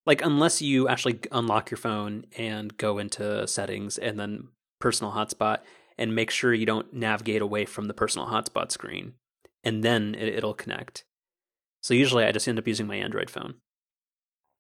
Like 0.05 0.23
unless 0.23 0.61
you 0.61 0.89
actually 0.89 1.21
unlock 1.33 1.71
your 1.71 1.79
phone 1.79 2.27
and 2.37 2.77
go 2.77 2.99
into 2.99 3.47
settings 3.47 3.97
and 3.97 4.21
then 4.21 4.49
personal 4.79 5.13
hotspot 5.13 5.61
and 5.97 6.15
make 6.15 6.31
sure 6.31 6.53
you 6.53 6.67
don't 6.67 6.93
navigate 6.93 7.41
away 7.41 7.65
from 7.65 7.87
the 7.87 7.95
personal 7.95 8.29
hotspot 8.29 8.73
screen, 8.73 9.15
and 9.65 9.83
then 9.83 10.15
it, 10.15 10.29
it'll 10.29 10.55
connect. 10.55 11.05
So 11.81 11.95
usually 11.95 12.25
I 12.25 12.33
just 12.33 12.47
end 12.47 12.59
up 12.59 12.69
using 12.69 12.87
my 12.87 12.97
Android 12.97 13.31
phone. 13.31 13.55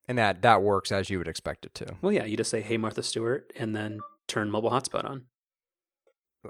And 0.08 0.16
that 0.16 0.40
that 0.42 0.62
works 0.62 0.90
as 0.90 1.10
you 1.10 1.18
would 1.18 1.28
expect 1.28 1.66
it 1.66 1.74
to. 1.74 1.96
Well, 2.00 2.12
yeah, 2.12 2.24
you 2.24 2.36
just 2.36 2.50
say, 2.50 2.62
"Hey, 2.62 2.78
Martha 2.78 3.02
Stewart," 3.02 3.52
and 3.54 3.76
then 3.76 4.00
turn 4.26 4.50
mobile 4.50 4.70
hotspot 4.70 5.04
on. 5.04 5.26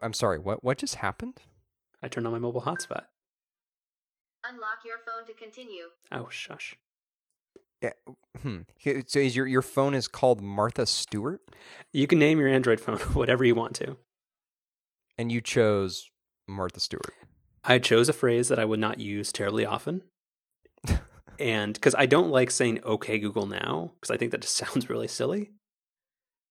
I'm 0.00 0.12
sorry. 0.12 0.38
What 0.38 0.62
what 0.62 0.78
just 0.78 0.96
happened? 0.96 1.40
I 2.02 2.06
turned 2.08 2.26
on 2.26 2.32
my 2.32 2.38
mobile 2.38 2.62
hotspot. 2.62 3.06
Unlock 4.44 4.84
your 4.84 4.98
phone 5.04 5.26
to 5.26 5.34
continue. 5.34 5.86
Oh, 6.12 6.28
shush. 6.30 6.76
Yeah. 7.82 7.90
Hmm. 8.42 8.60
So 9.08 9.18
is 9.18 9.34
your 9.34 9.46
your 9.48 9.62
phone 9.62 9.94
is 9.94 10.06
called 10.08 10.40
Martha 10.40 10.86
Stewart, 10.86 11.40
You 11.92 12.06
can 12.06 12.18
name 12.20 12.38
your 12.38 12.48
Android 12.48 12.80
phone 12.80 12.98
whatever 13.14 13.44
you 13.44 13.54
want 13.56 13.74
to. 13.76 13.96
and 15.16 15.32
you 15.32 15.40
chose 15.40 16.10
Martha 16.46 16.78
Stewart. 16.80 17.12
I 17.64 17.80
chose 17.80 18.08
a 18.08 18.12
phrase 18.12 18.48
that 18.48 18.58
I 18.60 18.64
would 18.64 18.78
not 18.80 19.00
use 19.00 19.32
terribly 19.32 19.66
often. 19.66 20.02
And 21.38 21.74
because 21.74 21.94
I 21.96 22.06
don't 22.06 22.30
like 22.30 22.50
saying 22.50 22.80
"Okay 22.84 23.18
Google" 23.18 23.46
now, 23.46 23.92
because 23.94 24.10
I 24.10 24.16
think 24.16 24.32
that 24.32 24.42
just 24.42 24.56
sounds 24.56 24.90
really 24.90 25.08
silly. 25.08 25.52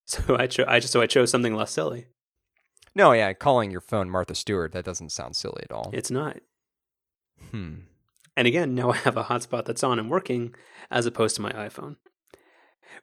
So 0.06 0.38
I, 0.38 0.48
cho- 0.48 0.66
I 0.66 0.80
just 0.80 0.94
so 0.94 1.02
I 1.02 1.06
chose 1.06 1.30
something 1.30 1.54
less 1.54 1.72
silly. 1.72 2.08
No, 2.96 3.12
yeah, 3.12 3.34
calling 3.34 3.72
your 3.72 3.82
phone 3.82 4.10
Martha 4.10 4.36
Stewart 4.36 4.72
that 4.72 4.86
doesn't 4.86 5.12
sound 5.12 5.36
silly 5.36 5.62
at 5.64 5.72
all. 5.72 5.90
It's 5.94 6.10
not. 6.10 6.38
Hmm. 7.52 7.80
And 8.38 8.48
again, 8.48 8.74
now 8.74 8.92
I 8.94 8.98
have 8.98 9.18
a 9.18 9.26
hotspot 9.26 9.66
that's 9.66 9.84
on 9.84 10.00
and 10.00 10.10
working 10.10 10.56
as 10.90 11.06
opposed 11.06 11.36
to 11.36 11.42
my 11.42 11.52
iPhone. 11.52 11.98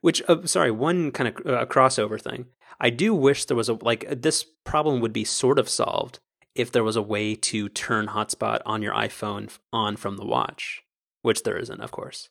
Which, 0.01 0.23
uh, 0.29 0.47
sorry, 0.47 0.71
one 0.71 1.11
kind 1.11 1.29
of 1.29 1.47
uh, 1.47 1.67
crossover 1.67 2.21
thing. 2.21 2.47
I 2.81 2.91
do 2.91 3.15
wish 3.15 3.45
there 3.45 3.57
was 3.57 3.69
a, 3.69 3.75
like, 3.75 4.23
this 4.23 4.45
problem 4.65 5.01
would 5.01 5.13
be 5.13 5.25
sort 5.25 5.59
of 5.59 5.69
solved 5.69 6.21
if 6.55 6.73
there 6.73 6.85
was 6.85 6.97
a 6.97 7.03
way 7.03 7.35
to 7.35 7.69
turn 7.69 8.09
hotspot 8.09 8.61
on 8.65 8.81
your 8.81 8.95
iPhone 8.95 9.57
on 9.73 9.97
from 9.97 10.17
the 10.17 10.25
watch, 10.25 10.83
which 11.25 11.43
there 11.43 11.57
isn't, 11.57 11.81
of 11.81 11.91
course. 11.91 12.29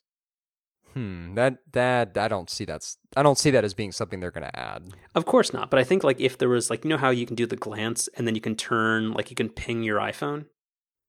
Hmm. 0.94 1.34
That 1.34 1.58
that 1.74 2.18
I 2.18 2.28
don't 2.28 2.50
see 2.50 2.66
that's 2.66 2.98
I 3.18 3.24
don't 3.24 3.38
see 3.38 3.50
that 3.52 3.64
as 3.66 3.74
being 3.74 3.92
something 3.92 4.20
they're 4.20 4.32
going 4.32 4.50
to 4.50 4.60
add. 4.60 4.94
Of 5.16 5.26
course 5.26 5.52
not. 5.52 5.70
But 5.72 5.80
I 5.80 5.84
think, 5.84 6.04
like, 6.04 6.22
if 6.22 6.38
there 6.38 6.50
was, 6.50 6.70
like, 6.70 6.84
you 6.86 6.90
know 6.90 6.98
how 6.98 7.10
you 7.10 7.26
can 7.26 7.36
do 7.36 7.48
the 7.48 7.56
glance 7.56 8.08
and 8.16 8.28
then 8.28 8.36
you 8.36 8.42
can 8.42 8.56
turn, 8.56 9.12
like, 9.12 9.30
you 9.32 9.36
can 9.36 9.50
ping 9.50 9.82
your 9.84 10.00
iPhone? 10.00 10.46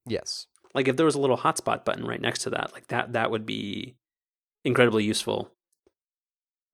Yes. 0.06 0.46
like 0.74 0.88
if 0.88 0.96
there 0.96 1.06
was 1.06 1.14
a 1.14 1.20
little 1.20 1.36
hotspot 1.38 1.84
button 1.84 2.04
right 2.06 2.20
next 2.20 2.40
to 2.42 2.50
that 2.50 2.72
like 2.74 2.88
that 2.88 3.12
that 3.14 3.30
would 3.30 3.46
be 3.46 3.96
incredibly 4.64 5.04
useful 5.04 5.52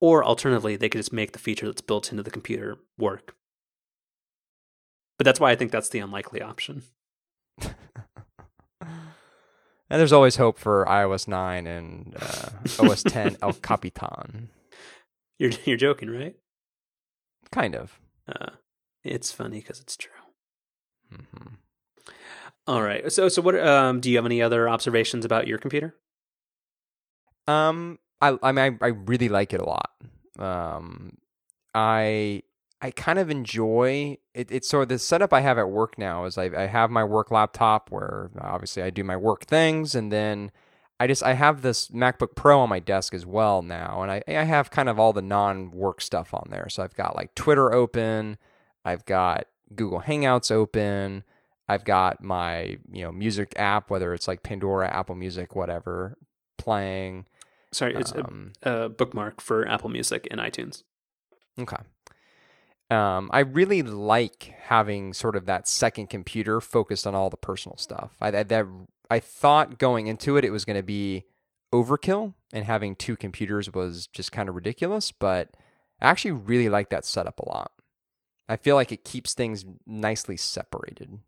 or 0.01 0.25
alternatively 0.25 0.75
they 0.77 0.89
could 0.89 0.99
just 1.01 1.13
make 1.13 1.33
the 1.33 1.39
feature 1.39 1.67
that's 1.67 1.81
built 1.83 2.11
into 2.11 2.23
the 2.25 2.31
computer 2.31 2.79
work 2.99 3.37
but 5.17 5.25
that's 5.25 5.39
why 5.39 5.51
i 5.53 5.55
think 5.57 5.71
that's 5.71 5.91
the 5.91 6.01
unlikely 6.01 6.43
option 6.43 6.83
And 9.91 9.99
there's 9.99 10.12
always 10.12 10.36
hope 10.36 10.57
for 10.59 10.84
iOS 10.86 11.26
9 11.26 11.66
and 11.66 12.16
uh, 12.20 12.51
OS 12.78 13.03
10 13.09 13.36
El 13.43 13.55
Capitan. 13.55 14.49
you're 15.38 15.51
you're 15.64 15.76
joking 15.76 16.11
right 16.11 16.36
Kind 17.51 17.74
of. 17.74 17.99
uh, 18.28 18.51
it's 19.03 19.32
funny 19.32 19.59
because 19.61 19.80
it's 19.80 19.97
true 19.97 20.12
hmm 21.11 21.55
all 22.68 22.82
right 22.82 23.11
so 23.11 23.28
so 23.28 23.43
what 23.43 23.59
um 23.59 23.99
do 24.01 24.09
you 24.11 24.16
have 24.16 24.26
any 24.26 24.41
other 24.41 24.68
observations 24.68 25.24
about 25.24 25.49
your 25.49 25.59
computer 25.59 25.97
Um, 27.49 27.99
I 28.20 28.38
I 28.43 28.53
mean 28.53 28.78
I, 28.80 28.86
I 28.86 28.88
really 28.88 29.28
like 29.28 29.53
it 29.53 29.61
a 29.61 29.64
lot. 29.64 29.91
Um, 30.38 31.16
I 31.74 32.43
I 32.83 32.91
kind 32.91 33.18
of 33.18 33.31
enjoy 33.31 34.16
it. 34.35 34.51
It's 34.51 34.68
sort 34.68 34.85
of 34.85 34.89
the 34.89 34.99
setup 34.99 35.33
I 35.33 35.41
have 35.41 35.59
at 35.59 35.68
work 35.68 35.99
now 35.99 36.24
is 36.24 36.39
I 36.39 36.45
I 36.45 36.66
have 36.66 36.91
my 36.91 37.05
work 37.05 37.31
laptop 37.31 37.91
where 37.91 38.31
obviously 38.41 38.83
I 38.83 38.91
do 38.91 39.05
my 39.05 39.16
work 39.16 39.45
things, 39.45 39.95
and 39.95 40.11
then 40.11 40.51
I 40.99 41.07
just 41.07 41.22
I 41.22 41.35
have 41.35 41.62
this 41.62 41.89
MacBook 41.89 42.35
Pro 42.37 42.61
on 42.61 42.68
my 42.68 42.78
desk 42.78 43.12
as 43.12 43.26
well 43.26 43.62
now, 43.62 44.03
and 44.03 44.11
I 44.11 44.22
I 44.26 44.45
have 44.45 44.70
kind 44.70 44.89
of 44.89 44.99
all 44.99 45.12
the 45.12 45.22
non-work 45.22 46.01
stuff 46.01 46.33
on 46.33 46.49
there. 46.51 46.68
So 46.70 46.83
I've 46.83 46.95
got 46.95 47.16
like 47.16 47.35
Twitter 47.35 47.72
open, 47.72 48.39
I've 48.85 49.05
got 49.05 49.47
Google 49.74 50.01
Hangouts 50.01 50.51
open. 50.51 51.24
I've 51.68 51.85
got 51.85 52.20
my, 52.20 52.78
you 52.91 53.05
know, 53.05 53.12
music 53.12 53.53
app, 53.55 53.91
whether 53.91 54.12
it's 54.12 54.26
like 54.26 54.43
Pandora, 54.43 54.89
Apple 54.89 55.14
Music, 55.14 55.55
whatever, 55.55 56.18
playing. 56.59 57.26
sorry 57.72 57.95
it's 57.95 58.11
a, 58.11 58.24
Um, 58.24 58.53
a 58.64 58.89
bookmark 58.89 59.41
for 59.41 59.68
apple 59.68 59.89
music 59.89 60.26
and 60.33 60.41
itunes 60.41 60.83
Okay. 61.61 61.76
Um, 62.91 63.30
I 63.32 63.41
really 63.41 63.82
like 63.82 64.53
having 64.62 65.12
sort 65.12 65.36
of 65.36 65.47
that 65.47 65.68
second 65.68 66.09
computer 66.09 66.61
focused 66.61 67.07
on 67.07 67.14
all 67.14 67.30
the 67.30 67.36
personal 67.36 67.76
stuff. 67.76 68.16
I 68.20 68.30
that 68.30 68.66
I 69.09 69.20
thought 69.20 69.78
going 69.78 70.09
into 70.09 70.36
it 70.36 70.45
it 70.45 70.51
was 70.51 70.64
going 70.64 70.76
to 70.76 70.82
be 70.82 71.24
overkill 71.72 72.34
and 72.53 72.64
having 72.64 72.97
two 72.97 73.16
computers 73.16 73.72
was 73.72 74.09
just 74.09 74.32
kind 74.32 74.49
of 74.49 74.57
ridiculous, 74.57 75.12
but 75.12 75.51
I 76.01 76.11
actually 76.11 76.32
really 76.32 76.68
like 76.68 76.91
that 76.91 77.05
setup 77.05 77.38
a 77.38 77.49
lot. 77.49 77.72
I 78.49 78.57
feel 78.57 78.74
like 78.74 78.91
it 78.91 79.05
keeps 79.05 79.34
things 79.34 79.64
nicely 79.86 80.36
separated. 80.36 81.20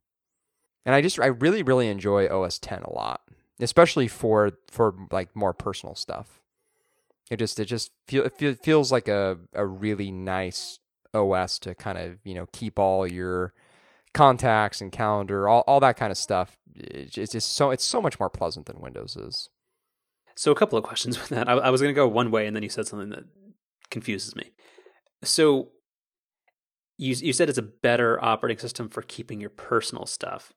And 0.84 0.94
I 0.96 1.00
just 1.00 1.20
I 1.20 1.26
really 1.26 1.62
really 1.62 1.86
enjoy 1.88 2.26
OS 2.26 2.58
10 2.58 2.82
a 2.82 2.92
lot, 2.92 3.20
especially 3.60 4.08
for 4.08 4.52
for 4.68 4.94
like 5.12 5.36
more 5.36 5.52
personal 5.52 5.94
stuff. 5.94 6.40
It 7.30 7.36
just 7.36 7.60
it 7.60 7.66
just 7.66 7.92
feel 8.08 8.24
it 8.24 8.36
feel, 8.36 8.54
feels 8.56 8.90
like 8.90 9.06
a 9.06 9.38
a 9.54 9.64
really 9.64 10.10
nice 10.10 10.80
OS 11.14 11.58
to 11.60 11.74
kind 11.74 11.98
of 11.98 12.18
you 12.24 12.34
know 12.34 12.46
keep 12.52 12.78
all 12.78 13.06
your 13.06 13.52
contacts 14.14 14.80
and 14.80 14.92
calendar 14.92 15.48
all, 15.48 15.64
all 15.66 15.80
that 15.80 15.96
kind 15.96 16.10
of 16.10 16.18
stuff. 16.18 16.56
It's 16.74 17.32
just 17.32 17.54
so 17.54 17.70
it's 17.70 17.84
so 17.84 18.00
much 18.00 18.18
more 18.18 18.30
pleasant 18.30 18.66
than 18.66 18.80
Windows 18.80 19.16
is. 19.16 19.48
So 20.34 20.50
a 20.50 20.54
couple 20.54 20.78
of 20.78 20.84
questions 20.84 21.18
with 21.20 21.28
that. 21.30 21.48
I, 21.48 21.52
I 21.52 21.70
was 21.70 21.80
going 21.80 21.94
to 21.94 21.98
go 21.98 22.08
one 22.08 22.30
way, 22.30 22.46
and 22.46 22.56
then 22.56 22.62
you 22.62 22.68
said 22.68 22.86
something 22.86 23.10
that 23.10 23.24
confuses 23.90 24.34
me. 24.34 24.52
So 25.22 25.70
you 26.98 27.14
you 27.14 27.32
said 27.32 27.48
it's 27.48 27.58
a 27.58 27.62
better 27.62 28.22
operating 28.24 28.58
system 28.58 28.88
for 28.88 29.02
keeping 29.02 29.40
your 29.40 29.50
personal 29.50 30.06
stuff. 30.06 30.52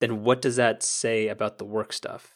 Then 0.00 0.22
what 0.22 0.40
does 0.40 0.56
that 0.56 0.82
say 0.82 1.28
about 1.28 1.58
the 1.58 1.64
work 1.64 1.92
stuff? 1.92 2.34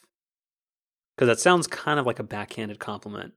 Because 1.15 1.27
that 1.27 1.39
sounds 1.39 1.65
kind 1.65 1.99
of 1.99 2.05
like 2.05 2.19
a 2.19 2.23
backhanded 2.23 2.79
compliment. 2.79 3.33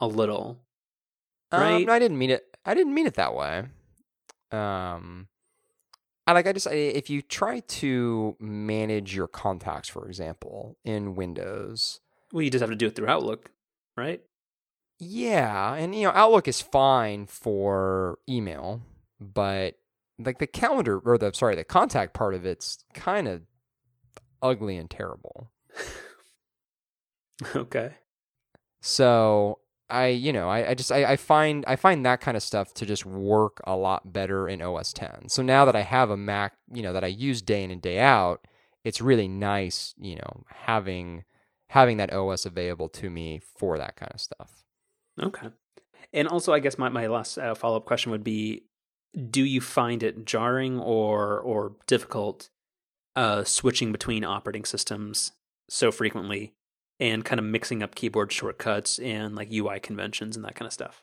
A 0.00 0.06
little. 0.06 0.60
Um, 1.52 1.60
Right? 1.60 1.86
no, 1.86 1.92
I 1.92 1.98
didn't 1.98 2.18
mean 2.18 2.30
it. 2.30 2.44
I 2.66 2.74
didn't 2.74 2.94
mean 2.94 3.06
it 3.06 3.14
that 3.14 3.34
way. 3.34 3.64
Um, 4.50 5.28
I 6.26 6.32
like. 6.32 6.46
I 6.46 6.52
just 6.52 6.66
if 6.66 7.08
you 7.08 7.22
try 7.22 7.60
to 7.60 8.36
manage 8.40 9.14
your 9.14 9.28
contacts, 9.28 9.88
for 9.88 10.06
example, 10.06 10.76
in 10.84 11.14
Windows, 11.14 12.00
Well, 12.32 12.42
you 12.42 12.50
just 12.50 12.60
have 12.60 12.70
to 12.70 12.76
do 12.76 12.86
it 12.86 12.96
through 12.96 13.08
Outlook, 13.08 13.50
right? 13.96 14.20
Yeah, 14.98 15.74
and 15.74 15.94
you 15.94 16.02
know 16.02 16.12
Outlook 16.14 16.48
is 16.48 16.60
fine 16.60 17.26
for 17.26 18.18
email, 18.28 18.82
but 19.20 19.76
like 20.18 20.38
the 20.38 20.46
calendar 20.46 20.98
or 20.98 21.18
the 21.18 21.32
sorry, 21.32 21.54
the 21.54 21.64
contact 21.64 22.14
part 22.14 22.34
of 22.34 22.44
it's 22.44 22.84
kind 22.94 23.28
of 23.28 23.42
ugly 24.42 24.76
and 24.76 24.90
terrible. 24.90 25.52
okay. 27.56 27.94
So 28.80 29.58
I, 29.88 30.08
you 30.08 30.32
know, 30.32 30.48
I, 30.48 30.70
I 30.70 30.74
just 30.74 30.90
I, 30.90 31.04
I 31.12 31.16
find 31.16 31.64
I 31.66 31.76
find 31.76 32.04
that 32.04 32.20
kind 32.20 32.36
of 32.36 32.42
stuff 32.42 32.74
to 32.74 32.86
just 32.86 33.06
work 33.06 33.60
a 33.64 33.76
lot 33.76 34.12
better 34.12 34.48
in 34.48 34.60
OS 34.60 34.92
10. 34.92 35.28
So 35.28 35.42
now 35.42 35.64
that 35.64 35.76
I 35.76 35.82
have 35.82 36.10
a 36.10 36.16
Mac, 36.16 36.54
you 36.72 36.82
know, 36.82 36.92
that 36.92 37.04
I 37.04 37.08
use 37.08 37.40
day 37.42 37.62
in 37.62 37.70
and 37.70 37.80
day 37.80 38.00
out, 38.00 38.46
it's 38.84 39.00
really 39.00 39.28
nice, 39.28 39.94
you 39.98 40.16
know, 40.16 40.44
having 40.48 41.24
having 41.68 41.96
that 41.98 42.12
OS 42.12 42.46
available 42.46 42.88
to 42.88 43.10
me 43.10 43.40
for 43.58 43.78
that 43.78 43.96
kind 43.96 44.10
of 44.12 44.20
stuff. 44.20 44.64
Okay. 45.20 45.48
And 46.12 46.28
also, 46.28 46.52
I 46.52 46.60
guess 46.60 46.78
my, 46.78 46.88
my 46.88 47.06
last 47.06 47.38
uh, 47.38 47.54
follow 47.54 47.76
up 47.76 47.84
question 47.84 48.10
would 48.12 48.24
be 48.24 48.64
Do 49.30 49.44
you 49.44 49.60
find 49.60 50.02
it 50.02 50.24
jarring 50.24 50.78
or, 50.78 51.40
or 51.40 51.76
difficult 51.86 52.48
uh, 53.14 53.44
switching 53.44 53.92
between 53.92 54.24
operating 54.24 54.64
systems 54.64 55.32
so 55.68 55.90
frequently 55.90 56.54
and 56.98 57.24
kind 57.24 57.38
of 57.38 57.44
mixing 57.44 57.82
up 57.82 57.94
keyboard 57.94 58.32
shortcuts 58.32 58.98
and 58.98 59.34
like 59.34 59.52
UI 59.52 59.80
conventions 59.80 60.36
and 60.36 60.44
that 60.44 60.54
kind 60.54 60.66
of 60.66 60.72
stuff? 60.72 61.02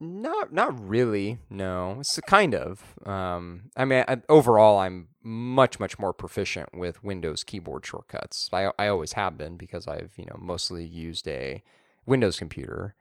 Not 0.00 0.52
not 0.52 0.88
really. 0.88 1.38
No, 1.48 1.98
it's 2.00 2.18
kind 2.26 2.56
of. 2.56 2.82
Um, 3.06 3.70
I 3.76 3.84
mean, 3.84 4.04
I, 4.08 4.20
overall, 4.28 4.80
I'm 4.80 5.08
much 5.22 5.78
much 5.78 5.96
more 5.96 6.12
proficient 6.12 6.70
with 6.74 7.04
Windows 7.04 7.44
keyboard 7.44 7.86
shortcuts. 7.86 8.48
I 8.52 8.72
I 8.78 8.88
always 8.88 9.12
have 9.12 9.38
been 9.38 9.56
because 9.56 9.86
I've 9.86 10.12
you 10.16 10.24
know 10.24 10.36
mostly 10.40 10.84
used 10.84 11.28
a 11.28 11.62
Windows 12.04 12.36
computer. 12.36 12.96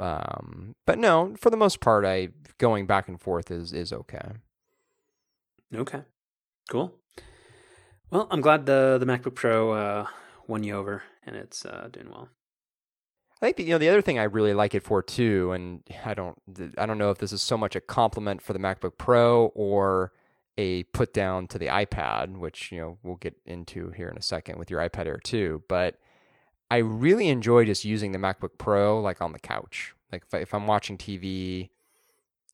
Um, 0.00 0.74
but 0.86 0.98
no, 0.98 1.34
for 1.38 1.50
the 1.50 1.56
most 1.56 1.80
part, 1.80 2.06
I 2.06 2.28
going 2.56 2.86
back 2.86 3.08
and 3.08 3.20
forth 3.20 3.50
is 3.50 3.74
is 3.74 3.92
okay. 3.92 4.30
Okay. 5.74 6.00
Cool. 6.70 6.94
Well, 8.10 8.26
I'm 8.30 8.40
glad 8.40 8.64
the, 8.64 8.96
the 8.98 9.04
MacBook 9.06 9.34
Pro 9.34 9.72
uh, 9.72 10.06
won 10.48 10.64
you 10.64 10.74
over 10.74 11.04
and 11.24 11.36
it's 11.36 11.64
uh, 11.64 11.88
doing 11.92 12.10
well. 12.10 12.28
I 13.40 13.46
think 13.46 13.58
the, 13.58 13.64
you 13.64 13.70
know 13.70 13.78
the 13.78 13.88
other 13.88 14.02
thing 14.02 14.18
I 14.18 14.24
really 14.24 14.54
like 14.54 14.74
it 14.74 14.82
for 14.82 15.00
too, 15.00 15.52
and 15.52 15.84
I 16.04 16.14
don't 16.14 16.36
I 16.76 16.86
don't 16.86 16.98
know 16.98 17.10
if 17.10 17.18
this 17.18 17.32
is 17.32 17.40
so 17.40 17.56
much 17.56 17.76
a 17.76 17.80
compliment 17.80 18.42
for 18.42 18.52
the 18.52 18.58
MacBook 18.58 18.98
Pro 18.98 19.46
or 19.54 20.12
a 20.56 20.82
put 20.84 21.14
down 21.14 21.46
to 21.48 21.58
the 21.58 21.66
iPad, 21.66 22.36
which 22.36 22.72
you 22.72 22.80
know 22.80 22.98
we'll 23.04 23.16
get 23.16 23.36
into 23.46 23.90
here 23.90 24.08
in 24.08 24.16
a 24.18 24.22
second 24.22 24.58
with 24.58 24.70
your 24.70 24.80
iPad 24.80 25.06
Air 25.06 25.20
2. 25.22 25.62
But 25.68 26.00
I 26.68 26.78
really 26.78 27.28
enjoy 27.28 27.64
just 27.64 27.84
using 27.84 28.10
the 28.10 28.18
MacBook 28.18 28.58
Pro 28.58 29.00
like 29.00 29.22
on 29.22 29.32
the 29.32 29.38
couch, 29.38 29.94
like 30.10 30.24
if, 30.26 30.34
I, 30.34 30.38
if 30.38 30.52
I'm 30.52 30.66
watching 30.66 30.98
TV, 30.98 31.70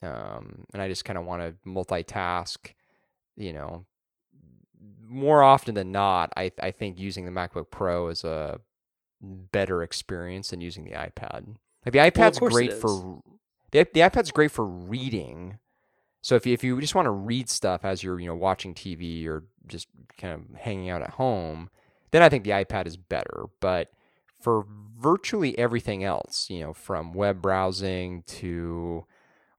um, 0.03 0.67
and 0.75 0.83
I 0.83 0.89
just 0.89 1.07
kind 1.07 1.19
of 1.19 1.25
want 1.25 1.43
to 1.43 1.55
multitask, 1.69 2.59
you 3.37 3.55
know. 3.55 3.87
More 5.07 5.43
often 5.43 5.75
than 5.75 5.93
not, 5.93 6.33
I 6.37 6.51
I 6.61 6.71
think 6.71 6.99
using 6.99 7.25
the 7.25 7.31
MacBook 7.31 7.71
Pro 7.71 8.09
is 8.09 8.25
a 8.25 8.61
better 9.21 9.83
experience 9.83 10.51
than 10.51 10.61
using 10.61 10.85
the 10.85 10.93
iPad. 10.93 11.57
Like 11.85 11.93
the 11.93 11.99
iPad's 11.99 12.39
course 12.39 12.53
great 12.53 12.73
for 12.73 13.23
the, 13.71 13.87
the 13.93 14.01
iPad's 14.01 14.31
great 14.31 14.51
for 14.51 14.65
reading. 14.65 15.59
So 16.23 16.37
if 16.37 16.47
you, 16.47 16.55
if 16.55 16.65
you 16.65 16.81
just 16.81 16.95
want 16.95 17.07
to 17.07 17.11
read 17.11 17.51
stuff 17.51 17.85
as 17.85 18.03
you're 18.03 18.19
you 18.19 18.27
know 18.27 18.35
watching 18.35 18.75
TV 18.75 19.27
or 19.27 19.45
just 19.67 19.89
kind 20.19 20.35
of 20.35 20.57
hanging 20.59 20.91
out 20.91 21.03
at 21.03 21.11
home, 21.11 21.71
then 22.11 22.23
I 22.23 22.29
think 22.29 22.45
the 22.45 22.51
iPad 22.51 22.87
is 22.87 22.97
better. 22.97 23.47
But 23.61 23.91
for 24.41 24.67
virtually 24.99 25.59
everything 25.59 26.05
else, 26.05 26.49
you 26.49 26.61
know, 26.61 26.73
from 26.73 27.13
web 27.13 27.43
browsing 27.43 28.23
to 28.27 29.05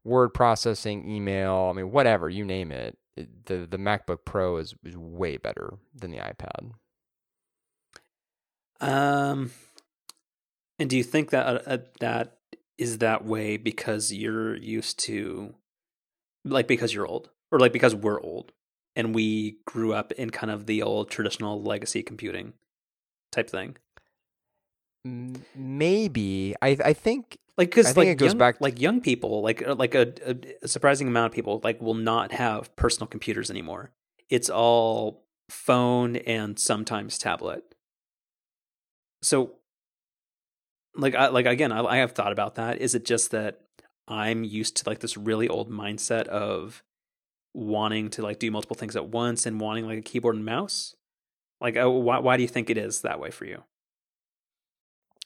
word 0.06 0.30
processing, 0.30 1.10
email, 1.10 1.68
I 1.70 1.74
mean, 1.74 1.92
whatever, 1.92 2.30
you 2.30 2.46
name 2.46 2.72
it, 2.72 2.98
it 3.18 3.46
the, 3.48 3.68
the 3.70 3.78
MacBook 3.78 4.20
Pro 4.24 4.58
is, 4.58 4.76
is 4.86 4.96
way 4.96 5.36
better 5.36 5.74
than 5.94 6.12
the 6.12 6.20
iPad. 6.20 6.72
Um, 8.80 9.52
and 10.80 10.90
do 10.90 10.96
you 10.96 11.04
think 11.04 11.32
that 11.32 11.48
uh, 11.48 11.60
uh, 11.66 11.78
that 12.00 12.38
is 12.78 13.00
that 13.00 13.26
way 13.26 13.58
because 13.58 14.14
you're 14.14 14.56
used 14.56 15.00
to, 15.00 15.56
like, 16.44 16.68
because 16.68 16.94
you're 16.94 17.08
old, 17.08 17.30
or 17.52 17.60
like 17.60 17.74
because 17.74 17.96
we're 17.96 18.22
old, 18.22 18.52
and 18.96 19.16
we 19.16 19.58
grew 19.66 19.94
up 19.94 20.12
in 20.14 20.30
kind 20.30 20.52
of 20.52 20.66
the 20.66 20.84
old 20.84 21.10
traditional 21.10 21.62
legacy 21.62 22.04
computing 22.04 22.54
type 23.32 23.50
thing? 23.50 23.78
Maybe 25.56 26.56
I 26.62 26.78
I 26.84 26.94
think 26.94 27.38
like 27.58 27.70
because 27.70 27.96
like 27.96 28.08
it 28.08 28.16
goes 28.16 28.32
young, 28.32 28.38
back- 28.38 28.62
like 28.62 28.80
young 28.82 29.02
people 29.02 29.42
like 29.42 29.66
uh, 29.66 29.76
like 29.76 29.96
a, 29.96 30.14
a, 30.26 30.36
a 30.64 30.68
surprising 30.68 31.08
amount 31.08 31.32
of 31.32 31.36
people 31.36 31.62
like 31.64 31.82
will 31.82 31.94
not 31.94 32.32
have 32.32 32.76
personal 32.76 33.08
computers 33.08 33.50
anymore. 33.50 33.92
It's 34.30 34.50
all 34.50 35.26
phone 35.50 36.16
and 36.18 36.60
sometimes 36.60 37.18
tablet. 37.18 37.64
So 39.22 39.54
like 40.96 41.16
I 41.16 41.28
like 41.28 41.46
again 41.46 41.72
I, 41.72 41.84
I 41.84 41.98
have 41.98 42.12
thought 42.12 42.32
about 42.32 42.56
that. 42.56 42.82
Is 42.82 42.96
it 42.96 43.06
just 43.06 43.32
that 43.32 43.62
i'm 44.08 44.44
used 44.44 44.78
to 44.78 44.88
like 44.88 45.00
this 45.00 45.18
really 45.18 45.48
old 45.48 45.68
mindset 45.68 46.28
of 46.28 46.84
wanting 47.56 48.08
to 48.08 48.22
like 48.22 48.38
do 48.38 48.52
multiple 48.52 48.76
things 48.76 48.96
at 48.96 49.08
once 49.08 49.48
and 49.48 49.60
wanting 49.60 49.88
like 49.88 50.00
a 50.00 50.02
keyboard 50.02 50.36
and 50.36 50.46
mouse? 50.46 50.96
Like 51.62 51.78
uh, 51.78 51.90
why, 51.90 52.20
why 52.20 52.36
do 52.36 52.44
you 52.44 52.50
think 52.50 52.70
it 52.70 52.78
is 52.78 53.02
that 53.02 53.20
way 53.20 53.32
for 53.32 53.46
you 53.46 53.64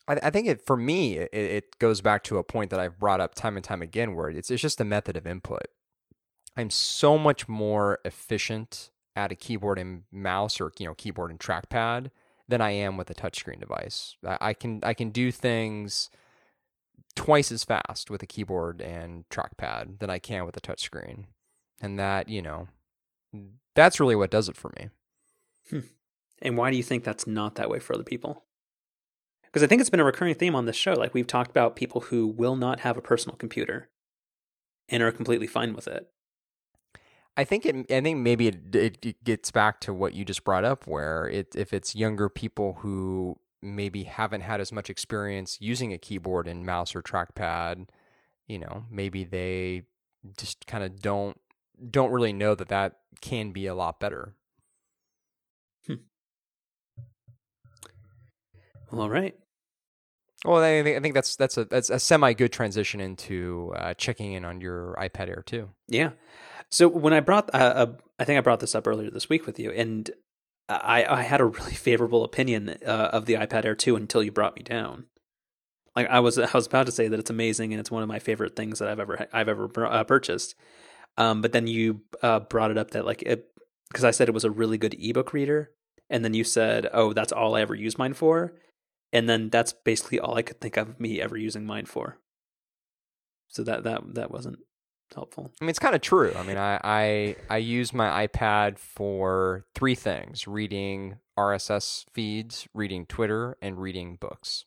I, 0.09 0.19
I 0.23 0.29
think 0.31 0.47
it 0.47 0.65
for 0.65 0.75
me 0.75 1.17
it, 1.17 1.29
it 1.33 1.79
goes 1.79 2.01
back 2.01 2.23
to 2.25 2.37
a 2.37 2.43
point 2.43 2.71
that 2.71 2.79
I've 2.79 2.99
brought 2.99 3.21
up 3.21 3.35
time 3.35 3.55
and 3.55 3.63
time 3.63 3.81
again, 3.81 4.15
where 4.15 4.29
it's 4.29 4.51
it's 4.51 4.61
just 4.61 4.81
a 4.81 4.85
method 4.85 5.15
of 5.15 5.25
input. 5.25 5.67
I'm 6.57 6.69
so 6.69 7.17
much 7.17 7.47
more 7.47 7.99
efficient 8.03 8.89
at 9.15 9.31
a 9.31 9.35
keyboard 9.35 9.79
and 9.79 10.03
mouse 10.11 10.59
or 10.59 10.73
you 10.79 10.87
know 10.87 10.95
keyboard 10.95 11.31
and 11.31 11.39
trackpad 11.39 12.09
than 12.47 12.61
I 12.61 12.71
am 12.71 12.97
with 12.97 13.09
a 13.09 13.13
touchscreen 13.13 13.59
device. 13.59 14.17
I, 14.25 14.37
I 14.41 14.53
can 14.53 14.79
I 14.83 14.93
can 14.93 15.11
do 15.11 15.31
things 15.31 16.09
twice 17.15 17.51
as 17.51 17.63
fast 17.63 18.09
with 18.09 18.23
a 18.23 18.27
keyboard 18.27 18.81
and 18.81 19.27
trackpad 19.29 19.99
than 19.99 20.09
I 20.09 20.19
can 20.19 20.45
with 20.45 20.57
a 20.57 20.61
touchscreen, 20.61 21.25
and 21.79 21.99
that 21.99 22.27
you 22.27 22.41
know 22.41 22.67
that's 23.75 23.99
really 23.99 24.15
what 24.15 24.31
does 24.31 24.49
it 24.49 24.57
for 24.57 24.73
me. 24.77 24.89
Hmm. 25.69 25.87
And 26.41 26.57
why 26.57 26.71
do 26.71 26.77
you 26.77 26.83
think 26.83 27.03
that's 27.03 27.27
not 27.27 27.55
that 27.55 27.69
way 27.69 27.79
for 27.79 27.93
other 27.93 28.03
people? 28.03 28.45
Because 29.49 29.63
I 29.63 29.67
think 29.67 29.81
it's 29.81 29.89
been 29.89 29.99
a 29.99 30.05
recurring 30.05 30.35
theme 30.35 30.55
on 30.55 30.65
this 30.65 30.75
show. 30.75 30.93
Like 30.93 31.13
we've 31.13 31.27
talked 31.27 31.49
about 31.49 31.75
people 31.75 32.01
who 32.01 32.27
will 32.27 32.55
not 32.55 32.81
have 32.81 32.97
a 32.97 33.01
personal 33.01 33.35
computer 33.35 33.89
and 34.87 35.01
are 35.01 35.11
completely 35.11 35.47
fine 35.47 35.73
with 35.73 35.87
it. 35.87 36.07
I 37.35 37.43
think 37.45 37.65
it. 37.65 37.75
I 37.91 38.01
think 38.01 38.19
maybe 38.19 38.47
it, 38.47 38.75
it 38.75 39.23
gets 39.23 39.49
back 39.49 39.79
to 39.81 39.93
what 39.93 40.13
you 40.13 40.25
just 40.25 40.43
brought 40.43 40.65
up, 40.65 40.85
where 40.87 41.27
it 41.27 41.55
if 41.55 41.73
it's 41.73 41.95
younger 41.95 42.27
people 42.27 42.77
who 42.81 43.39
maybe 43.61 44.03
haven't 44.03 44.41
had 44.41 44.61
as 44.61 44.71
much 44.71 44.89
experience 44.89 45.57
using 45.59 45.93
a 45.93 45.97
keyboard 45.97 46.47
and 46.47 46.65
mouse 46.65 46.95
or 46.95 47.01
trackpad, 47.01 47.87
you 48.47 48.59
know, 48.59 48.85
maybe 48.91 49.23
they 49.23 49.83
just 50.37 50.67
kind 50.67 50.83
of 50.83 51.01
don't 51.01 51.39
don't 51.89 52.11
really 52.11 52.33
know 52.33 52.55
that 52.55 52.67
that 52.69 52.97
can 53.21 53.51
be 53.51 53.67
a 53.67 53.75
lot 53.75 53.99
better. 53.99 54.35
All 58.93 59.09
right. 59.09 59.35
Well, 60.45 60.63
I 60.63 60.83
think, 60.83 60.97
I 60.97 60.99
think 61.01 61.13
that's 61.13 61.35
that's 61.35 61.57
a 61.57 61.65
that's 61.65 61.89
a 61.89 61.99
semi 61.99 62.33
good 62.33 62.53
transition 62.53 63.01
into 63.01 63.73
uh, 63.75 63.93
checking 63.95 64.33
in 64.33 64.45
on 64.45 64.61
your 64.61 64.95
iPad 64.97 65.27
Air 65.27 65.43
too. 65.45 65.69
Yeah. 65.87 66.11
So 66.71 66.87
when 66.87 67.13
I 67.13 67.19
brought, 67.19 67.53
uh, 67.53 67.57
uh, 67.57 67.91
I 68.19 68.25
think 68.25 68.37
I 68.37 68.41
brought 68.41 68.59
this 68.59 68.75
up 68.75 68.87
earlier 68.87 69.09
this 69.09 69.27
week 69.27 69.45
with 69.45 69.59
you, 69.59 69.71
and 69.71 70.09
I, 70.69 71.03
I 71.03 71.21
had 71.23 71.41
a 71.41 71.45
really 71.45 71.73
favorable 71.73 72.23
opinion 72.23 72.77
uh, 72.85 73.09
of 73.11 73.25
the 73.25 73.33
iPad 73.33 73.65
Air 73.65 73.75
2 73.75 73.95
until 73.95 74.23
you 74.23 74.31
brought 74.31 74.55
me 74.55 74.61
down. 74.63 75.05
Like 75.95 76.07
I 76.07 76.19
was, 76.19 76.37
I 76.37 76.49
was 76.53 76.67
about 76.67 76.85
to 76.85 76.91
say 76.91 77.07
that 77.07 77.19
it's 77.19 77.31
amazing 77.31 77.73
and 77.73 77.79
it's 77.79 77.91
one 77.91 78.03
of 78.03 78.07
my 78.07 78.19
favorite 78.19 78.55
things 78.55 78.79
that 78.79 78.87
I've 78.87 78.99
ever, 78.99 79.27
I've 79.33 79.49
ever 79.49 79.69
uh, 79.85 80.03
purchased. 80.03 80.55
Um, 81.17 81.41
but 81.41 81.51
then 81.51 81.67
you 81.67 82.01
uh, 82.21 82.39
brought 82.41 82.71
it 82.71 82.77
up 82.77 82.91
that 82.91 83.05
like 83.05 83.23
it, 83.23 83.47
because 83.89 84.05
I 84.05 84.11
said 84.11 84.29
it 84.29 84.33
was 84.33 84.45
a 84.45 84.51
really 84.51 84.77
good 84.77 84.95
ebook 84.99 85.33
reader, 85.33 85.71
and 86.09 86.23
then 86.23 86.33
you 86.35 86.43
said, 86.43 86.87
"Oh, 86.93 87.11
that's 87.11 87.31
all 87.31 87.55
I 87.55 87.61
ever 87.61 87.73
use 87.73 87.97
mine 87.97 88.13
for," 88.13 88.53
and 89.11 89.27
then 89.27 89.49
that's 89.49 89.73
basically 89.73 90.19
all 90.19 90.37
I 90.37 90.41
could 90.41 90.61
think 90.61 90.77
of 90.77 90.99
me 90.99 91.21
ever 91.21 91.37
using 91.37 91.65
mine 91.65 91.85
for. 91.85 92.17
So 93.47 93.63
that 93.63 93.83
that 93.83 94.15
that 94.15 94.31
wasn't 94.31 94.59
helpful. 95.13 95.51
I 95.59 95.65
mean, 95.65 95.69
it's 95.69 95.79
kind 95.79 95.95
of 95.95 96.01
true. 96.01 96.33
I 96.35 96.43
mean, 96.43 96.57
I, 96.57 96.79
I 96.83 97.35
I 97.49 97.57
use 97.57 97.93
my 97.93 98.27
iPad 98.27 98.77
for 98.77 99.65
three 99.75 99.95
things: 99.95 100.47
reading 100.47 101.17
RSS 101.37 102.05
feeds, 102.13 102.67
reading 102.73 103.05
Twitter, 103.05 103.57
and 103.61 103.79
reading 103.79 104.17
books. 104.19 104.65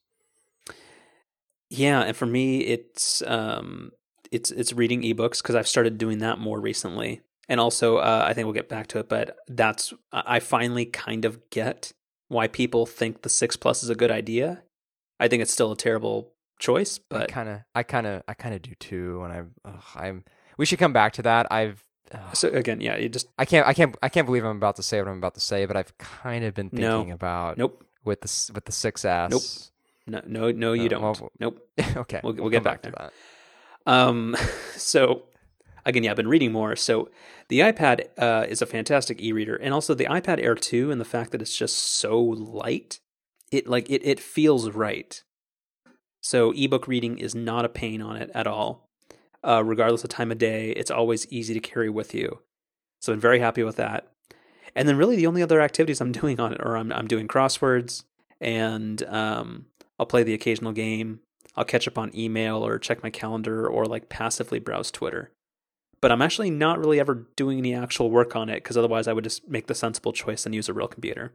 Yeah, 1.70 2.02
and 2.02 2.16
for 2.16 2.26
me, 2.26 2.60
it's 2.60 3.22
um, 3.26 3.92
it's 4.30 4.50
it's 4.50 4.72
reading 4.72 5.02
ebooks 5.02 5.40
because 5.42 5.54
I've 5.54 5.68
started 5.68 5.98
doing 5.98 6.18
that 6.18 6.38
more 6.38 6.60
recently, 6.60 7.20
and 7.48 7.60
also 7.60 7.98
uh, 7.98 8.24
I 8.26 8.34
think 8.34 8.46
we'll 8.46 8.54
get 8.54 8.68
back 8.68 8.88
to 8.88 8.98
it. 8.98 9.08
But 9.08 9.36
that's 9.46 9.92
I 10.12 10.40
finally 10.40 10.86
kind 10.86 11.24
of 11.24 11.50
get 11.50 11.92
why 12.32 12.48
people 12.48 12.86
think 12.86 13.22
the 13.22 13.28
six 13.28 13.56
plus 13.56 13.82
is 13.82 13.90
a 13.90 13.94
good 13.94 14.10
idea. 14.10 14.62
I 15.20 15.28
think 15.28 15.42
it's 15.42 15.52
still 15.52 15.70
a 15.72 15.76
terrible 15.76 16.32
choice, 16.58 16.98
I 16.98 17.02
but 17.18 17.28
kind 17.28 17.48
of, 17.48 17.60
I 17.74 17.82
kind 17.82 18.06
of, 18.06 18.22
I 18.26 18.34
kind 18.34 18.54
of 18.54 18.62
do 18.62 18.74
too. 18.74 19.22
And 19.24 19.32
I'm, 19.32 19.50
ugh, 19.64 19.82
I'm. 19.94 20.24
We 20.58 20.66
should 20.66 20.78
come 20.78 20.92
back 20.92 21.12
to 21.14 21.22
that. 21.22 21.46
I've. 21.52 21.84
ugh, 22.12 22.34
so 22.34 22.48
again, 22.48 22.80
yeah, 22.80 22.96
you 22.96 23.08
just 23.08 23.28
I 23.38 23.44
can't, 23.44 23.66
I 23.66 23.74
can't, 23.74 23.96
I 24.02 24.08
can't 24.08 24.26
believe 24.26 24.44
I'm 24.44 24.56
about 24.56 24.76
to 24.76 24.82
say 24.82 25.00
what 25.00 25.08
I'm 25.08 25.18
about 25.18 25.34
to 25.34 25.40
say, 25.40 25.66
but 25.66 25.76
I've 25.76 25.96
kind 25.98 26.44
of 26.44 26.54
been 26.54 26.70
No. 26.72 26.98
thinking 26.98 27.12
about 27.12 27.58
nope, 27.58 27.84
with 28.04 28.20
the 28.22 28.26
s- 28.28 28.50
with 28.54 28.64
the 28.64 28.72
6S. 28.72 29.30
Nope. 29.30 29.42
no, 30.06 30.22
no, 30.26 30.50
no, 30.52 30.72
you 30.72 30.86
Uh, 30.86 30.88
don't. 30.88 31.02
well, 31.02 31.32
nope. 31.38 31.68
okay, 31.96 32.20
We'll- 32.24 32.34
we'll 32.34 32.44
come 32.44 32.50
get 32.50 32.62
back 32.64 32.82
to 32.82 32.90
there. 32.90 33.10
that. 33.86 33.92
Um, 33.92 34.36
so 34.76 35.22
again, 35.84 36.04
yeah, 36.04 36.10
I've 36.10 36.16
been 36.16 36.28
reading 36.28 36.52
more. 36.52 36.76
So 36.76 37.10
the 37.48 37.60
iPad 37.60 38.06
uh, 38.18 38.46
is 38.48 38.62
a 38.62 38.66
fantastic 38.66 39.20
e-reader, 39.20 39.56
and 39.56 39.74
also 39.74 39.94
the 39.94 40.06
iPad 40.06 40.42
Air 40.42 40.54
2, 40.54 40.90
and 40.90 41.00
the 41.00 41.04
fact 41.04 41.32
that 41.32 41.42
it's 41.42 41.56
just 41.56 41.76
so 41.76 42.20
light, 42.20 43.00
it 43.50 43.66
like 43.66 43.90
it 43.90 44.02
it 44.04 44.20
feels 44.20 44.70
right. 44.70 45.22
So 46.20 46.52
ebook 46.52 46.86
reading 46.86 47.18
is 47.18 47.34
not 47.34 47.64
a 47.64 47.68
pain 47.68 48.00
on 48.00 48.16
it 48.16 48.30
at 48.34 48.46
all, 48.46 48.88
uh, 49.42 49.62
regardless 49.64 50.04
of 50.04 50.10
time 50.10 50.30
of 50.30 50.38
day. 50.38 50.70
It's 50.70 50.90
always 50.90 51.26
easy 51.32 51.52
to 51.52 51.60
carry 51.60 51.90
with 51.90 52.14
you. 52.14 52.40
So 53.00 53.12
I'm 53.12 53.20
very 53.20 53.40
happy 53.40 53.64
with 53.64 53.76
that. 53.76 54.06
And 54.74 54.88
then 54.88 54.96
really 54.96 55.16
the 55.16 55.26
only 55.26 55.42
other 55.42 55.60
activities 55.60 56.00
I'm 56.00 56.12
doing 56.20 56.40
on 56.40 56.52
it 56.52 56.60
are 56.60 56.76
I'm 56.76 56.92
I'm 56.92 57.08
doing 57.08 57.28
crosswords 57.28 58.04
and 58.40 59.02
um, 59.04 59.66
I'll 59.98 60.06
play 60.06 60.22
the 60.22 60.34
occasional 60.34 60.72
game. 60.72 61.20
I'll 61.56 61.64
catch 61.64 61.86
up 61.86 61.98
on 61.98 62.16
email 62.16 62.64
or 62.64 62.78
check 62.78 63.02
my 63.02 63.10
calendar 63.10 63.66
or 63.66 63.84
like 63.86 64.08
passively 64.08 64.58
browse 64.58 64.90
Twitter. 64.90 65.32
But 66.02 66.12
I'm 66.12 66.20
actually 66.20 66.50
not 66.50 66.78
really 66.78 67.00
ever 67.00 67.26
doing 67.36 67.56
any 67.56 67.74
actual 67.74 68.10
work 68.10 68.36
on 68.36 68.50
it 68.50 68.56
because 68.56 68.76
otherwise 68.76 69.08
I 69.08 69.14
would 69.14 69.24
just 69.24 69.48
make 69.48 69.68
the 69.68 69.74
sensible 69.74 70.12
choice 70.12 70.44
and 70.44 70.54
use 70.54 70.68
a 70.68 70.74
real 70.74 70.88
computer. 70.88 71.32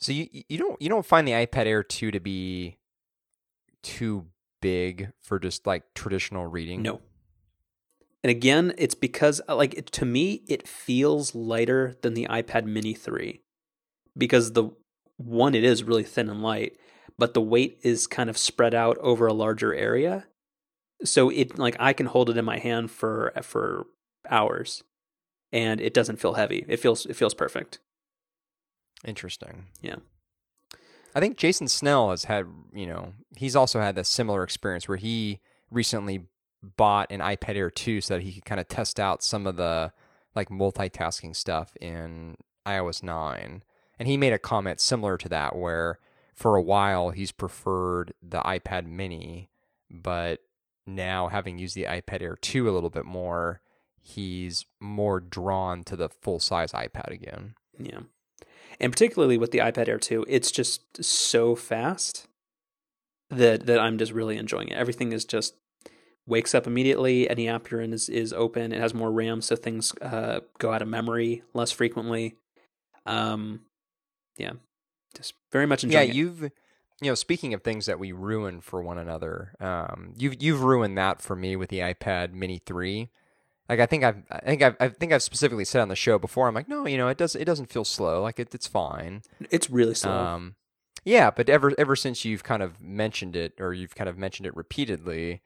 So 0.00 0.10
you 0.10 0.26
you 0.48 0.58
don't 0.58 0.80
you 0.82 0.88
don't 0.88 1.06
find 1.06 1.28
the 1.28 1.32
iPad 1.32 1.66
Air 1.66 1.82
2 1.82 2.10
to 2.10 2.20
be 2.20 2.78
too 3.82 4.26
big 4.60 5.12
for 5.22 5.38
just 5.38 5.66
like 5.66 5.84
traditional 5.94 6.46
reading? 6.46 6.82
No. 6.82 7.00
And 8.24 8.30
again, 8.30 8.74
it's 8.76 8.94
because 8.94 9.40
uh, 9.48 9.54
like 9.54 9.74
it, 9.74 9.86
to 9.92 10.04
me 10.04 10.42
it 10.48 10.66
feels 10.66 11.34
lighter 11.34 11.96
than 12.02 12.14
the 12.14 12.26
iPad 12.28 12.64
Mini 12.64 12.94
3 12.94 13.40
because 14.16 14.52
the 14.52 14.70
one 15.16 15.54
it 15.54 15.64
is 15.64 15.84
really 15.84 16.02
thin 16.02 16.28
and 16.28 16.42
light, 16.42 16.76
but 17.18 17.34
the 17.34 17.40
weight 17.40 17.78
is 17.82 18.06
kind 18.06 18.28
of 18.28 18.36
spread 18.36 18.74
out 18.74 18.98
over 18.98 19.26
a 19.26 19.32
larger 19.32 19.74
area. 19.74 20.26
So 21.04 21.30
it 21.30 21.58
like 21.58 21.76
I 21.78 21.92
can 21.92 22.06
hold 22.06 22.30
it 22.30 22.36
in 22.36 22.44
my 22.44 22.58
hand 22.58 22.90
for 22.90 23.32
for 23.42 23.86
hours 24.30 24.82
and 25.52 25.80
it 25.80 25.94
doesn't 25.94 26.20
feel 26.20 26.34
heavy. 26.34 26.64
It 26.68 26.78
feels 26.78 27.06
it 27.06 27.14
feels 27.14 27.34
perfect. 27.34 27.78
Interesting. 29.04 29.66
Yeah. 29.80 29.96
I 31.14 31.20
think 31.20 31.38
Jason 31.38 31.68
Snell 31.68 32.10
has 32.10 32.24
had, 32.24 32.46
you 32.74 32.86
know, 32.86 33.14
he's 33.36 33.56
also 33.56 33.80
had 33.80 33.96
a 33.96 34.04
similar 34.04 34.42
experience 34.42 34.86
where 34.86 34.98
he 34.98 35.40
recently 35.70 36.26
bought 36.62 37.10
an 37.10 37.20
iPad 37.20 37.56
Air 37.56 37.70
2 37.70 38.02
so 38.02 38.14
that 38.14 38.22
he 38.22 38.34
could 38.34 38.44
kind 38.44 38.60
of 38.60 38.68
test 38.68 39.00
out 39.00 39.22
some 39.22 39.46
of 39.46 39.56
the 39.56 39.92
like 40.34 40.50
multitasking 40.50 41.34
stuff 41.34 41.74
in 41.80 42.36
iOS 42.66 43.02
9. 43.02 43.62
And 43.98 44.08
he 44.08 44.18
made 44.18 44.34
a 44.34 44.38
comment 44.38 44.78
similar 44.78 45.16
to 45.16 45.28
that 45.30 45.56
where 45.56 45.98
for 46.34 46.54
a 46.54 46.62
while 46.62 47.10
he's 47.10 47.32
preferred 47.32 48.12
the 48.22 48.40
iPad 48.40 48.86
Mini, 48.86 49.48
but 49.90 50.40
now 50.86 51.28
having 51.28 51.58
used 51.58 51.74
the 51.74 51.84
iPad 51.84 52.22
Air 52.22 52.36
2 52.36 52.68
a 52.68 52.72
little 52.72 52.90
bit 52.90 53.04
more, 53.04 53.60
he's 54.00 54.66
more 54.80 55.20
drawn 55.20 55.82
to 55.84 55.96
the 55.96 56.08
full 56.08 56.38
size 56.38 56.72
iPad 56.72 57.10
again. 57.10 57.54
Yeah. 57.78 58.00
And 58.78 58.92
particularly 58.92 59.38
with 59.38 59.50
the 59.50 59.58
iPad 59.58 59.88
Air 59.88 59.98
2, 59.98 60.26
it's 60.28 60.50
just 60.50 61.02
so 61.02 61.54
fast 61.54 62.28
that 63.30 63.66
that 63.66 63.80
I'm 63.80 63.98
just 63.98 64.12
really 64.12 64.36
enjoying 64.36 64.68
it. 64.68 64.76
Everything 64.76 65.12
is 65.12 65.24
just 65.24 65.54
wakes 66.26 66.54
up 66.54 66.66
immediately. 66.66 67.28
Any 67.28 67.48
app 67.48 67.70
you're 67.70 67.80
in 67.80 67.92
is, 67.92 68.08
is 68.08 68.32
open. 68.32 68.72
It 68.72 68.80
has 68.80 68.94
more 68.94 69.10
RAM, 69.10 69.40
so 69.40 69.56
things 69.56 69.94
uh, 70.02 70.40
go 70.58 70.72
out 70.72 70.82
of 70.82 70.88
memory 70.88 71.42
less 71.54 71.72
frequently. 71.72 72.34
Um, 73.04 73.60
yeah, 74.36 74.52
just 75.16 75.34
very 75.52 75.66
much 75.66 75.84
enjoying. 75.84 76.08
Yeah, 76.08 76.12
it. 76.12 76.16
you've 76.16 76.50
you 77.00 77.10
know 77.10 77.14
speaking 77.14 77.54
of 77.54 77.62
things 77.62 77.86
that 77.86 77.98
we 77.98 78.12
ruin 78.12 78.60
for 78.60 78.82
one 78.82 78.98
another, 78.98 79.52
um, 79.60 80.12
you've 80.16 80.42
you've 80.42 80.62
ruined 80.62 80.96
that 80.98 81.20
for 81.20 81.36
me 81.36 81.56
with 81.56 81.68
the 81.68 81.80
iPad 81.80 82.32
Mini 82.32 82.58
three. 82.64 83.10
Like 83.68 83.80
I 83.80 83.86
think 83.86 84.04
I've 84.04 84.22
I 84.30 84.40
think 84.40 84.62
I've 84.62 84.76
I 84.80 84.88
think 84.88 85.12
I've 85.12 85.22
specifically 85.22 85.64
said 85.64 85.82
on 85.82 85.88
the 85.88 85.96
show 85.96 86.18
before. 86.18 86.48
I'm 86.48 86.54
like, 86.54 86.68
no, 86.68 86.86
you 86.86 86.96
know, 86.96 87.08
it 87.08 87.18
does 87.18 87.34
it 87.34 87.44
doesn't 87.44 87.70
feel 87.70 87.84
slow. 87.84 88.22
Like 88.22 88.38
it, 88.38 88.54
it's 88.54 88.66
fine. 88.66 89.22
It's 89.50 89.68
really 89.68 89.94
slow. 89.94 90.12
Um, 90.12 90.54
yeah, 91.04 91.30
but 91.30 91.48
ever 91.48 91.72
ever 91.78 91.96
since 91.96 92.24
you've 92.24 92.44
kind 92.44 92.62
of 92.62 92.80
mentioned 92.80 93.36
it, 93.36 93.54
or 93.60 93.72
you've 93.72 93.94
kind 93.94 94.08
of 94.08 94.18
mentioned 94.18 94.46
it 94.46 94.56
repeatedly, 94.56 95.40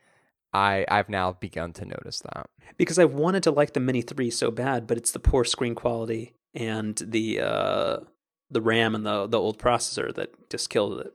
I 0.52 0.86
I've 0.88 1.08
now 1.08 1.32
begun 1.32 1.72
to 1.74 1.84
notice 1.84 2.20
that. 2.20 2.48
because 2.76 2.98
I 2.98 3.04
wanted 3.04 3.42
to 3.44 3.50
like 3.50 3.74
the 3.74 3.80
Mini 3.80 4.02
3 4.02 4.30
so 4.30 4.50
bad, 4.50 4.86
but 4.86 4.96
it's 4.96 5.12
the 5.12 5.18
poor 5.18 5.44
screen 5.44 5.74
quality 5.74 6.34
and 6.54 6.96
the 6.96 7.40
uh, 7.40 7.96
the 8.50 8.60
RAM 8.60 8.94
and 8.94 9.04
the 9.04 9.26
the 9.26 9.38
old 9.38 9.58
processor 9.58 10.14
that 10.14 10.50
just 10.50 10.70
killed 10.70 11.00
it. 11.00 11.14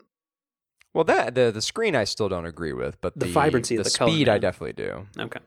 Well, 0.96 1.04
that 1.04 1.36
the 1.36 1.52
the 1.52 1.62
screen 1.62 1.94
I 1.94 2.06
still 2.06 2.30
don't 2.30 2.46
agree 2.46 2.72
with, 2.72 3.00
but 3.02 3.14
The 3.20 3.26
the, 3.26 3.32
vibrancy 3.34 3.76
the 3.76 3.84
the 3.84 3.90
color, 3.90 4.12
speed 4.12 4.30
I 4.30 4.38
definitely 4.38 4.82
do. 4.82 5.06
Okay. 5.20 5.42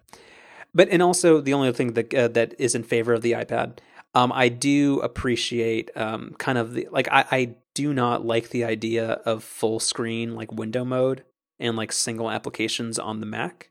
But 0.74 0.90
and 0.90 1.02
also 1.02 1.40
the 1.40 1.54
only 1.54 1.68
other 1.68 1.76
thing 1.76 1.94
that 1.94 2.14
uh, 2.14 2.28
that 2.28 2.54
is 2.58 2.74
in 2.74 2.82
favor 2.82 3.14
of 3.14 3.22
the 3.22 3.32
iPad, 3.32 3.78
um, 4.14 4.30
I 4.30 4.50
do 4.50 5.00
appreciate 5.00 5.90
um, 5.96 6.34
kind 6.38 6.58
of 6.58 6.74
the 6.74 6.86
like 6.90 7.08
I, 7.10 7.24
I 7.30 7.54
do 7.72 7.94
not 7.94 8.26
like 8.26 8.50
the 8.50 8.62
idea 8.62 9.12
of 9.24 9.42
full 9.42 9.80
screen 9.80 10.34
like 10.34 10.52
window 10.52 10.84
mode 10.84 11.24
and 11.58 11.76
like 11.76 11.92
single 11.92 12.30
applications 12.30 12.98
on 12.98 13.20
the 13.20 13.26
Mac, 13.26 13.70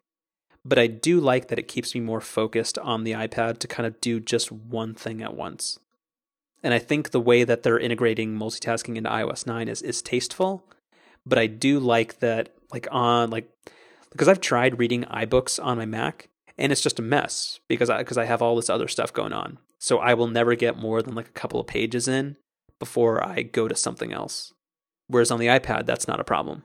but 0.65 0.79
I 0.79 0.87
do 0.87 1.19
like 1.19 1.47
that 1.49 1.59
it 1.59 1.67
keeps 1.67 1.93
me 1.93 2.01
more 2.01 2.21
focused 2.21 2.79
on 2.79 3.03
the 3.03 3.11
iPad 3.11 3.59
to 3.59 3.67
kind 3.67 3.85
of 3.85 4.01
do 4.01 4.19
just 4.19 4.51
one 4.51 4.95
thing 4.95 5.21
at 5.21 5.35
once. 5.35 5.77
And 6.63 6.73
I 6.73 6.79
think 6.79 7.11
the 7.11 7.21
way 7.21 7.43
that 7.43 7.61
they're 7.61 7.77
integrating 7.77 8.35
multitasking 8.35 8.95
into 8.95 9.11
iOS 9.11 9.45
9 9.45 9.67
is 9.67 9.83
is 9.83 10.01
tasteful, 10.01 10.65
but 11.27 11.37
I 11.37 11.47
do 11.47 11.79
like 11.79 12.19
that 12.19 12.49
like 12.71 12.87
on 12.91 13.29
like 13.29 13.49
because 14.11 14.27
I've 14.27 14.41
tried 14.41 14.79
reading 14.79 15.03
iBooks 15.03 15.63
on 15.63 15.77
my 15.77 15.85
Mac 15.85 16.29
and 16.57 16.71
it's 16.71 16.81
just 16.81 16.99
a 16.99 17.03
mess 17.03 17.59
because 17.67 17.89
I 17.89 17.99
because 17.99 18.17
I 18.17 18.25
have 18.25 18.41
all 18.41 18.55
this 18.55 18.69
other 18.69 18.87
stuff 18.87 19.13
going 19.13 19.33
on. 19.33 19.59
So 19.79 19.99
I 19.99 20.13
will 20.13 20.27
never 20.27 20.55
get 20.55 20.77
more 20.77 21.01
than 21.01 21.15
like 21.15 21.27
a 21.27 21.31
couple 21.31 21.59
of 21.59 21.67
pages 21.67 22.07
in 22.07 22.37
before 22.79 23.25
I 23.25 23.43
go 23.43 23.67
to 23.67 23.75
something 23.75 24.11
else. 24.11 24.53
Whereas 25.07 25.31
on 25.31 25.39
the 25.39 25.47
iPad, 25.47 25.85
that's 25.85 26.07
not 26.07 26.19
a 26.19 26.25
problem. 26.25 26.63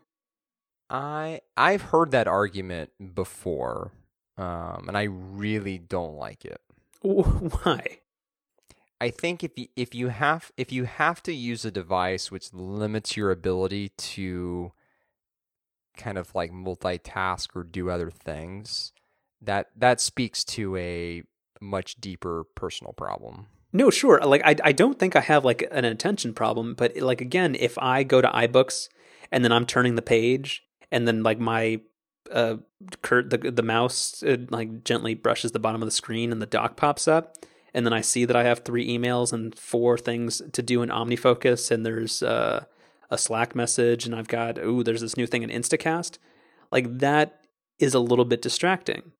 I 0.90 1.40
I've 1.56 1.82
heard 1.82 2.10
that 2.10 2.26
argument 2.28 2.90
before, 3.14 3.92
um, 4.36 4.86
and 4.88 4.96
I 4.96 5.04
really 5.04 5.78
don't 5.78 6.16
like 6.16 6.44
it. 6.44 6.60
Why? 7.02 7.98
I 9.02 9.10
think 9.10 9.42
if 9.42 9.58
you, 9.58 9.66
if 9.74 9.96
you 9.96 10.08
have 10.08 10.52
if 10.56 10.70
you 10.70 10.84
have 10.84 11.24
to 11.24 11.32
use 11.32 11.64
a 11.64 11.72
device 11.72 12.30
which 12.30 12.54
limits 12.54 13.16
your 13.16 13.32
ability 13.32 13.88
to 13.88 14.70
kind 15.96 16.16
of 16.16 16.32
like 16.36 16.52
multitask 16.52 17.48
or 17.56 17.64
do 17.64 17.90
other 17.90 18.12
things, 18.12 18.92
that 19.40 19.70
that 19.76 20.00
speaks 20.00 20.44
to 20.44 20.76
a 20.76 21.24
much 21.60 21.96
deeper 21.96 22.44
personal 22.54 22.92
problem. 22.92 23.46
No, 23.72 23.90
sure. 23.90 24.20
Like 24.20 24.42
I 24.44 24.54
I 24.62 24.70
don't 24.70 25.00
think 25.00 25.16
I 25.16 25.20
have 25.20 25.44
like 25.44 25.66
an 25.72 25.84
attention 25.84 26.32
problem, 26.32 26.74
but 26.74 26.96
like 26.96 27.20
again, 27.20 27.56
if 27.58 27.76
I 27.78 28.04
go 28.04 28.20
to 28.20 28.28
iBooks 28.28 28.88
and 29.32 29.44
then 29.44 29.50
I'm 29.50 29.66
turning 29.66 29.96
the 29.96 30.02
page 30.02 30.62
and 30.92 31.08
then 31.08 31.24
like 31.24 31.40
my 31.40 31.80
uh 32.30 32.58
curt 33.02 33.30
the 33.30 33.50
the 33.50 33.64
mouse 33.64 34.22
uh, 34.22 34.36
like 34.50 34.84
gently 34.84 35.14
brushes 35.14 35.50
the 35.50 35.58
bottom 35.58 35.82
of 35.82 35.88
the 35.88 35.98
screen 36.02 36.30
and 36.30 36.40
the 36.40 36.46
dock 36.46 36.76
pops 36.76 37.08
up 37.08 37.36
and 37.74 37.86
then 37.86 37.92
I 37.92 38.00
see 38.00 38.24
that 38.24 38.36
I 38.36 38.44
have 38.44 38.60
three 38.60 38.86
emails 38.86 39.32
and 39.32 39.56
four 39.58 39.96
things 39.96 40.42
to 40.52 40.62
do 40.62 40.82
in 40.82 40.88
OmniFocus 40.88 41.70
and 41.70 41.84
there's 41.84 42.22
uh 42.22 42.64
a 43.10 43.18
Slack 43.18 43.54
message 43.54 44.06
and 44.06 44.14
I've 44.14 44.28
got 44.28 44.58
ooh 44.58 44.82
there's 44.82 45.02
this 45.02 45.16
new 45.16 45.26
thing 45.26 45.42
in 45.42 45.50
Instacast 45.50 46.18
like 46.70 46.98
that 46.98 47.40
is 47.78 47.94
a 47.94 48.00
little 48.00 48.24
bit 48.24 48.40
distracting 48.40 49.12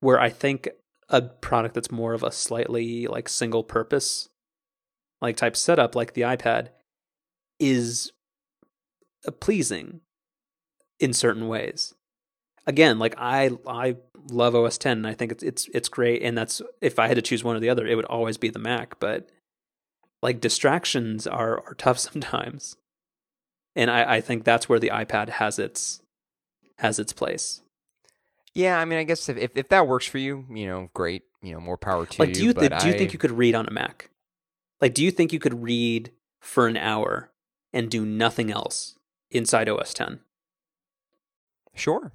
where 0.00 0.20
I 0.20 0.30
think 0.30 0.68
a 1.08 1.22
product 1.22 1.74
that's 1.74 1.90
more 1.90 2.14
of 2.14 2.22
a 2.22 2.30
slightly 2.30 3.06
like 3.06 3.28
single 3.28 3.64
purpose 3.64 4.28
like 5.20 5.36
type 5.36 5.56
setup 5.56 5.94
like 5.94 6.14
the 6.14 6.22
iPad 6.22 6.68
is 7.58 8.12
pleasing 9.40 10.00
in 10.98 11.12
certain 11.12 11.48
ways. 11.48 11.94
Again, 12.66 12.98
like 12.98 13.14
I 13.18 13.50
I 13.66 13.96
love 14.28 14.54
OS 14.54 14.78
10 14.78 14.98
and 14.98 15.06
I 15.06 15.14
think 15.14 15.32
it's 15.32 15.42
it's 15.42 15.68
it's 15.72 15.88
great 15.88 16.22
and 16.22 16.36
that's 16.36 16.60
if 16.80 16.98
I 16.98 17.08
had 17.08 17.16
to 17.16 17.22
choose 17.22 17.42
one 17.44 17.56
or 17.56 17.60
the 17.60 17.70
other 17.70 17.86
it 17.86 17.94
would 17.94 18.04
always 18.06 18.36
be 18.36 18.48
the 18.50 18.58
Mac, 18.58 18.98
but 19.00 19.28
like 20.22 20.40
distractions 20.40 21.26
are 21.26 21.58
are 21.66 21.74
tough 21.74 21.98
sometimes. 22.10 22.76
And 23.76 23.90
I 23.90 24.16
I 24.16 24.20
think 24.20 24.44
that's 24.44 24.68
where 24.68 24.78
the 24.78 24.90
iPad 24.90 25.28
has 25.28 25.58
its 25.58 26.00
has 26.78 26.98
its 26.98 27.12
place. 27.12 27.62
Yeah, 28.52 28.80
I 28.80 28.84
mean, 28.84 28.98
I 28.98 29.04
guess 29.04 29.28
if, 29.28 29.36
if, 29.36 29.52
if 29.54 29.68
that 29.68 29.86
works 29.86 30.06
for 30.06 30.18
you, 30.18 30.44
you 30.50 30.66
know, 30.66 30.90
great. 30.92 31.22
You 31.40 31.54
know, 31.54 31.60
more 31.60 31.76
power 31.78 32.04
to 32.04 32.20
Like 32.22 32.30
you. 32.30 32.34
do 32.34 32.44
you 32.46 32.54
but 32.54 32.80
do 32.80 32.88
you 32.88 32.94
think 32.94 33.12
you 33.12 33.18
could 33.18 33.30
read 33.30 33.54
on 33.54 33.66
a 33.66 33.70
Mac? 33.70 34.10
Like 34.80 34.92
do 34.94 35.04
you 35.04 35.10
think 35.10 35.32
you 35.32 35.38
could 35.38 35.62
read 35.62 36.10
for 36.40 36.66
an 36.66 36.76
hour 36.76 37.30
and 37.72 37.90
do 37.90 38.04
nothing 38.04 38.50
else 38.50 38.96
inside 39.30 39.68
OS 39.68 39.94
10? 39.94 40.20
Sure. 41.74 42.12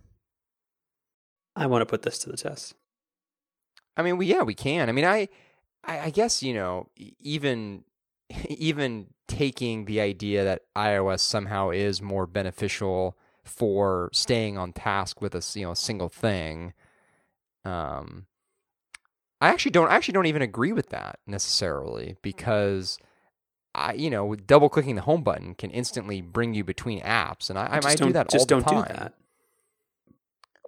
I 1.55 1.67
want 1.67 1.81
to 1.81 1.85
put 1.85 2.01
this 2.01 2.19
to 2.19 2.29
the 2.29 2.37
test. 2.37 2.75
I 3.97 4.01
mean, 4.01 4.17
we 4.17 4.27
yeah, 4.27 4.43
we 4.43 4.53
can. 4.53 4.89
I 4.89 4.91
mean, 4.91 5.05
I, 5.05 5.29
I, 5.83 5.99
I 5.99 6.09
guess 6.09 6.43
you 6.43 6.53
know, 6.53 6.89
even, 7.19 7.83
even 8.49 9.07
taking 9.27 9.85
the 9.85 10.01
idea 10.01 10.43
that 10.43 10.63
iOS 10.75 11.19
somehow 11.21 11.69
is 11.69 12.01
more 12.01 12.27
beneficial 12.27 13.17
for 13.43 14.09
staying 14.11 14.57
on 14.57 14.73
task 14.73 15.21
with 15.21 15.35
a 15.35 15.43
you 15.57 15.65
know 15.65 15.71
a 15.71 15.75
single 15.75 16.09
thing. 16.09 16.73
Um, 17.63 18.25
I 19.39 19.49
actually 19.49 19.71
don't. 19.71 19.89
I 19.89 19.95
actually 19.95 20.13
don't 20.13 20.25
even 20.25 20.41
agree 20.41 20.71
with 20.71 20.89
that 20.89 21.19
necessarily 21.25 22.17
because. 22.21 22.97
I, 23.77 23.91
you 23.91 24.09
know, 24.09 24.35
double 24.35 24.69
clicking 24.69 24.95
the 24.95 25.01
home 25.01 25.21
button 25.21 25.53
can 25.53 25.69
instantly 25.69 26.21
bring 26.21 26.53
you 26.53 26.63
between 26.63 27.01
apps, 27.01 27.49
and 27.49 27.59
I, 27.59 27.67
I 27.69 27.75
Just 27.81 27.99
might 27.99 28.07
do 28.07 28.13
that 28.13 28.29
Just 28.29 28.49
all 28.49 28.59
the 28.59 28.63
don't 28.63 28.87
do 28.87 28.93
that. 28.93 29.13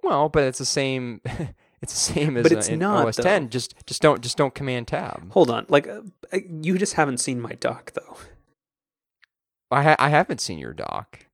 Well, 0.02 0.28
but 0.28 0.44
it's 0.44 0.58
the 0.58 0.64
same. 0.66 1.20
it's 1.82 1.92
the 1.92 2.14
same 2.14 2.36
as 2.36 2.44
But 2.44 2.52
uh, 2.52 2.58
it's 2.58 2.68
in 2.68 2.78
not, 2.78 3.06
OS 3.06 3.16
though. 3.16 3.22
10. 3.24 3.50
Just 3.50 3.74
just 3.86 4.02
don't 4.02 4.20
just 4.22 4.36
don't 4.36 4.54
command 4.54 4.88
tab. 4.88 5.32
Hold 5.32 5.50
on, 5.50 5.66
like 5.68 5.86
uh, 5.86 6.02
uh, 6.32 6.38
you 6.60 6.78
just 6.78 6.94
haven't 6.94 7.18
seen 7.18 7.40
my 7.40 7.52
dock 7.52 7.92
though. 7.92 8.16
I 9.70 9.82
ha- 9.82 9.96
I 9.98 10.08
haven't 10.08 10.40
seen 10.40 10.58
your 10.58 10.72
dock. 10.72 11.26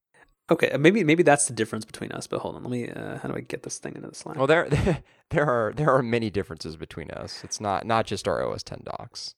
Okay, 0.50 0.70
uh, 0.70 0.78
maybe 0.78 1.04
maybe 1.04 1.22
that's 1.22 1.46
the 1.46 1.54
difference 1.54 1.84
between 1.84 2.12
us. 2.12 2.26
But 2.26 2.40
hold 2.40 2.56
on, 2.56 2.62
let 2.64 2.70
me. 2.70 2.88
Uh, 2.90 3.18
how 3.18 3.28
do 3.28 3.34
I 3.34 3.40
get 3.40 3.62
this 3.62 3.78
thing 3.78 3.94
into 3.94 4.08
the 4.08 4.14
Slack? 4.14 4.36
Well, 4.36 4.46
there 4.46 4.68
there 5.30 5.46
are 5.46 5.72
there 5.74 5.90
are 5.90 6.02
many 6.02 6.30
differences 6.30 6.76
between 6.76 7.10
us. 7.10 7.42
It's 7.44 7.60
not 7.60 7.86
not 7.86 8.06
just 8.06 8.28
our 8.28 8.46
OS 8.46 8.62
10 8.62 8.82
docks. 8.84 9.34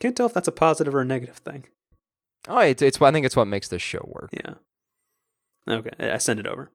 Can't 0.00 0.16
tell 0.16 0.26
if 0.26 0.34
that's 0.34 0.48
a 0.48 0.52
positive 0.52 0.94
or 0.94 1.02
a 1.02 1.04
negative 1.04 1.36
thing. 1.36 1.66
Oh, 2.48 2.58
it's 2.58 2.82
it's 2.82 3.00
I 3.00 3.12
think 3.12 3.24
it's 3.26 3.36
what 3.36 3.46
makes 3.46 3.68
this 3.68 3.82
show 3.82 4.04
work. 4.06 4.30
Yeah. 4.32 4.54
Okay, 5.68 6.12
I 6.12 6.18
send 6.18 6.40
it 6.40 6.46
over. 6.46 6.70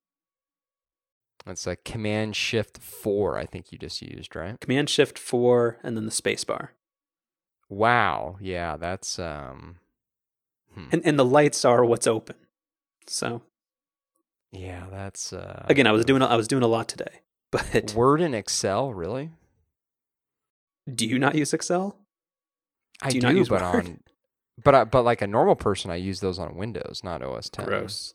It's 1.48 1.66
a 1.68 1.76
Command 1.78 2.36
Shift 2.36 2.78
Four. 2.80 3.38
I 3.38 3.46
think 3.46 3.72
you 3.72 3.78
just 3.78 4.02
used 4.02 4.36
right. 4.36 4.60
Command 4.60 4.90
Shift 4.90 5.18
Four, 5.18 5.78
and 5.84 5.96
then 5.98 6.06
the 6.06 6.12
space 6.12 6.44
bar. 6.44 6.74
Wow. 7.70 8.38
Yeah, 8.42 8.78
that's 8.78 9.20
um. 9.20 9.78
hmm. 10.74 10.86
And 10.92 11.02
and 11.06 11.18
the 11.20 11.26
lights 11.26 11.64
are 11.66 11.84
what's 11.86 12.08
open. 12.08 12.36
So 13.08 13.42
yeah, 14.52 14.86
that's 14.92 15.34
uh. 15.34 15.66
again, 15.70 15.88
I 15.88 15.92
was 15.92 16.06
doing 16.06 16.22
I 16.22 16.36
was 16.36 16.48
doing 16.48 16.64
a 16.64 16.68
lot 16.68 16.88
today. 16.88 17.22
But 17.52 17.94
Word 17.96 18.22
and 18.22 18.36
Excel. 18.36 18.94
Really? 18.94 19.32
do 20.94 21.06
you 21.08 21.18
not 21.20 21.36
use 21.36 21.54
Excel? 21.54 21.96
I 23.02 23.10
Do 23.10 23.16
you 23.16 23.22
do, 23.22 23.28
not 23.28 23.36
use 23.36 23.50
but 23.50 23.62
Word? 23.62 23.86
on. 23.88 24.00
But 24.64 24.76
I, 24.76 24.84
but 24.84 25.04
like 25.04 25.22
a 25.22 25.28
normal 25.28 25.56
person, 25.56 25.90
I 25.90 25.96
use 25.96 26.20
those 26.20 26.38
on 26.38 26.56
Windows, 26.56 27.02
not 27.04 27.22
OS 27.24 27.50
10. 27.50 27.66
Gross. 27.66 28.14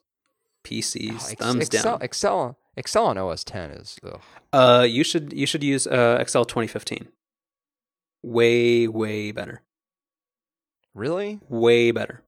PCs, 0.64 1.10
Oh, 1.12 1.14
Ex- 1.14 1.34
thumbs 1.34 1.66
Excel, 1.68 1.82
down. 1.98 2.02
Excel, 2.02 2.58
Excel 2.76 3.06
on 3.06 3.18
OS 3.18 3.44
10 3.44 3.70
is. 3.70 3.98
Ugh. 4.04 4.20
Uh, 4.52 4.86
you 4.88 5.04
should 5.04 5.32
you 5.32 5.46
should 5.46 5.62
use 5.62 5.86
uh, 5.86 6.18
Excel 6.20 6.44
2015. 6.44 7.08
Way 8.22 8.88
way 8.88 9.32
better. 9.32 9.62
Really? 10.94 11.40
Way 11.48 11.90
better. 11.90 12.22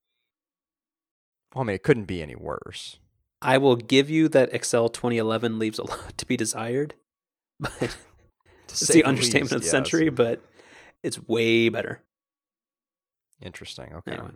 Well, 1.55 1.63
I 1.63 1.67
mean, 1.67 1.75
it 1.75 1.83
couldn't 1.83 2.05
be 2.05 2.23
any 2.23 2.35
worse. 2.35 2.99
I 3.41 3.59
will 3.59 3.77
give 3.77 4.11
you 4.11 4.29
that 4.29 4.53
Excel 4.53 4.89
2011 4.89 5.59
leaves 5.59 5.79
a 5.79 5.85
lot 5.89 6.19
to 6.19 6.27
be 6.27 6.37
desired, 6.37 6.95
but 7.61 7.97
it's 8.65 8.89
the 8.89 9.05
understatement 9.05 9.53
of 9.53 9.61
the 9.61 9.67
yes. 9.67 9.71
century. 9.71 10.11
But 10.11 10.43
it's 11.03 11.27
way 11.27 11.69
better. 11.69 12.03
Interesting. 13.41 13.95
Okay. 13.95 14.13
Anyway. 14.13 14.31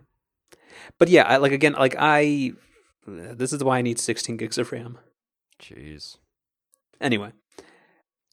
But 0.97 1.09
yeah, 1.09 1.23
I, 1.23 1.37
like 1.37 1.51
again, 1.51 1.73
like 1.73 1.95
I, 1.97 2.53
this 3.05 3.53
is 3.53 3.63
why 3.63 3.79
I 3.79 3.81
need 3.81 3.99
16 3.99 4.37
gigs 4.37 4.57
of 4.57 4.71
RAM. 4.71 4.97
Jeez. 5.61 6.17
Anyway, 6.99 7.31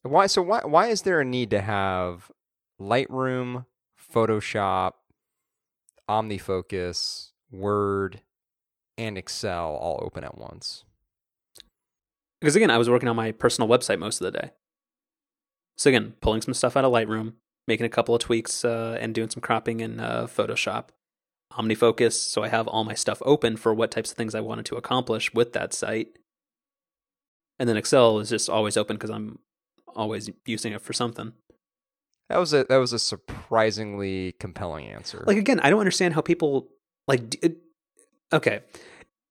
Why? 0.03 0.27
So 0.27 0.43
why? 0.43 0.61
Why 0.65 0.89
is 0.89 1.03
there 1.03 1.21
a 1.21 1.25
need 1.25 1.51
to 1.51 1.61
have 1.61 2.31
Lightroom, 2.81 3.67
Photoshop, 4.13 4.93
OmniFocus, 6.09 7.31
Word, 7.51 8.23
and 8.97 9.19
Excel 9.19 9.77
all 9.77 10.01
open 10.03 10.25
at 10.25 10.39
once? 10.39 10.85
because 12.41 12.57
again, 12.57 12.71
I 12.71 12.79
was 12.79 12.89
working 12.89 13.09
on 13.09 13.17
my 13.17 13.33
personal 13.33 13.69
website 13.69 13.99
most 13.99 14.21
of 14.21 14.33
the 14.33 14.39
day. 14.39 14.51
So 15.77 15.91
again, 15.91 16.15
pulling 16.21 16.43
some 16.43 16.55
stuff 16.55 16.77
out 16.77 16.85
of 16.85 16.93
Lightroom, 16.93 17.35
making 17.67 17.87
a 17.87 17.91
couple 17.91 18.15
of 18.15 18.21
tweaks, 18.21 18.65
uh, 18.65 18.97
and 19.01 19.15
doing 19.15 19.31
some 19.31 19.41
cropping 19.41 19.81
in 19.81 20.01
uh, 20.01 20.27
Photoshop. 20.27 20.89
OmniFocus, 21.53 22.13
so 22.13 22.45
I 22.45 22.49
have 22.49 22.69
all 22.69 22.85
my 22.85 22.95
stuff 22.95 23.23
open 23.25 23.57
for 23.57 23.73
what 23.75 23.91
types 23.91 24.11
of 24.11 24.17
things 24.17 24.35
I 24.35 24.41
wanted 24.41 24.67
to 24.67 24.77
accomplish 24.77 25.33
with 25.35 25.53
that 25.55 25.73
site. 25.73 26.09
And 27.59 27.69
then 27.69 27.77
Excel 27.77 28.19
is 28.21 28.29
just 28.29 28.49
always 28.49 28.77
open 28.77 28.97
because 28.97 29.11
I'm 29.11 29.39
always 29.97 30.31
using 30.47 30.73
it 30.73 30.81
for 30.81 30.93
something. 30.93 31.33
That 32.29 32.39
was 32.39 32.53
a 32.53 32.65
that 32.69 32.77
was 32.77 32.93
a 32.93 32.99
surprisingly 32.99 34.33
compelling 34.39 34.87
answer. 34.87 35.25
Like 35.27 35.39
again, 35.39 35.61
I 35.61 35.71
don't 35.71 35.81
understand 35.81 36.15
how 36.15 36.21
people 36.21 36.69
like. 37.07 37.31
d- 37.31 37.57
Okay, 38.31 38.61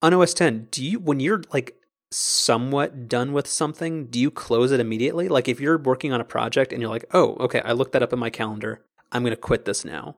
on 0.01 0.11
OS 0.15 0.33
10, 0.33 0.69
do 0.71 0.83
you 0.83 0.97
when 0.99 1.19
you're 1.19 1.43
like 1.53 1.75
somewhat 2.11 3.07
done 3.07 3.31
with 3.31 3.45
something, 3.45 4.07
do 4.07 4.19
you 4.19 4.31
close 4.31 4.71
it 4.71 4.79
immediately? 4.79 5.27
Like 5.29 5.47
if 5.47 5.59
you're 5.59 5.77
working 5.77 6.11
on 6.11 6.19
a 6.19 6.25
project 6.25 6.73
and 6.73 6.81
you're 6.81 6.89
like, 6.89 7.05
oh, 7.13 7.35
okay, 7.41 7.61
I 7.63 7.73
looked 7.73 7.91
that 7.91 8.01
up 8.01 8.11
in 8.11 8.17
my 8.17 8.31
calendar. 8.31 8.81
I'm 9.11 9.23
gonna 9.23 9.35
quit 9.35 9.65
this 9.65 9.85
now. 9.85 10.17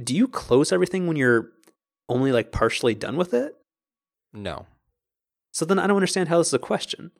Do 0.00 0.14
you 0.14 0.28
close 0.28 0.70
everything 0.70 1.08
when 1.08 1.16
you're 1.16 1.50
only 2.08 2.30
like 2.30 2.52
partially 2.52 2.94
done 2.94 3.16
with 3.16 3.34
it? 3.34 3.56
no. 4.32 4.66
So 5.52 5.64
then 5.64 5.78
I 5.80 5.86
don't 5.86 5.96
understand 5.96 6.28
how 6.28 6.38
this 6.38 6.48
is 6.48 6.54
a 6.54 6.58
question. 6.58 7.10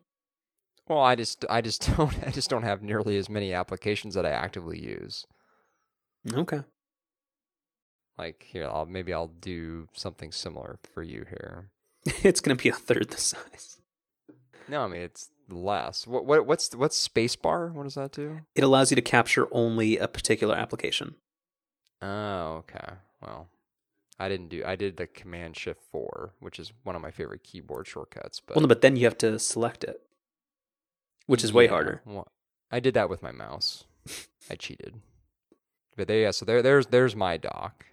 Well, 0.89 1.01
I 1.01 1.15
just 1.15 1.45
I 1.49 1.61
just 1.61 1.89
don't 1.97 2.15
I 2.27 2.31
just 2.31 2.51
don't 2.51 2.63
have 2.63 2.83
nearly 2.83 3.17
as 3.17 3.29
many 3.29 3.53
applications 3.53 4.15
that 4.15 4.27
I 4.27 4.31
actively 4.31 4.79
use. 4.79 5.27
Okay. 6.33 6.63
Like 8.17 8.45
here, 8.49 8.67
I'll 8.67 8.87
maybe 8.87 9.13
I'll 9.13 9.29
do 9.29 9.89
something 9.93 10.31
similar 10.33 10.79
for 10.93 11.03
you 11.03 11.25
here. 11.29 11.71
it's 12.23 12.41
gonna 12.41 12.57
be 12.57 12.69
a 12.69 12.75
third 12.75 13.11
the 13.11 13.19
size. 13.19 13.79
No, 14.69 14.83
I 14.83 14.89
mean 14.89 15.03
it's 15.03 15.31
less. 15.49 16.07
What 16.07 16.25
what 16.25 16.47
what's 16.47 16.75
what's 16.75 17.09
spacebar? 17.09 17.73
What 17.73 17.85
does 17.85 17.95
that 17.95 18.13
do? 18.13 18.41
It 18.55 18.65
allows 18.65 18.91
you 18.91 18.95
to 18.97 19.03
capture 19.03 19.49
only 19.53 19.99
a 19.99 20.09
particular 20.09 20.55
application. 20.55 21.17
Oh, 22.01 22.63
okay. 22.65 22.95
Well, 23.23 23.49
I 24.19 24.29
didn't 24.29 24.49
do. 24.49 24.63
I 24.65 24.77
did 24.77 24.97
the 24.97 25.07
Command 25.07 25.57
Shift 25.57 25.81
Four, 25.91 26.35
which 26.41 26.59
is 26.59 26.73
one 26.83 26.95
of 26.95 27.03
my 27.03 27.11
favorite 27.11 27.43
keyboard 27.43 27.87
shortcuts. 27.87 28.41
But 28.41 28.57
Well, 28.57 28.63
no, 28.63 28.69
but 28.69 28.81
then 28.81 28.97
you 28.97 29.05
have 29.05 29.19
to 29.19 29.39
select 29.39 29.85
it, 29.85 30.03
which 31.27 31.45
is 31.45 31.53
way 31.53 31.65
Yeah, 31.65 31.71
harder. 31.71 32.03
Well, 32.05 32.29
I 32.71 32.81
did 32.81 32.95
that 32.95 33.09
with 33.09 33.23
my 33.23 33.33
mouse. 33.33 33.85
I 34.51 34.55
cheated. 34.57 35.01
But 35.97 36.09
there, 36.09 36.21
yeah. 36.21 36.31
So 36.33 36.45
there, 36.45 36.63
there's 36.63 36.87
there's 36.87 37.15
my 37.17 37.37
dock. 37.37 37.87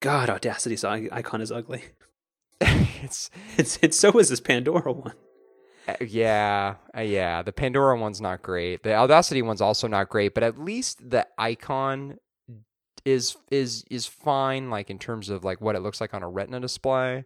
God, 0.00 0.28
Audacity's 0.30 0.84
icon 0.84 1.40
is 1.40 1.52
ugly. 1.52 1.84
it's 2.60 3.30
It's 3.56 3.78
it's 3.82 3.98
so 3.98 4.18
is 4.18 4.28
this 4.30 4.40
Pandora 4.40 4.92
one. 4.92 5.14
uh, 5.88 5.94
yeah, 6.00 6.76
uh, 6.96 7.00
yeah. 7.02 7.42
The 7.42 7.52
Pandora 7.52 7.98
one's 7.98 8.20
not 8.20 8.42
great. 8.42 8.82
The 8.82 8.94
Audacity 8.94 9.42
one's 9.42 9.60
also 9.60 9.88
not 9.88 10.08
great. 10.08 10.34
But 10.34 10.42
at 10.42 10.58
least 10.58 11.10
the 11.10 11.26
icon 11.38 12.18
is 13.04 13.36
is 13.50 13.84
is 13.90 14.06
fine. 14.06 14.70
Like 14.70 14.90
in 14.90 14.98
terms 14.98 15.28
of 15.28 15.44
like 15.44 15.60
what 15.60 15.76
it 15.76 15.80
looks 15.80 16.00
like 16.00 16.14
on 16.14 16.22
a 16.22 16.28
Retina 16.28 16.60
display. 16.60 17.24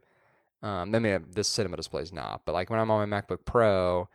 Um, 0.65 0.95
I 0.95 0.99
mean, 0.99 1.27
this 1.31 1.47
cinema 1.47 1.77
display 1.77 2.03
is 2.03 2.13
not. 2.13 2.43
But 2.47 2.53
like 2.53 2.71
when 2.71 2.81
I'm 2.81 2.91
on 2.91 3.09
my 3.09 3.21
MacBook 3.21 3.45
Pro, 3.45 4.09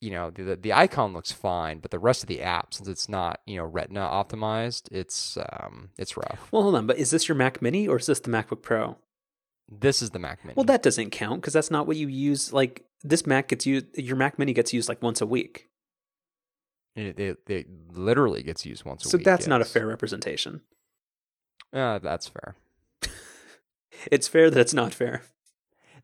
you 0.00 0.10
know, 0.10 0.30
the 0.30 0.56
the 0.56 0.72
icon 0.72 1.12
looks 1.12 1.30
fine. 1.30 1.80
But 1.80 1.90
the 1.90 1.98
rest 1.98 2.22
of 2.22 2.28
the 2.28 2.40
app, 2.40 2.72
since 2.72 2.88
it's 2.88 3.08
not 3.08 3.40
you 3.46 3.58
know 3.58 3.64
Retina 3.64 4.00
optimized, 4.00 4.90
it's 4.90 5.36
um 5.36 5.90
it's 5.98 6.16
rough. 6.16 6.48
Well, 6.50 6.62
hold 6.62 6.74
on, 6.74 6.86
but 6.86 6.96
is 6.96 7.10
this 7.10 7.28
your 7.28 7.36
Mac 7.36 7.60
Mini 7.60 7.86
or 7.86 7.98
is 7.98 8.06
this 8.06 8.20
the 8.20 8.30
MacBook 8.30 8.62
Pro? 8.62 8.96
This 9.70 10.00
is 10.00 10.10
the 10.10 10.18
Mac 10.18 10.42
Mini. 10.42 10.54
Well, 10.56 10.64
that 10.64 10.82
doesn't 10.82 11.10
count 11.10 11.42
because 11.42 11.52
that's 11.52 11.70
not 11.70 11.86
what 11.86 11.98
you 11.98 12.08
use. 12.08 12.50
Like 12.50 12.86
this 13.04 13.26
Mac 13.26 13.48
gets 13.48 13.66
used, 13.66 13.86
your 13.98 14.16
Mac 14.16 14.38
Mini 14.38 14.54
gets 14.54 14.72
used 14.72 14.88
like 14.88 15.02
once 15.02 15.20
a 15.20 15.26
week. 15.26 15.68
It, 16.96 17.20
it, 17.20 17.38
it 17.46 17.66
literally 17.92 18.42
gets 18.42 18.64
used 18.64 18.86
once 18.86 19.04
a 19.04 19.08
So 19.10 19.18
week. 19.18 19.24
So 19.26 19.30
that's 19.30 19.46
not 19.46 19.60
a 19.60 19.66
fair 19.66 19.86
representation. 19.86 20.62
Uh, 21.72 21.98
that's 21.98 22.26
fair. 22.26 22.56
It's 24.12 24.28
fair 24.28 24.48
that 24.48 24.60
it's 24.60 24.72
not 24.74 24.94
fair. 24.94 25.22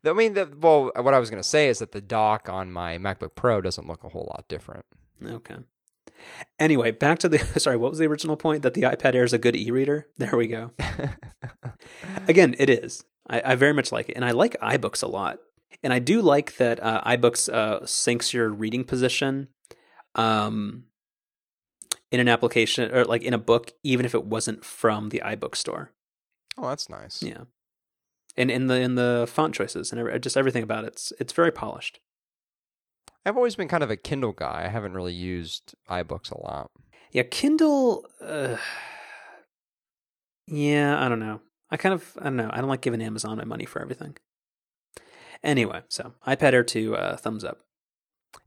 I 0.07 0.13
mean, 0.13 0.33
the, 0.33 0.51
well, 0.59 0.91
what 0.95 1.13
I 1.13 1.19
was 1.19 1.29
going 1.29 1.41
to 1.41 1.47
say 1.47 1.67
is 1.69 1.79
that 1.79 1.91
the 1.91 2.01
dock 2.01 2.49
on 2.49 2.71
my 2.71 2.97
MacBook 2.97 3.35
Pro 3.35 3.61
doesn't 3.61 3.87
look 3.87 4.03
a 4.03 4.09
whole 4.09 4.29
lot 4.29 4.45
different. 4.47 4.85
Okay. 5.23 5.55
Anyway, 6.59 6.91
back 6.91 7.19
to 7.19 7.29
the 7.29 7.39
sorry. 7.59 7.77
What 7.77 7.91
was 7.91 7.99
the 7.99 8.07
original 8.07 8.37
point? 8.37 8.63
That 8.63 8.73
the 8.73 8.83
iPad 8.83 9.15
Air 9.15 9.23
is 9.23 9.33
a 9.33 9.37
good 9.37 9.55
e-reader. 9.55 10.07
There 10.17 10.35
we 10.35 10.47
go. 10.47 10.71
Again, 12.27 12.55
it 12.57 12.69
is. 12.69 13.03
I, 13.29 13.41
I 13.43 13.55
very 13.55 13.73
much 13.73 13.91
like 13.91 14.09
it, 14.09 14.15
and 14.15 14.25
I 14.25 14.31
like 14.31 14.59
iBooks 14.61 15.03
a 15.03 15.07
lot. 15.07 15.39
And 15.83 15.91
I 15.91 15.99
do 15.99 16.21
like 16.21 16.57
that 16.57 16.81
uh, 16.81 17.01
iBooks 17.05 17.53
uh, 17.53 17.81
syncs 17.81 18.33
your 18.33 18.49
reading 18.49 18.83
position 18.85 19.49
um, 20.15 20.85
in 22.11 22.19
an 22.19 22.27
application 22.27 22.93
or 22.93 23.03
like 23.05 23.23
in 23.23 23.33
a 23.33 23.37
book, 23.37 23.73
even 23.83 24.05
if 24.05 24.15
it 24.15 24.25
wasn't 24.25 24.63
from 24.63 25.09
the 25.09 25.21
iBook 25.25 25.55
store. 25.55 25.91
oh, 26.57 26.69
that's 26.69 26.89
nice. 26.89 27.21
Yeah, 27.21 27.43
and 28.37 28.51
in 28.51 28.67
the 28.67 28.75
in 28.75 28.95
the 28.95 29.25
font 29.29 29.53
choices 29.53 29.91
and 29.91 29.99
every, 29.99 30.19
just 30.19 30.37
everything 30.37 30.63
about 30.63 30.83
it, 30.83 30.87
it's 30.87 31.13
it's 31.19 31.33
very 31.33 31.51
polished. 31.51 31.99
I've 33.25 33.37
always 33.37 33.55
been 33.55 33.67
kind 33.67 33.83
of 33.83 33.89
a 33.89 33.97
Kindle 33.97 34.33
guy. 34.33 34.63
I 34.65 34.69
haven't 34.69 34.93
really 34.93 35.13
used 35.13 35.73
iBooks 35.89 36.31
a 36.31 36.39
lot. 36.41 36.69
Yeah, 37.11 37.23
Kindle. 37.23 38.05
Uh, 38.21 38.57
yeah, 40.47 41.03
I 41.03 41.09
don't 41.09 41.19
know. 41.19 41.41
I 41.71 41.77
kind 41.77 41.93
of 41.93 42.15
I 42.19 42.25
don't 42.25 42.35
know. 42.35 42.49
I 42.51 42.57
don't 42.57 42.69
like 42.69 42.81
giving 42.81 43.01
Amazon 43.01 43.37
my 43.37 43.45
money 43.45 43.65
for 43.65 43.81
everything. 43.81 44.15
Anyway, 45.43 45.81
so 45.89 46.13
iPad 46.27 46.53
Air 46.53 46.63
two, 46.63 46.95
uh, 46.95 47.17
thumbs 47.17 47.43
up. 47.43 47.59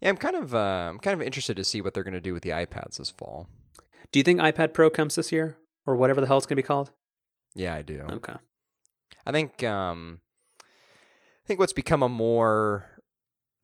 Yeah, 0.01 0.11
I'm 0.11 0.16
kind 0.16 0.36
of 0.36 0.55
uh, 0.55 0.89
I'm 0.91 0.99
kind 0.99 1.20
of 1.20 1.26
interested 1.26 1.57
to 1.57 1.64
see 1.64 1.80
what 1.80 1.95
they're 1.95 2.05
going 2.05 2.14
to 2.14 2.20
do 2.20 2.34
with 2.34 2.43
the 2.43 2.51
iPads 2.51 2.99
this 2.99 3.11
fall. 3.11 3.49
Do 4.12 4.18
you 4.18 4.22
think 4.22 4.41
iPad 4.41 4.72
Pro 4.72 4.91
comes 4.91 5.16
this 5.16 5.32
year 5.32 5.59
or 5.86 5.97
whatever 5.97 6.20
the 6.20 6.26
hell 6.26 6.36
it's 6.36 6.47
going 6.47 6.57
to 6.57 6.62
be 6.62 6.66
called? 6.66 6.93
Yeah, 7.55 7.74
I 7.74 7.82
do. 7.82 8.01
Okay. 8.11 8.34
I 9.27 9.33
think 9.33 9.62
um, 9.64 10.21
I 10.61 11.47
think 11.47 11.61
what's 11.61 11.73
become 11.73 12.03
a 12.03 12.09
more 12.09 12.87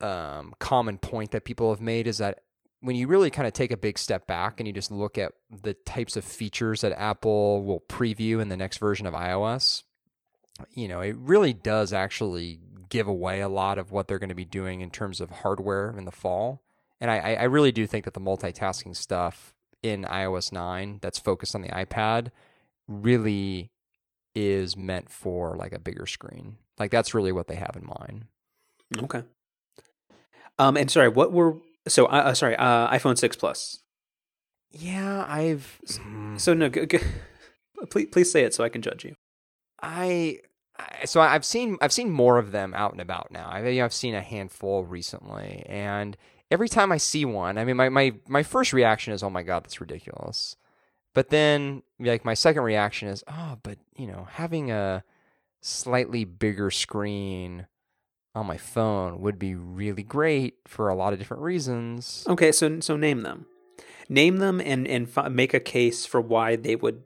um, 0.00 0.54
common 0.58 0.98
point 0.98 1.30
that 1.32 1.44
people 1.44 1.70
have 1.70 1.80
made 1.80 2.06
is 2.06 2.18
that 2.18 2.40
when 2.80 2.96
you 2.96 3.06
really 3.06 3.30
kind 3.30 3.46
of 3.46 3.54
take 3.54 3.70
a 3.70 3.76
big 3.78 3.98
step 3.98 4.26
back 4.26 4.60
and 4.60 4.66
you 4.66 4.72
just 4.72 4.90
look 4.90 5.16
at 5.16 5.32
the 5.50 5.72
types 5.72 6.16
of 6.16 6.24
features 6.24 6.82
that 6.82 6.92
Apple 6.92 7.62
will 7.62 7.80
preview 7.80 8.42
in 8.42 8.50
the 8.50 8.58
next 8.58 8.76
version 8.76 9.06
of 9.06 9.14
iOS, 9.14 9.84
you 10.74 10.86
know, 10.86 11.00
it 11.00 11.16
really 11.16 11.54
does 11.54 11.94
actually 11.94 12.60
give 12.90 13.08
away 13.08 13.40
a 13.40 13.48
lot 13.48 13.78
of 13.78 13.90
what 13.90 14.06
they're 14.06 14.18
going 14.18 14.28
to 14.28 14.34
be 14.34 14.44
doing 14.44 14.82
in 14.82 14.90
terms 14.90 15.20
of 15.20 15.30
hardware 15.30 15.94
in 15.96 16.04
the 16.04 16.12
fall. 16.12 16.62
And 17.00 17.10
I, 17.10 17.34
I 17.34 17.44
really 17.44 17.72
do 17.72 17.86
think 17.86 18.04
that 18.04 18.14
the 18.14 18.20
multitasking 18.20 18.94
stuff 18.94 19.54
in 19.82 20.04
iOS 20.04 20.52
9 20.52 20.98
that's 21.02 21.18
focused 21.18 21.54
on 21.54 21.62
the 21.62 21.68
iPad 21.68 22.30
really 22.86 23.70
is 24.34 24.76
meant 24.76 25.10
for 25.10 25.56
like 25.56 25.72
a 25.72 25.78
bigger 25.78 26.06
screen. 26.06 26.56
Like 26.78 26.90
that's 26.90 27.14
really 27.14 27.32
what 27.32 27.46
they 27.46 27.54
have 27.56 27.76
in 27.76 27.86
mind. 27.86 28.24
Okay. 28.98 29.22
Um, 30.58 30.76
and 30.76 30.90
sorry, 30.90 31.08
what 31.08 31.32
were 31.32 31.56
so? 31.88 32.06
Uh, 32.06 32.22
uh, 32.26 32.34
sorry, 32.34 32.56
uh, 32.56 32.88
iPhone 32.90 33.18
six 33.18 33.36
plus. 33.36 33.80
Yeah, 34.70 35.24
I've 35.28 35.80
So 36.36 36.54
no, 36.54 36.70
please 37.90 38.08
please 38.10 38.30
say 38.30 38.44
it 38.44 38.54
so 38.54 38.64
I 38.64 38.68
can 38.68 38.82
judge 38.82 39.04
you. 39.04 39.14
I 39.82 40.38
I- 40.78 41.04
so 41.04 41.20
I've 41.20 41.44
seen 41.44 41.76
I've 41.80 41.92
seen 41.92 42.10
more 42.10 42.38
of 42.38 42.50
them 42.52 42.74
out 42.74 42.92
and 42.92 43.00
about 43.00 43.30
now. 43.30 43.48
I 43.48 43.66
you 43.68 43.78
know, 43.78 43.84
I've 43.84 43.92
seen 43.94 44.14
a 44.14 44.20
handful 44.20 44.84
recently, 44.84 45.64
and 45.68 46.16
every 46.50 46.68
time 46.68 46.90
I 46.92 46.96
see 46.98 47.24
one, 47.24 47.58
I 47.58 47.64
mean, 47.64 47.76
my 47.76 47.88
my 47.88 48.14
my 48.28 48.42
first 48.42 48.72
reaction 48.72 49.12
is, 49.12 49.22
"Oh 49.22 49.30
my 49.30 49.42
god, 49.42 49.64
that's 49.64 49.80
ridiculous," 49.80 50.56
but 51.14 51.30
then 51.30 51.82
like 51.98 52.24
my 52.24 52.34
second 52.34 52.62
reaction 52.62 53.08
is, 53.08 53.24
"Oh, 53.28 53.58
but 53.62 53.78
you 53.96 54.06
know, 54.06 54.26
having 54.30 54.70
a 54.70 55.04
slightly 55.62 56.24
bigger 56.24 56.70
screen 56.70 57.66
on 58.34 58.46
my 58.46 58.56
phone 58.58 59.20
would 59.20 59.38
be 59.38 59.54
really 59.54 60.02
great 60.02 60.56
for 60.66 60.88
a 60.88 60.94
lot 60.94 61.12
of 61.12 61.18
different 61.18 61.42
reasons." 61.42 62.24
Okay, 62.28 62.52
so 62.52 62.80
so 62.80 62.96
name 62.96 63.22
them, 63.22 63.46
name 64.08 64.38
them, 64.38 64.60
and 64.60 64.86
and 64.86 65.08
fi- 65.08 65.28
make 65.28 65.54
a 65.54 65.60
case 65.60 66.04
for 66.04 66.20
why 66.20 66.56
they 66.56 66.76
would 66.76 67.04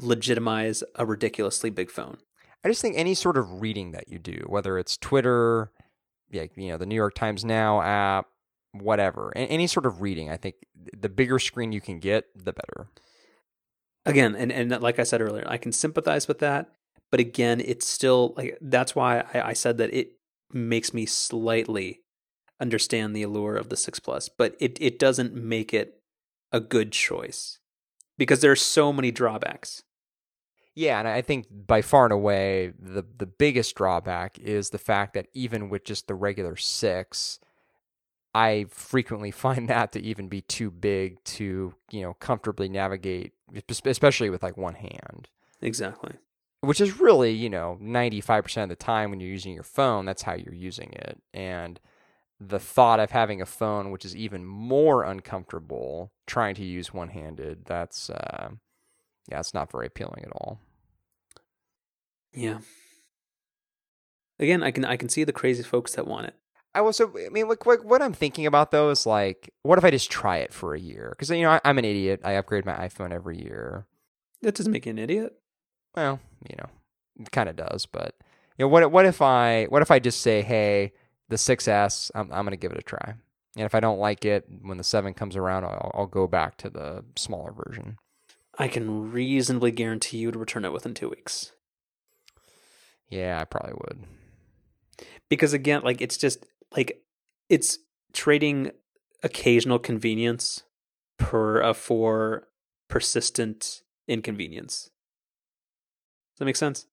legitimize 0.00 0.82
a 0.96 1.06
ridiculously 1.06 1.70
big 1.70 1.90
phone. 1.90 2.18
I 2.64 2.68
just 2.68 2.82
think 2.82 2.96
any 2.96 3.14
sort 3.14 3.36
of 3.36 3.60
reading 3.60 3.92
that 3.92 4.08
you 4.08 4.18
do, 4.18 4.44
whether 4.46 4.78
it's 4.78 4.96
Twitter, 4.96 5.70
like, 6.32 6.52
you 6.56 6.68
know, 6.68 6.76
the 6.76 6.86
New 6.86 6.96
York 6.96 7.14
Times 7.14 7.44
Now 7.44 7.80
app, 7.80 8.26
whatever, 8.80 9.32
any 9.36 9.66
sort 9.66 9.86
of 9.86 10.00
reading, 10.00 10.30
I 10.30 10.36
think 10.36 10.56
the 10.74 11.08
bigger 11.08 11.38
screen 11.38 11.72
you 11.72 11.80
can 11.80 11.98
get, 11.98 12.24
the 12.34 12.52
better. 12.52 12.88
Again, 14.04 14.36
and 14.36 14.52
and 14.52 14.70
like 14.80 14.98
I 14.98 15.02
said 15.02 15.20
earlier, 15.20 15.44
I 15.46 15.56
can 15.56 15.72
sympathize 15.72 16.28
with 16.28 16.38
that, 16.38 16.70
but 17.10 17.20
again, 17.20 17.60
it's 17.60 17.86
still 17.86 18.34
like 18.36 18.56
that's 18.60 18.94
why 18.94 19.24
I, 19.34 19.48
I 19.48 19.52
said 19.52 19.78
that 19.78 19.92
it 19.92 20.12
makes 20.52 20.94
me 20.94 21.06
slightly 21.06 22.02
understand 22.60 23.14
the 23.14 23.22
allure 23.22 23.56
of 23.56 23.68
the 23.68 23.76
six 23.76 23.98
plus, 23.98 24.28
but 24.28 24.56
it 24.60 24.78
it 24.80 24.98
doesn't 24.98 25.34
make 25.34 25.74
it 25.74 26.00
a 26.52 26.60
good 26.60 26.92
choice 26.92 27.58
because 28.16 28.40
there 28.40 28.52
are 28.52 28.56
so 28.56 28.92
many 28.92 29.10
drawbacks. 29.10 29.82
Yeah, 30.74 30.98
and 30.98 31.08
I 31.08 31.22
think 31.22 31.46
by 31.50 31.80
far 31.80 32.04
and 32.04 32.12
away 32.12 32.72
the 32.78 33.02
the 33.16 33.26
biggest 33.26 33.74
drawback 33.74 34.38
is 34.38 34.70
the 34.70 34.78
fact 34.78 35.14
that 35.14 35.28
even 35.32 35.70
with 35.70 35.84
just 35.84 36.06
the 36.06 36.14
regular 36.14 36.54
six, 36.56 37.38
I 38.36 38.66
frequently 38.68 39.30
find 39.46 39.68
that 39.68 39.92
to 39.92 40.00
even 40.00 40.28
be 40.28 40.42
too 40.42 40.70
big 40.70 41.24
to 41.24 41.74
you 41.90 42.02
know 42.02 42.14
comfortably 42.14 42.68
navigate, 42.68 43.32
especially 43.86 44.30
with 44.30 44.42
like 44.42 44.56
one 44.56 44.74
hand. 44.74 45.28
Exactly. 45.62 46.12
Which 46.60 46.80
is 46.80 47.00
really 47.00 47.32
you 47.32 47.48
know 47.48 47.78
ninety 47.80 48.20
five 48.20 48.44
percent 48.44 48.70
of 48.70 48.78
the 48.78 48.84
time 48.84 49.10
when 49.10 49.20
you're 49.20 49.30
using 49.30 49.54
your 49.54 49.62
phone, 49.62 50.04
that's 50.04 50.22
how 50.22 50.34
you're 50.34 50.54
using 50.54 50.92
it, 50.92 51.20
and 51.32 51.80
the 52.38 52.58
thought 52.58 53.00
of 53.00 53.12
having 53.12 53.40
a 53.40 53.46
phone 53.46 53.90
which 53.90 54.04
is 54.04 54.14
even 54.14 54.44
more 54.44 55.02
uncomfortable 55.04 56.12
trying 56.26 56.54
to 56.54 56.64
use 56.64 56.92
one 56.92 57.08
handed, 57.08 57.64
that's 57.64 58.10
uh, 58.10 58.50
yeah, 59.30 59.40
it's 59.40 59.54
not 59.54 59.72
very 59.72 59.86
appealing 59.86 60.22
at 60.22 60.32
all. 60.32 60.60
Yeah. 62.34 62.58
Again, 64.38 64.62
I 64.62 64.70
can 64.70 64.84
I 64.84 64.98
can 64.98 65.08
see 65.08 65.24
the 65.24 65.32
crazy 65.32 65.62
folks 65.62 65.94
that 65.94 66.06
want 66.06 66.26
it. 66.26 66.34
I 66.76 66.80
also, 66.80 67.10
I 67.16 67.30
mean, 67.30 67.48
like, 67.48 67.64
what, 67.64 67.86
what 67.86 68.02
I'm 68.02 68.12
thinking 68.12 68.44
about 68.44 68.70
though 68.70 68.90
is 68.90 69.06
like, 69.06 69.50
what 69.62 69.78
if 69.78 69.84
I 69.84 69.90
just 69.90 70.10
try 70.10 70.38
it 70.38 70.52
for 70.52 70.74
a 70.74 70.78
year? 70.78 71.08
Because 71.10 71.30
you 71.30 71.40
know, 71.40 71.52
I, 71.52 71.60
am 71.64 71.78
an 71.78 71.86
idiot. 71.86 72.20
I 72.22 72.32
upgrade 72.32 72.66
my 72.66 72.74
iPhone 72.74 73.12
every 73.12 73.42
year. 73.42 73.86
That 74.42 74.54
doesn't 74.54 74.72
make 74.72 74.84
you 74.84 74.90
an 74.90 74.98
idiot. 74.98 75.32
Well, 75.94 76.20
you 76.46 76.54
know, 76.58 76.68
it 77.18 77.30
kind 77.30 77.48
of 77.48 77.56
does. 77.56 77.86
But 77.86 78.14
you 78.58 78.64
know, 78.64 78.68
what 78.68 78.92
what 78.92 79.06
if 79.06 79.22
I 79.22 79.64
what 79.70 79.80
if 79.80 79.90
I 79.90 79.98
just 79.98 80.20
say, 80.20 80.42
hey, 80.42 80.92
the 81.30 81.36
6S, 81.36 82.10
I'm 82.14 82.30
I'm 82.30 82.44
gonna 82.44 82.56
give 82.56 82.72
it 82.72 82.78
a 82.78 82.82
try. 82.82 83.14
And 83.56 83.64
if 83.64 83.74
I 83.74 83.80
don't 83.80 83.98
like 83.98 84.26
it 84.26 84.44
when 84.60 84.76
the 84.76 84.84
seven 84.84 85.14
comes 85.14 85.34
around, 85.34 85.64
I'll, 85.64 85.90
I'll 85.94 86.06
go 86.06 86.26
back 86.26 86.58
to 86.58 86.68
the 86.68 87.06
smaller 87.16 87.52
version. 87.52 87.96
I 88.58 88.68
can 88.68 89.10
reasonably 89.10 89.70
guarantee 89.70 90.18
you 90.18 90.30
to 90.30 90.38
return 90.38 90.66
it 90.66 90.74
within 90.74 90.92
two 90.92 91.08
weeks. 91.08 91.52
Yeah, 93.08 93.38
I 93.40 93.44
probably 93.44 93.72
would. 93.72 94.04
Because 95.30 95.54
again, 95.54 95.80
like 95.82 96.02
it's 96.02 96.18
just 96.18 96.44
like 96.74 97.02
it's 97.48 97.78
trading 98.12 98.72
occasional 99.22 99.78
convenience 99.78 100.62
per 101.18 101.62
uh, 101.62 101.72
for 101.72 102.48
persistent 102.88 103.82
inconvenience. 104.08 104.90
Does 106.34 106.40
that 106.40 106.44
make 106.46 106.56
sense? 106.56 106.86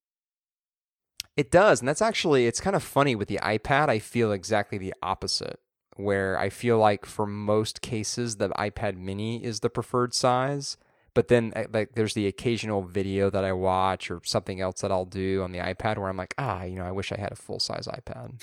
It 1.35 1.49
does, 1.51 1.79
and 1.81 1.87
that's 1.87 2.01
actually 2.01 2.45
it's 2.45 2.61
kind 2.61 2.75
of 2.75 2.83
funny 2.83 3.15
with 3.15 3.27
the 3.27 3.39
iPad. 3.41 3.89
I 3.89 3.99
feel 3.99 4.31
exactly 4.31 4.77
the 4.77 4.93
opposite, 5.01 5.59
where 5.95 6.37
I 6.37 6.49
feel 6.49 6.77
like 6.77 7.05
for 7.05 7.25
most 7.25 7.81
cases 7.81 8.37
the 8.37 8.49
iPad 8.49 8.97
Mini 8.97 9.43
is 9.43 9.61
the 9.61 9.69
preferred 9.69 10.13
size, 10.13 10.77
but 11.13 11.27
then 11.27 11.53
uh, 11.55 11.63
like 11.71 11.93
there's 11.93 12.13
the 12.13 12.27
occasional 12.27 12.81
video 12.81 13.29
that 13.29 13.43
I 13.43 13.51
watch 13.53 14.09
or 14.09 14.21
something 14.23 14.61
else 14.61 14.81
that 14.81 14.91
I'll 14.91 15.05
do 15.05 15.43
on 15.43 15.51
the 15.51 15.59
iPad 15.59 15.97
where 15.97 16.09
I'm 16.09 16.17
like, 16.17 16.33
ah, 16.37 16.63
you 16.63 16.75
know, 16.75 16.85
I 16.85 16.91
wish 16.91 17.11
I 17.11 17.17
had 17.17 17.31
a 17.31 17.35
full 17.35 17.59
size 17.59 17.87
iPad. 17.87 18.39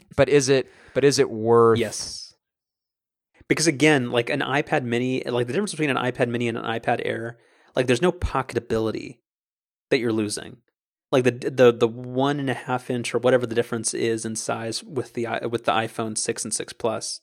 but 0.16 0.28
is 0.28 0.48
it 0.48 0.70
but 0.94 1.04
is 1.04 1.18
it 1.18 1.30
worth 1.30 1.78
Yes. 1.78 2.34
Because 3.48 3.66
again, 3.66 4.10
like 4.10 4.28
an 4.28 4.40
iPad 4.40 4.82
mini, 4.82 5.22
like 5.22 5.46
the 5.46 5.52
difference 5.52 5.70
between 5.70 5.90
an 5.90 5.96
iPad 5.96 6.28
mini 6.28 6.48
and 6.48 6.58
an 6.58 6.64
iPad 6.64 7.00
Air, 7.04 7.38
like 7.76 7.86
there's 7.86 8.02
no 8.02 8.10
pocketability 8.10 9.18
that 9.90 9.98
you're 9.98 10.12
losing. 10.12 10.58
Like 11.12 11.22
the 11.24 11.30
the 11.30 11.72
the 11.72 11.88
one 11.88 12.40
and 12.40 12.50
a 12.50 12.54
half 12.54 12.90
inch 12.90 13.14
or 13.14 13.18
whatever 13.18 13.46
the 13.46 13.54
difference 13.54 13.94
is 13.94 14.24
in 14.24 14.34
size 14.34 14.82
with 14.82 15.12
the 15.12 15.28
with 15.48 15.64
the 15.64 15.72
iPhone 15.72 16.18
six 16.18 16.42
and 16.44 16.52
six 16.52 16.72
plus, 16.72 17.20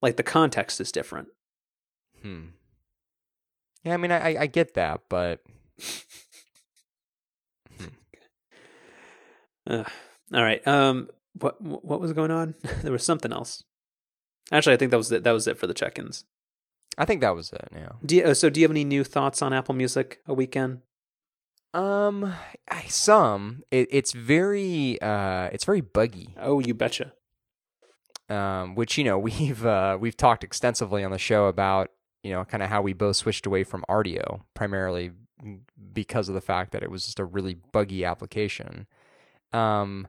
like 0.00 0.16
the 0.16 0.22
context 0.22 0.80
is 0.80 0.92
different. 0.92 1.28
Hmm. 2.22 2.50
Yeah, 3.84 3.94
I 3.94 3.96
mean, 3.96 4.12
I 4.12 4.42
I 4.42 4.46
get 4.46 4.74
that, 4.74 5.02
but. 5.08 5.40
uh, 9.66 9.84
all 10.32 10.42
right. 10.42 10.66
Um. 10.66 11.08
What 11.38 11.60
what 11.60 12.00
was 12.00 12.12
going 12.12 12.30
on? 12.30 12.54
there 12.82 12.92
was 12.92 13.04
something 13.04 13.32
else. 13.32 13.64
Actually, 14.50 14.74
I 14.74 14.76
think 14.76 14.90
that 14.90 14.98
was 14.98 15.10
it. 15.10 15.24
That 15.24 15.32
was 15.32 15.46
it 15.48 15.58
for 15.58 15.66
the 15.66 15.74
check-ins. 15.74 16.24
I 16.98 17.06
think 17.06 17.22
that 17.22 17.34
was 17.34 17.52
it. 17.52 17.68
Yeah. 17.74 17.92
Do 18.04 18.16
you, 18.16 18.24
uh, 18.24 18.34
so? 18.34 18.50
Do 18.50 18.60
you 18.60 18.64
have 18.64 18.70
any 18.70 18.84
new 18.84 19.02
thoughts 19.02 19.40
on 19.40 19.52
Apple 19.52 19.74
Music 19.74 20.20
a 20.26 20.34
weekend? 20.34 20.82
Um, 21.74 22.34
I, 22.70 22.82
some. 22.88 23.62
It, 23.70 23.88
it's 23.90 24.12
very 24.12 25.00
uh, 25.00 25.48
it's 25.52 25.64
very 25.64 25.80
buggy. 25.80 26.34
Oh, 26.38 26.60
you 26.60 26.74
betcha. 26.74 27.14
Um, 28.28 28.74
which 28.74 28.98
you 28.98 29.04
know 29.04 29.18
we've 29.28 29.64
uh, 29.64 29.96
we've 29.98 30.16
talked 30.16 30.44
extensively 30.44 31.02
on 31.02 31.10
the 31.10 31.18
show 31.18 31.46
about 31.46 31.90
you 32.22 32.30
know, 32.30 32.44
kind 32.44 32.62
of 32.62 32.68
how 32.68 32.82
we 32.82 32.92
both 32.92 33.16
switched 33.16 33.46
away 33.46 33.64
from 33.64 33.84
Rdio 33.88 34.42
primarily 34.54 35.12
because 35.92 36.28
of 36.28 36.34
the 36.34 36.40
fact 36.40 36.72
that 36.72 36.82
it 36.82 36.90
was 36.90 37.04
just 37.04 37.18
a 37.18 37.24
really 37.24 37.54
buggy 37.72 38.04
application. 38.04 38.86
Um, 39.52 40.06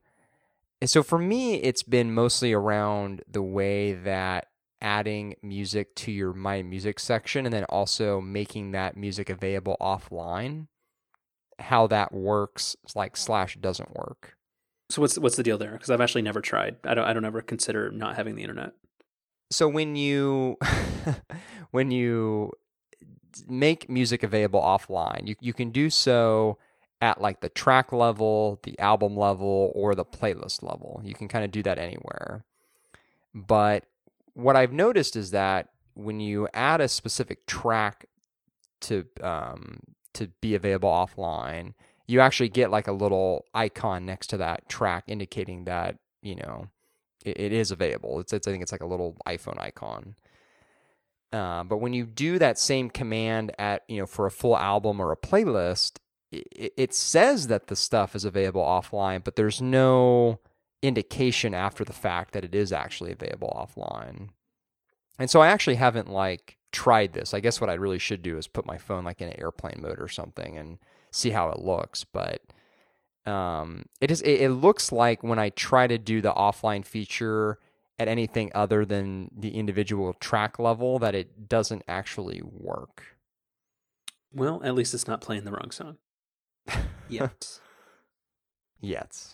and 0.79 0.89
so 0.89 1.01
for 1.01 1.17
me, 1.17 1.55
it's 1.55 1.83
been 1.83 2.13
mostly 2.13 2.53
around 2.53 3.23
the 3.29 3.41
way 3.41 3.93
that 3.93 4.47
adding 4.81 5.35
music 5.41 5.95
to 5.95 6.11
your 6.11 6.33
My 6.33 6.61
Music 6.61 6.99
section 6.99 7.45
and 7.45 7.53
then 7.53 7.63
also 7.65 8.21
making 8.21 8.71
that 8.71 8.97
music 8.97 9.29
available 9.29 9.77
offline, 9.81 10.67
how 11.57 11.87
that 11.87 12.13
works, 12.13 12.75
like 12.93 13.15
slash 13.17 13.55
doesn't 13.55 13.95
work. 13.95 14.35
So 14.89 15.01
what's 15.01 15.17
what's 15.17 15.37
the 15.37 15.43
deal 15.43 15.57
there? 15.57 15.71
Because 15.71 15.89
I've 15.89 16.01
actually 16.01 16.21
never 16.21 16.41
tried. 16.41 16.75
I 16.83 16.93
don't 16.93 17.05
I 17.05 17.13
don't 17.13 17.25
ever 17.25 17.41
consider 17.41 17.89
not 17.89 18.15
having 18.15 18.35
the 18.35 18.41
internet 18.41 18.73
so 19.53 19.67
when 19.67 19.95
you 19.95 20.57
when 21.71 21.91
you 21.91 22.51
make 23.47 23.89
music 23.89 24.23
available 24.23 24.61
offline, 24.61 25.27
you 25.27 25.35
you 25.39 25.53
can 25.53 25.71
do 25.71 25.89
so 25.89 26.57
at 27.01 27.19
like 27.19 27.41
the 27.41 27.49
track 27.49 27.91
level, 27.91 28.59
the 28.63 28.77
album 28.79 29.17
level, 29.17 29.71
or 29.75 29.93
the 29.93 30.05
playlist 30.05 30.63
level. 30.63 31.01
You 31.03 31.13
can 31.13 31.27
kind 31.27 31.43
of 31.43 31.51
do 31.51 31.61
that 31.63 31.77
anywhere. 31.77 32.45
But 33.33 33.85
what 34.33 34.55
I've 34.55 34.73
noticed 34.73 35.15
is 35.15 35.31
that 35.31 35.69
when 35.95 36.19
you 36.19 36.47
add 36.53 36.81
a 36.81 36.87
specific 36.87 37.45
track 37.45 38.05
to 38.81 39.05
um, 39.21 39.79
to 40.13 40.27
be 40.41 40.55
available 40.55 40.89
offline, 40.89 41.73
you 42.07 42.19
actually 42.19 42.49
get 42.49 42.71
like 42.71 42.87
a 42.87 42.91
little 42.91 43.45
icon 43.53 44.05
next 44.05 44.27
to 44.27 44.37
that 44.37 44.67
track 44.69 45.03
indicating 45.07 45.65
that 45.65 45.97
you 46.21 46.35
know 46.35 46.67
it, 47.23 47.39
it 47.39 47.53
is 47.53 47.71
available. 47.71 48.19
It's, 48.19 48.33
it's 48.33 48.47
I 48.47 48.51
think 48.51 48.63
it's 48.63 48.71
like 48.71 48.81
a 48.81 48.87
little 48.87 49.17
iPhone 49.27 49.59
icon. 49.59 50.15
Uh, 51.31 51.63
but 51.63 51.77
when 51.77 51.93
you 51.93 52.05
do 52.05 52.37
that 52.37 52.59
same 52.59 52.89
command 52.89 53.51
at 53.57 53.83
you 53.87 53.99
know 53.99 54.05
for 54.05 54.25
a 54.25 54.31
full 54.31 54.57
album 54.57 54.99
or 54.99 55.11
a 55.11 55.17
playlist, 55.17 55.97
it, 56.31 56.73
it 56.77 56.93
says 56.93 57.47
that 57.47 57.67
the 57.67 57.75
stuff 57.75 58.15
is 58.15 58.25
available 58.25 58.61
offline, 58.61 59.23
but 59.23 59.35
there's 59.35 59.61
no 59.61 60.39
indication 60.81 61.53
after 61.53 61.83
the 61.83 61.93
fact 61.93 62.33
that 62.33 62.43
it 62.43 62.53
is 62.53 62.71
actually 62.71 63.11
available 63.11 63.51
offline. 63.55 64.29
And 65.17 65.29
so 65.29 65.41
I 65.41 65.47
actually 65.47 65.75
haven't 65.75 66.09
like 66.09 66.57
tried 66.71 67.13
this. 67.13 67.33
I 67.33 67.39
guess 67.39 67.61
what 67.61 67.69
I 67.69 67.75
really 67.75 67.99
should 67.99 68.21
do 68.21 68.37
is 68.37 68.47
put 68.47 68.65
my 68.65 68.77
phone 68.77 69.05
like 69.05 69.21
in 69.21 69.39
airplane 69.39 69.79
mode 69.81 69.99
or 69.99 70.07
something 70.07 70.57
and 70.57 70.79
see 71.11 71.29
how 71.29 71.49
it 71.49 71.59
looks. 71.59 72.03
But 72.03 72.41
um, 73.25 73.85
it 74.01 74.11
is. 74.11 74.21
It, 74.21 74.41
it 74.41 74.49
looks 74.49 74.91
like 74.91 75.23
when 75.23 75.39
I 75.39 75.49
try 75.49 75.87
to 75.87 75.97
do 75.97 76.21
the 76.21 76.33
offline 76.33 76.85
feature 76.85 77.59
at 77.99 78.07
anything 78.07 78.51
other 78.53 78.85
than 78.85 79.29
the 79.35 79.55
individual 79.55 80.13
track 80.13 80.59
level, 80.59 80.99
that 80.99 81.15
it 81.15 81.47
doesn't 81.47 81.83
actually 81.87 82.41
work. 82.43 83.17
Well, 84.33 84.61
at 84.63 84.75
least 84.75 84.93
it's 84.93 85.07
not 85.07 85.21
playing 85.21 85.43
the 85.45 85.51
wrong 85.51 85.71
song 85.71 85.97
yet. 87.09 87.59
Yet. 88.81 89.27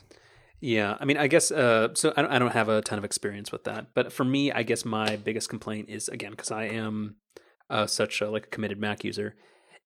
Yeah, 0.62 0.96
I 1.00 1.06
mean, 1.06 1.18
I 1.18 1.26
guess 1.26 1.52
uh, 1.52 1.88
so. 1.96 2.14
I 2.16 2.22
don't, 2.22 2.32
I 2.32 2.38
don't 2.38 2.52
have 2.52 2.70
a 2.70 2.82
ton 2.84 3.00
of 3.00 3.06
experience 3.06 3.52
with 3.52 3.64
that, 3.64 3.96
but 3.96 4.14
for 4.14 4.24
me, 4.24 4.52
I 4.52 4.62
guess 4.62 4.86
my 4.86 5.16
biggest 5.16 5.50
complaint 5.50 5.90
is 5.90 6.08
again 6.08 6.32
because 6.32 6.52
I 6.52 6.66
am 6.66 7.16
uh, 7.70 7.88
such 7.88 8.22
a 8.22 8.30
like 8.30 8.46
a 8.46 8.50
committed 8.50 8.78
Mac 8.78 9.04
user 9.04 9.36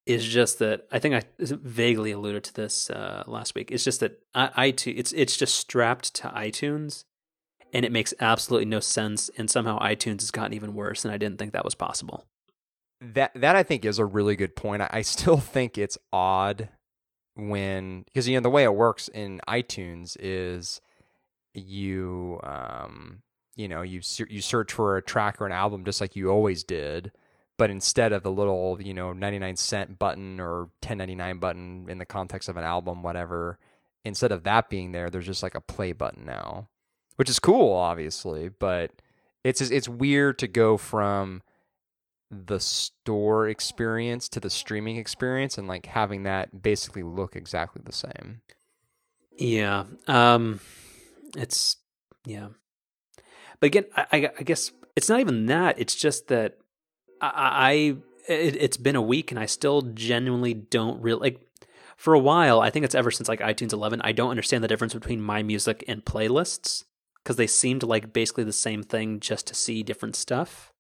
is 0.06 0.26
just 0.26 0.60
that 0.60 0.86
I 0.92 1.00
think 1.00 1.16
I 1.16 1.24
vaguely 1.40 2.12
alluded 2.12 2.44
to 2.46 2.54
this 2.54 2.90
uh, 2.90 3.24
last 3.26 3.56
week. 3.56 3.72
It's 3.72 3.84
just 3.84 4.00
that 4.02 4.20
I, 4.36 4.72
iTunes 4.72 4.98
it's 4.98 5.14
it's 5.14 5.38
just 5.38 5.56
strapped 5.56 6.14
to 6.16 6.28
iTunes, 6.30 7.06
and 7.72 7.86
it 7.86 7.92
makes 7.92 8.14
absolutely 8.20 8.66
no 8.66 8.80
sense. 8.80 9.30
And 9.38 9.50
somehow 9.50 9.80
iTunes 9.80 10.22
has 10.22 10.32
gotten 10.32 10.54
even 10.54 10.74
worse, 10.74 11.06
and 11.06 11.14
I 11.14 11.18
didn't 11.18 11.40
think 11.40 11.54
that 11.54 11.66
was 11.66 11.76
possible. 11.76 12.26
That 13.00 13.32
that 13.36 13.56
I 13.56 13.64
think 13.64 13.86
is 13.86 14.00
a 14.00 14.06
really 14.06 14.36
good 14.36 14.56
point. 14.56 14.82
I, 14.82 14.90
I 14.92 15.02
still 15.02 15.38
think 15.38 15.78
it's 15.78 15.98
odd 16.12 16.70
when 17.36 18.04
because 18.04 18.28
you 18.28 18.36
know 18.36 18.42
the 18.42 18.50
way 18.50 18.64
it 18.64 18.76
works 18.76 19.08
in 19.08 19.42
iTunes 19.48 20.16
is 20.20 20.82
you 21.54 22.40
um 22.44 23.22
you 23.56 23.68
know 23.68 23.82
you 23.82 24.02
you 24.30 24.42
search 24.42 24.72
for 24.72 24.98
a 24.98 25.02
track 25.02 25.42
or 25.42 25.46
an 25.46 25.52
album 25.52 25.84
just 25.86 26.02
like 26.02 26.16
you 26.16 26.30
always 26.30 26.64
did 26.64 27.12
but 27.64 27.70
instead 27.70 28.12
of 28.12 28.24
the 28.24 28.30
little 28.30 28.78
you 28.82 28.94
know 28.94 29.14
99 29.14 29.56
cent 29.56 29.98
button 29.98 30.42
or 30.42 30.64
1099 30.82 31.38
button 31.38 31.86
in 31.88 31.98
the 31.98 32.06
context 32.06 32.50
of 32.50 32.58
an 32.58 32.66
album 32.66 33.02
whatever 33.02 33.58
instead 34.04 34.34
of 34.34 34.44
that 34.44 34.70
being 34.70 34.92
there 34.92 35.10
there's 35.10 35.26
just 35.26 35.42
like 35.42 35.56
a 35.56 35.62
play 35.62 35.94
button 35.94 36.26
now 36.26 36.68
which 37.16 37.30
is 37.30 37.40
cool 37.40 37.74
obviously 37.74 38.50
but 38.50 38.92
it's 39.46 39.62
it's 39.62 39.88
weird 39.88 40.38
to 40.38 40.46
go 40.46 40.76
from 40.76 41.42
the 42.30 42.60
store 42.60 43.48
experience 43.48 44.28
to 44.28 44.42
the 44.42 44.50
streaming 44.50 44.98
experience 44.98 45.58
and 45.58 45.66
like 45.66 45.86
having 45.86 46.24
that 46.24 46.62
basically 46.62 47.04
look 47.04 47.34
exactly 47.34 47.82
the 47.86 47.94
same. 47.94 48.42
Yeah 49.38 49.86
um 50.10 50.60
it's 51.38 51.78
yeah. 52.26 52.50
But 53.62 53.68
again 53.68 53.86
i, 53.96 54.30
I 54.38 54.44
guess 54.44 54.74
it's 54.98 55.08
not 55.08 55.22
even 55.22 55.46
that 55.46 55.80
it's 55.80 55.96
just 55.96 56.28
that 56.28 56.58
i, 57.24 57.70
I 57.70 57.72
it, 58.28 58.56
it's 58.56 58.78
been 58.78 58.96
a 58.96 59.02
week 59.02 59.32
and 59.32 59.40
i 59.40 59.46
still 59.46 59.82
genuinely 59.82 60.54
don't 60.54 61.02
really 61.02 61.20
like 61.20 61.42
for 61.98 62.14
a 62.14 62.20
while 62.20 62.60
i 62.60 62.70
think 62.70 62.86
it's 62.86 62.96
ever 62.96 63.12
since 63.12 63.30
like 63.30 63.40
itunes 63.40 63.74
11 63.74 64.02
i 64.02 64.12
don't 64.12 64.32
understand 64.32 64.64
the 64.64 64.68
difference 64.68 64.94
between 64.94 65.22
my 65.22 65.44
music 65.44 65.84
and 65.88 66.06
playlists 66.06 66.84
because 67.24 67.36
they 67.38 67.48
seemed 67.48 67.84
like 67.84 68.14
basically 68.14 68.44
the 68.44 68.54
same 68.54 68.84
thing 68.84 69.20
just 69.20 69.48
to 69.48 69.56
see 69.56 69.84
different 69.84 70.16
stuff 70.16 70.74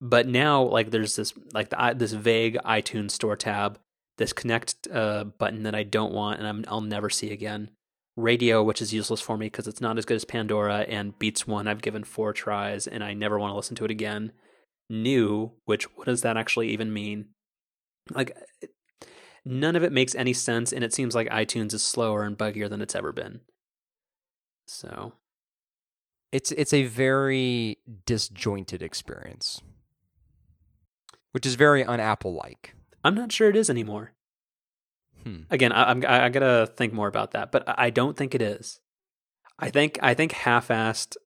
but 0.00 0.26
now 0.26 0.62
like 0.62 0.90
there's 0.90 1.16
this 1.16 1.32
like 1.52 1.70
the, 1.70 1.94
this 1.96 2.12
vague 2.12 2.56
iTunes 2.64 3.12
store 3.12 3.36
tab, 3.36 3.78
this 4.16 4.32
connect 4.32 4.86
uh, 4.92 5.24
button 5.24 5.64
that 5.64 5.74
I 5.74 5.82
don't 5.82 6.12
want 6.12 6.38
and 6.38 6.48
I'm, 6.48 6.64
I'll 6.68 6.80
never 6.80 7.10
see 7.10 7.30
again. 7.30 7.70
Radio, 8.16 8.64
which 8.64 8.82
is 8.82 8.92
useless 8.92 9.20
for 9.20 9.36
me 9.36 9.46
because 9.46 9.68
it's 9.68 9.80
not 9.80 9.96
as 9.96 10.04
good 10.04 10.16
as 10.16 10.24
Pandora, 10.24 10.80
and 10.88 11.16
Beats 11.20 11.46
One 11.46 11.68
I've 11.68 11.82
given 11.82 12.02
four 12.02 12.32
tries 12.32 12.86
and 12.86 13.04
I 13.04 13.14
never 13.14 13.38
want 13.38 13.52
to 13.52 13.56
listen 13.56 13.76
to 13.76 13.84
it 13.84 13.92
again. 13.92 14.32
New, 14.88 15.52
which 15.64 15.84
what 15.96 16.06
does 16.06 16.22
that 16.22 16.36
actually 16.36 16.70
even 16.70 16.92
mean? 16.92 17.26
Like 18.10 18.36
none 19.44 19.76
of 19.76 19.82
it 19.82 19.92
makes 19.92 20.14
any 20.14 20.32
sense, 20.32 20.72
and 20.72 20.82
it 20.82 20.94
seems 20.94 21.14
like 21.14 21.28
iTunes 21.28 21.74
is 21.74 21.82
slower 21.82 22.22
and 22.22 22.38
buggier 22.38 22.68
than 22.68 22.80
it's 22.80 22.94
ever 22.94 23.12
been. 23.12 23.40
So 24.66 25.14
it's 26.32 26.52
it's 26.52 26.72
a 26.72 26.84
very 26.84 27.78
disjointed 28.06 28.82
experience 28.82 29.62
which 31.32 31.46
is 31.46 31.54
very 31.54 31.84
un-Apple 31.84 32.34
like. 32.34 32.74
I'm 33.04 33.14
not 33.14 33.32
sure 33.32 33.48
it 33.48 33.56
is 33.56 33.70
anymore. 33.70 34.12
Hmm. 35.22 35.42
Again, 35.50 35.72
I, 35.72 35.90
I'm 35.90 36.04
I 36.06 36.28
gotta 36.28 36.70
think 36.76 36.92
more 36.92 37.08
about 37.08 37.32
that, 37.32 37.52
but 37.52 37.64
I 37.66 37.90
don't 37.90 38.16
think 38.16 38.34
it 38.34 38.42
is. 38.42 38.80
I 39.58 39.70
think 39.70 39.98
I 40.02 40.14
think 40.14 40.32
half-assed, 40.32 41.16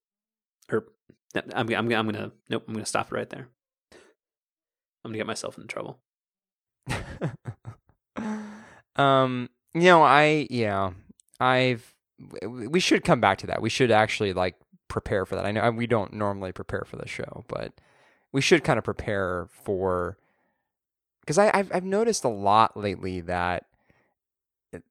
I'm 1.34 1.50
I'm 1.54 1.92
I'm 1.92 2.06
gonna 2.06 2.32
nope 2.50 2.64
I'm 2.68 2.74
gonna 2.74 2.86
stop 2.86 3.10
it 3.10 3.14
right 3.14 3.30
there. 3.30 3.48
I'm 5.04 5.10
gonna 5.10 5.18
get 5.18 5.26
myself 5.26 5.56
into 5.56 5.68
trouble. 5.68 5.98
um, 8.96 9.48
you 9.74 9.82
know, 9.82 10.02
I 10.02 10.46
yeah, 10.50 10.90
I've 11.40 11.94
we 12.46 12.80
should 12.80 13.04
come 13.04 13.20
back 13.20 13.38
to 13.38 13.46
that. 13.48 13.62
We 13.62 13.70
should 13.70 13.90
actually 13.90 14.32
like 14.32 14.56
prepare 14.88 15.26
for 15.26 15.36
that. 15.36 15.46
I 15.46 15.52
know 15.52 15.70
we 15.70 15.86
don't 15.86 16.12
normally 16.12 16.52
prepare 16.52 16.84
for 16.86 16.96
the 16.96 17.08
show, 17.08 17.44
but 17.48 17.72
we 18.32 18.40
should 18.40 18.64
kind 18.64 18.78
of 18.78 18.84
prepare 18.84 19.48
for 19.50 20.18
because 21.20 21.38
I've 21.38 21.70
I've 21.72 21.84
noticed 21.84 22.24
a 22.24 22.28
lot 22.28 22.76
lately 22.76 23.20
that 23.22 23.66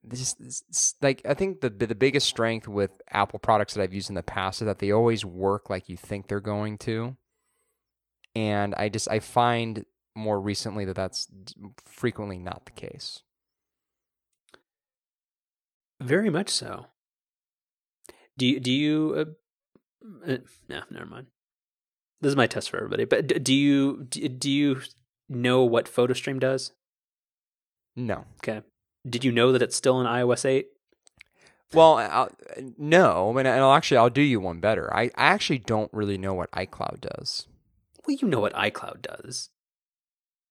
just 0.07 1.01
like 1.01 1.21
I 1.25 1.33
think 1.33 1.61
the 1.61 1.69
the 1.69 1.95
biggest 1.95 2.27
strength 2.27 2.67
with 2.67 2.91
Apple 3.09 3.39
products 3.39 3.73
that 3.73 3.81
I've 3.81 3.93
used 3.93 4.09
in 4.09 4.15
the 4.15 4.23
past 4.23 4.61
is 4.61 4.65
that 4.65 4.79
they 4.79 4.91
always 4.91 5.25
work 5.25 5.69
like 5.69 5.89
you 5.89 5.97
think 5.97 6.27
they're 6.27 6.39
going 6.39 6.77
to, 6.79 7.15
and 8.35 8.75
I 8.75 8.89
just 8.89 9.09
I 9.09 9.19
find 9.19 9.85
more 10.15 10.39
recently 10.39 10.85
that 10.85 10.95
that's 10.95 11.27
frequently 11.85 12.37
not 12.37 12.65
the 12.65 12.71
case. 12.71 13.23
Very 15.99 16.29
much 16.29 16.49
so. 16.49 16.87
Do 18.37 18.45
you 18.45 18.59
do 18.59 18.71
you? 18.71 19.15
Uh, 19.17 20.31
uh, 20.31 20.37
no, 20.67 20.81
never 20.89 21.05
mind 21.05 21.27
this 22.21 22.29
is 22.29 22.35
my 22.35 22.47
test 22.47 22.69
for 22.69 22.77
everybody. 22.77 23.05
But 23.05 23.43
do 23.43 23.53
you 23.53 24.03
do 24.03 24.49
you 24.49 24.81
know 25.27 25.63
what 25.63 25.87
PhotoStream 25.87 26.39
does? 26.39 26.71
No. 27.95 28.25
Okay. 28.37 28.61
Did 29.07 29.23
you 29.23 29.31
know 29.31 29.51
that 29.51 29.61
it's 29.61 29.75
still 29.75 29.99
in 29.99 30.07
iOS 30.07 30.45
eight? 30.45 30.67
Well, 31.73 31.95
I'll, 31.95 32.29
no. 32.77 33.29
I 33.29 33.33
mean, 33.33 33.45
and 33.45 33.61
I'll 33.61 33.73
actually 33.73 33.97
I'll 33.97 34.09
do 34.09 34.21
you 34.21 34.39
one 34.39 34.59
better. 34.59 34.93
I, 34.93 35.03
I 35.15 35.27
actually 35.27 35.59
don't 35.59 35.91
really 35.93 36.17
know 36.17 36.33
what 36.33 36.51
iCloud 36.51 37.01
does. 37.01 37.47
Well, 38.05 38.17
you 38.19 38.27
know 38.27 38.39
what 38.39 38.53
iCloud 38.53 39.01
does. 39.01 39.49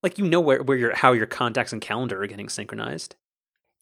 Like 0.03 0.19
you 0.19 0.27
know 0.27 0.41
where 0.41 0.63
where 0.63 0.79
your 0.79 0.95
how 0.95 1.13
your 1.13 1.27
contacts 1.27 1.73
and 1.73 1.83
calendar 1.83 2.23
are 2.23 2.27
getting 2.27 2.49
synchronized. 2.49 3.17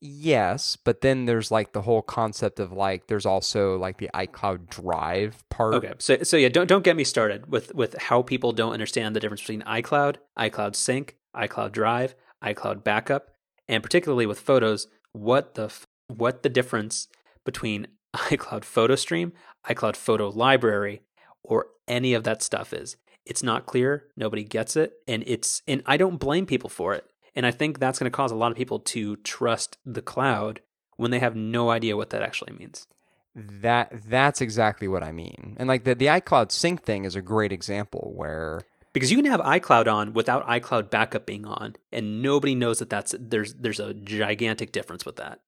Yes, 0.00 0.76
but 0.76 1.00
then 1.00 1.26
there's 1.26 1.50
like 1.50 1.72
the 1.72 1.82
whole 1.82 2.02
concept 2.02 2.60
of 2.60 2.72
like 2.72 3.08
there's 3.08 3.26
also 3.26 3.76
like 3.76 3.98
the 3.98 4.10
iCloud 4.14 4.68
Drive 4.68 5.44
part. 5.48 5.74
Okay, 5.74 5.92
so 5.98 6.22
so 6.22 6.36
yeah, 6.36 6.48
don't 6.48 6.68
don't 6.68 6.84
get 6.84 6.96
me 6.96 7.04
started 7.04 7.50
with 7.50 7.74
with 7.74 7.96
how 7.98 8.22
people 8.22 8.52
don't 8.52 8.72
understand 8.72 9.14
the 9.14 9.20
difference 9.20 9.42
between 9.42 9.62
iCloud, 9.62 10.16
iCloud 10.38 10.74
Sync, 10.74 11.16
iCloud 11.36 11.72
Drive, 11.72 12.14
iCloud 12.42 12.82
Backup, 12.82 13.30
and 13.68 13.82
particularly 13.82 14.26
with 14.26 14.40
photos, 14.40 14.88
what 15.12 15.54
the 15.54 15.72
what 16.08 16.42
the 16.42 16.48
difference 16.48 17.08
between 17.44 17.86
iCloud 18.16 18.64
Photo 18.64 18.94
Stream, 18.94 19.32
iCloud 19.68 19.96
Photo 19.96 20.28
Library, 20.28 21.02
or 21.42 21.66
any 21.86 22.14
of 22.14 22.24
that 22.24 22.42
stuff 22.42 22.72
is. 22.72 22.96
It's 23.26 23.42
not 23.42 23.66
clear. 23.66 24.06
Nobody 24.16 24.42
gets 24.42 24.74
it, 24.74 24.94
and 25.06 25.22
it's 25.26 25.62
and 25.68 25.82
I 25.84 25.96
don't 25.96 26.16
blame 26.16 26.46
people 26.46 26.70
for 26.70 26.94
it 26.94 27.04
and 27.38 27.46
I 27.46 27.52
think 27.52 27.78
that's 27.78 28.00
going 28.00 28.10
to 28.10 28.16
cause 28.16 28.32
a 28.32 28.36
lot 28.36 28.50
of 28.50 28.56
people 28.56 28.80
to 28.80 29.14
trust 29.18 29.78
the 29.86 30.02
cloud 30.02 30.60
when 30.96 31.12
they 31.12 31.20
have 31.20 31.36
no 31.36 31.70
idea 31.70 31.96
what 31.96 32.10
that 32.10 32.20
actually 32.20 32.52
means. 32.52 32.88
That 33.32 33.92
that's 34.08 34.40
exactly 34.40 34.88
what 34.88 35.04
I 35.04 35.12
mean. 35.12 35.56
And 35.60 35.68
like 35.68 35.84
the 35.84 35.94
the 35.94 36.06
iCloud 36.06 36.50
sync 36.50 36.82
thing 36.82 37.04
is 37.04 37.14
a 37.14 37.22
great 37.22 37.52
example 37.52 38.12
where 38.16 38.62
because 38.98 39.12
you 39.12 39.16
can 39.16 39.30
have 39.30 39.40
iCloud 39.40 39.92
on 39.92 40.12
without 40.12 40.44
iCloud 40.48 40.90
backup 40.90 41.24
being 41.24 41.46
on 41.46 41.76
and 41.92 42.20
nobody 42.20 42.54
knows 42.54 42.80
that 42.80 42.90
that's 42.90 43.14
there's 43.18 43.54
there's 43.54 43.78
a 43.78 43.94
gigantic 43.94 44.72
difference 44.72 45.06
with 45.06 45.16
that. 45.16 45.40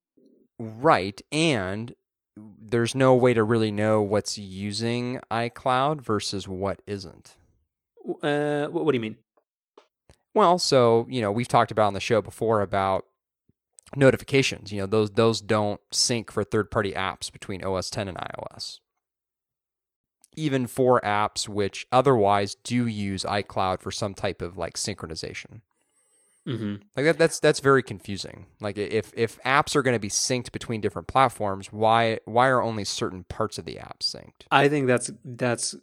Right. 0.61 1.21
And 1.33 1.95
there's 2.37 2.95
no 2.95 3.15
way 3.15 3.35
to 3.35 3.43
really 3.43 3.73
know 3.73 4.03
what's 4.03 4.39
using 4.39 5.21
iCloud 5.33 6.01
versus 6.01 6.47
what 6.47 6.81
isn't. 6.87 7.37
Uh, 8.23 8.67
what 8.67 8.93
do 8.93 8.97
you 8.97 9.01
mean? 9.01 9.17
Well, 10.33 10.59
so, 10.59 11.07
you 11.11 11.21
know, 11.21 11.33
we've 11.33 11.49
talked 11.49 11.73
about 11.73 11.89
on 11.89 11.95
the 11.95 12.01
show 12.01 12.23
before 12.23 12.61
about 12.61 13.05
notifications. 13.97 14.71
You 14.73 14.83
know, 14.83 14.87
those 14.87 15.11
those 15.11 15.41
don't 15.41 15.81
sync 15.91 16.31
for 16.31 16.45
third-party 16.45 16.93
apps 16.93 17.33
between 17.33 17.65
OS 17.65 17.91
10 17.91 18.07
and 18.07 18.17
iOS. 18.17 18.79
Even 20.37 20.67
for 20.67 21.01
apps 21.01 21.49
which 21.49 21.87
otherwise 21.91 22.55
do 22.55 22.87
use 22.87 23.25
iCloud 23.25 23.81
for 23.81 23.91
some 23.91 24.15
type 24.15 24.41
of 24.43 24.57
like 24.57 24.75
synchronization. 24.75 25.61
Mm-hmm. 26.47 26.77
Like 26.97 27.07
that, 27.07 27.19
that's 27.19 27.39
that's 27.39 27.61
very 27.61 27.83
confusing. 27.83 28.47
Like 28.61 28.79
if 28.79 29.13
if 29.15 29.41
apps 29.43 29.77
are 29.77 29.83
going 29.83 29.95
to 29.95 30.01
be 30.01 30.09
synced 30.09 30.53
between 30.53 30.81
different 30.81 31.09
platforms, 31.09 31.73
why 31.73 32.19
why 32.25 32.49
are 32.49 32.63
only 32.63 32.85
certain 32.85 33.25
parts 33.25 33.59
of 33.59 33.65
the 33.67 33.79
app 33.79 34.01
synced? 34.01 34.47
I 34.51 34.69
think 34.69 34.87
that's 34.87 35.11
that's. 35.25 35.75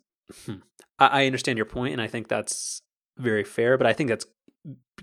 Hmm. 0.46 0.56
I, 1.00 1.08
I 1.08 1.26
understand 1.26 1.58
your 1.58 1.66
point, 1.66 1.94
and 1.94 2.02
I 2.02 2.08
think 2.08 2.28
that's 2.28 2.82
very 3.18 3.44
fair. 3.44 3.78
But 3.78 3.88
I 3.88 3.94
think 3.94 4.10
that's 4.10 4.26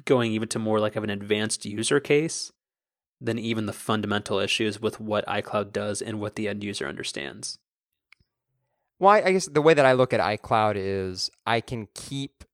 going 0.05 0.33
even 0.33 0.49
to 0.49 0.59
more 0.59 0.81
like 0.81 0.97
of 0.97 1.05
an 1.05 1.11
advanced 1.11 1.65
user 1.65 2.01
case 2.01 2.51
than 3.21 3.39
even 3.39 3.67
the 3.67 3.73
fundamental 3.73 4.39
issues 4.39 4.81
with 4.81 5.01
what 5.01 5.27
iCloud 5.27 5.73
does 5.73 6.03
and 6.03 6.21
what 6.21 6.35
the 6.35 6.49
end 6.49 6.65
user 6.65 6.87
understands. 6.87 7.59
Well, 8.99 9.11
I 9.13 9.33
guess 9.33 9.47
the 9.47 9.63
way 9.63 9.75
that 9.75 9.85
I 9.85 9.93
look 9.93 10.13
at 10.13 10.21
iCloud 10.21 10.75
is 10.77 11.31
I 11.47 11.61
can 11.61 11.89
keep 11.95 12.45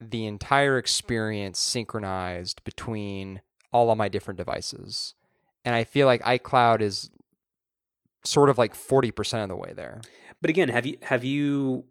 the 0.00 0.26
entire 0.26 0.78
experience 0.78 1.58
synchronized 1.58 2.62
between 2.64 3.40
all 3.72 3.90
of 3.90 3.98
my 3.98 4.08
different 4.08 4.38
devices. 4.38 5.14
And 5.64 5.74
I 5.74 5.84
feel 5.84 6.06
like 6.06 6.22
iCloud 6.22 6.80
is 6.80 7.10
sort 8.24 8.50
of 8.50 8.58
like 8.58 8.74
40% 8.74 9.42
of 9.42 9.48
the 9.48 9.56
way 9.56 9.72
there. 9.74 10.00
But 10.40 10.50
again, 10.50 10.68
have 10.68 10.84
you 10.84 10.98
have 11.02 11.24
you 11.24 11.84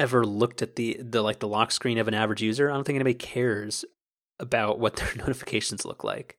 ever 0.00 0.24
looked 0.24 0.62
at 0.62 0.76
the 0.76 0.98
the 1.00 1.22
like 1.22 1.38
the 1.38 1.46
lock 1.46 1.70
screen 1.70 1.98
of 1.98 2.08
an 2.08 2.14
average 2.14 2.42
user, 2.42 2.70
I 2.70 2.74
don't 2.74 2.84
think 2.84 2.96
anybody 2.96 3.14
cares 3.14 3.84
about 4.40 4.80
what 4.80 4.96
their 4.96 5.12
notifications 5.16 5.84
look 5.84 6.02
like. 6.02 6.38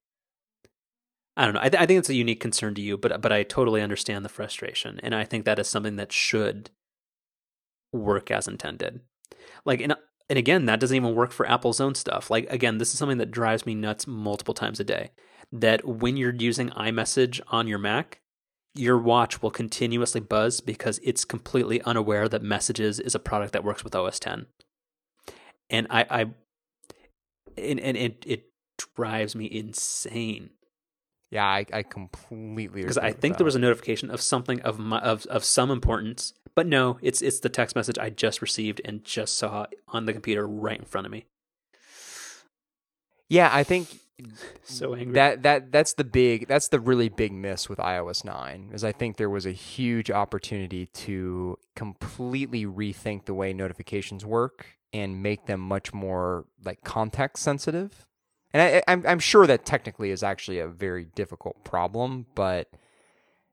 I 1.42 1.46
don't 1.46 1.56
know. 1.56 1.62
I, 1.64 1.70
th- 1.70 1.82
I 1.82 1.88
think 1.88 1.98
it's 1.98 2.10
a 2.10 2.14
unique 2.14 2.40
concern 2.40 2.76
to 2.76 2.82
you, 2.84 2.98
but 3.00 3.20
but 3.20 3.32
I 3.32 3.42
totally 3.42 3.82
understand 3.82 4.24
the 4.24 4.30
frustration, 4.30 5.00
and 5.02 5.16
I 5.16 5.24
think 5.24 5.44
that 5.46 5.58
is 5.58 5.68
something 5.68 5.96
that 5.96 6.12
should 6.12 6.70
work 7.92 8.30
as 8.30 8.48
intended. 8.48 9.00
Like, 9.66 9.82
and 9.82 9.96
and 10.30 10.38
again, 10.38 10.66
that 10.66 10.80
doesn't 10.80 10.96
even 10.96 11.16
work 11.16 11.32
for 11.32 11.50
Apple's 11.50 11.82
own 11.82 11.96
stuff. 11.96 12.30
Like, 12.30 12.46
again, 12.52 12.78
this 12.78 12.94
is 12.94 13.00
something 13.00 13.18
that 13.18 13.32
drives 13.32 13.66
me 13.66 13.74
nuts 13.74 14.06
multiple 14.06 14.54
times 14.54 14.80
a 14.80 14.84
day. 14.84 15.10
that 15.52 15.84
when 15.84 16.16
you're 16.16 16.36
using 16.36 16.70
iMessage 16.70 17.42
on 17.48 17.68
your 17.68 17.80
Mac, 17.80 18.22
your 18.76 19.00
watch 19.00 19.42
will 19.42 19.50
continuously 19.50 20.22
buzz 20.22 20.62
because 20.62 21.00
it's 21.04 21.26
completely 21.26 21.82
unaware 21.82 22.30
that 22.30 22.44
Messages 22.44 23.00
is 23.00 23.16
a 23.16 23.20
product 23.20 23.52
that 23.54 23.64
works 23.64 23.84
with 23.84 23.96
OS 23.96 24.20
10. 24.20 24.46
And 25.72 25.88
I, 25.90 26.06
I 26.08 26.22
and, 27.58 27.80
and 27.80 27.98
it, 27.98 28.24
it 28.28 28.44
drives 28.96 29.36
me 29.36 29.48
insane 29.52 30.52
Yeah, 31.32 31.46
I, 31.46 31.66
I 31.72 31.84
completely 31.84 32.82
because 32.82 32.98
I 32.98 33.14
think 33.14 33.38
there 33.38 33.46
was 33.46 33.56
a 33.56 33.60
notification 33.60 34.12
of 34.12 34.22
something 34.22 34.62
of 34.62 34.78
my, 34.78 35.00
of 35.00 35.26
of 35.28 35.46
some 35.46 35.72
importance, 35.72 36.34
but 36.56 36.68
no, 36.68 36.98
it's 37.02 37.22
it's 37.22 37.40
the 37.40 37.50
text 37.50 37.76
message 37.76 37.98
I 37.98 38.10
just 38.10 38.42
received 38.42 38.82
and 38.84 39.04
just 39.04 39.38
saw 39.38 39.66
on 39.88 40.06
the 40.06 40.14
computer 40.14 40.46
right 40.46 40.78
in 40.78 40.86
front 40.86 41.08
of 41.08 41.12
me. 41.12 41.26
Yeah, 43.30 43.50
I 43.52 43.64
think 43.64 43.88
So 44.64 44.94
angry. 44.94 45.14
that 45.14 45.44
that 45.44 45.72
that's 45.72 45.94
the 45.94 46.04
big 46.04 46.48
that's 46.48 46.68
the 46.68 46.80
really 46.80 47.10
big 47.10 47.32
miss 47.32 47.70
with 47.70 47.80
iOS 47.80 48.24
9 48.24 48.72
is 48.74 48.84
I 48.84 48.92
think 48.92 49.18
there 49.18 49.30
was 49.30 49.46
a 49.46 49.52
huge 49.52 50.12
opportunity 50.12 50.86
to 50.86 51.58
completely 51.76 52.66
rethink 52.66 53.26
the 53.26 53.34
way 53.34 53.54
notifications 53.54 54.26
work 54.26 54.66
and 54.94 55.24
make 55.24 55.46
them 55.46 55.62
much 55.62 55.94
more 55.94 56.46
like 56.64 56.84
context 56.84 57.44
sensitive. 57.44 58.06
And 58.54 58.62
I, 58.62 58.84
I'm 58.88 59.06
I'm 59.08 59.20
sure 59.20 59.48
that 59.48 59.66
technically 59.66 60.12
is 60.12 60.24
actually 60.24 60.60
a 60.60 60.68
very 60.68 61.06
difficult 61.06 61.64
problem, 61.64 62.26
but 62.36 62.70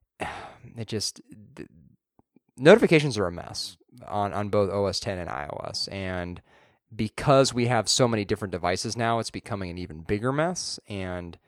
it 0.76 0.88
just 0.88 1.20
notifications 2.56 3.16
are 3.18 3.26
a 3.26 3.32
mess 3.32 3.76
on 4.06 4.32
on 4.32 4.48
both 4.48 4.70
OS 4.70 5.00
10 5.00 5.18
and 5.18 5.30
iOS 5.30 5.90
and 5.92 6.42
because 6.94 7.52
we 7.52 7.66
have 7.66 7.88
so 7.88 8.08
many 8.08 8.24
different 8.24 8.52
devices 8.52 8.96
now, 8.96 9.18
it's 9.18 9.30
becoming 9.30 9.70
an 9.70 9.78
even 9.78 10.00
bigger 10.00 10.32
mess, 10.32 10.80
and 10.88 11.38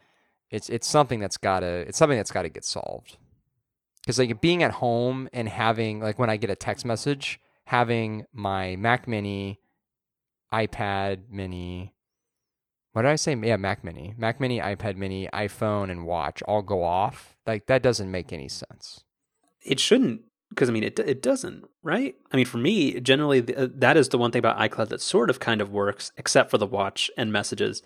it's 0.51 0.69
it's 0.69 0.87
something 0.87 1.21
that's 1.21 1.37
gotta 1.37 1.85
it's 1.89 1.99
something 1.99 2.19
that's 2.19 2.31
got 2.31 2.43
to 2.43 2.49
get 2.49 2.65
solved. 2.65 3.17
Because 4.03 4.19
like 4.19 4.41
being 4.41 4.63
at 4.63 4.73
home 4.73 5.29
and 5.33 5.49
having 5.49 6.01
like 6.01 6.19
when 6.19 6.31
I 6.31 6.37
get 6.37 6.51
a 6.51 6.57
text 6.57 6.85
message, 6.85 7.41
having 7.65 8.27
my 8.33 8.77
Mac 8.77 9.09
Mini, 9.09 9.61
iPad 10.53 11.31
Mini, 11.31 11.95
what 12.93 13.03
did 13.03 13.11
I 13.11 13.17
say? 13.17 13.37
Yeah, 13.37 13.57
Mac 13.57 13.85
Mini, 13.85 14.15
Mac 14.19 14.41
Mini, 14.41 14.59
iPad 14.61 14.97
Mini, 14.97 15.29
iPhone, 15.33 15.91
and 15.91 16.05
Watch 16.07 16.43
all 16.43 16.63
go 16.63 16.83
off. 16.83 17.37
Like 17.47 17.67
that 17.67 17.83
doesn't 17.83 18.11
make 18.11 18.33
any 18.33 18.49
sense. 18.49 19.05
it 19.65 19.79
shouldn't 19.81 20.23
because 20.49 20.69
I 20.69 20.73
mean 20.73 20.83
it 20.85 20.99
it 20.99 21.23
doesn't 21.23 21.65
right. 21.83 22.15
I 22.33 22.37
mean 22.37 22.47
for 22.47 22.59
me 22.59 22.99
generally 23.01 23.55
uh, 23.55 23.69
that 23.77 23.97
is 23.97 24.09
the 24.09 24.19
one 24.19 24.31
thing 24.33 24.41
about 24.41 24.59
iCloud 24.59 24.89
that 24.89 25.01
sort 25.01 25.31
of 25.31 25.39
kind 25.41 25.61
of 25.61 25.71
works, 25.71 26.11
except 26.17 26.51
for 26.51 26.59
the 26.59 26.67
watch 26.67 27.11
and 27.17 27.33
messages, 27.33 27.83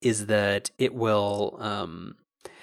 is 0.00 0.26
that 0.26 0.70
it 0.78 0.94
will 0.94 1.56
um, 1.60 2.16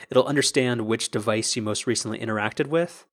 it'll 0.09 0.25
understand 0.25 0.87
which 0.87 1.11
device 1.11 1.55
you 1.55 1.61
most 1.61 1.85
recently 1.87 2.19
interacted 2.19 2.67
with, 2.67 3.05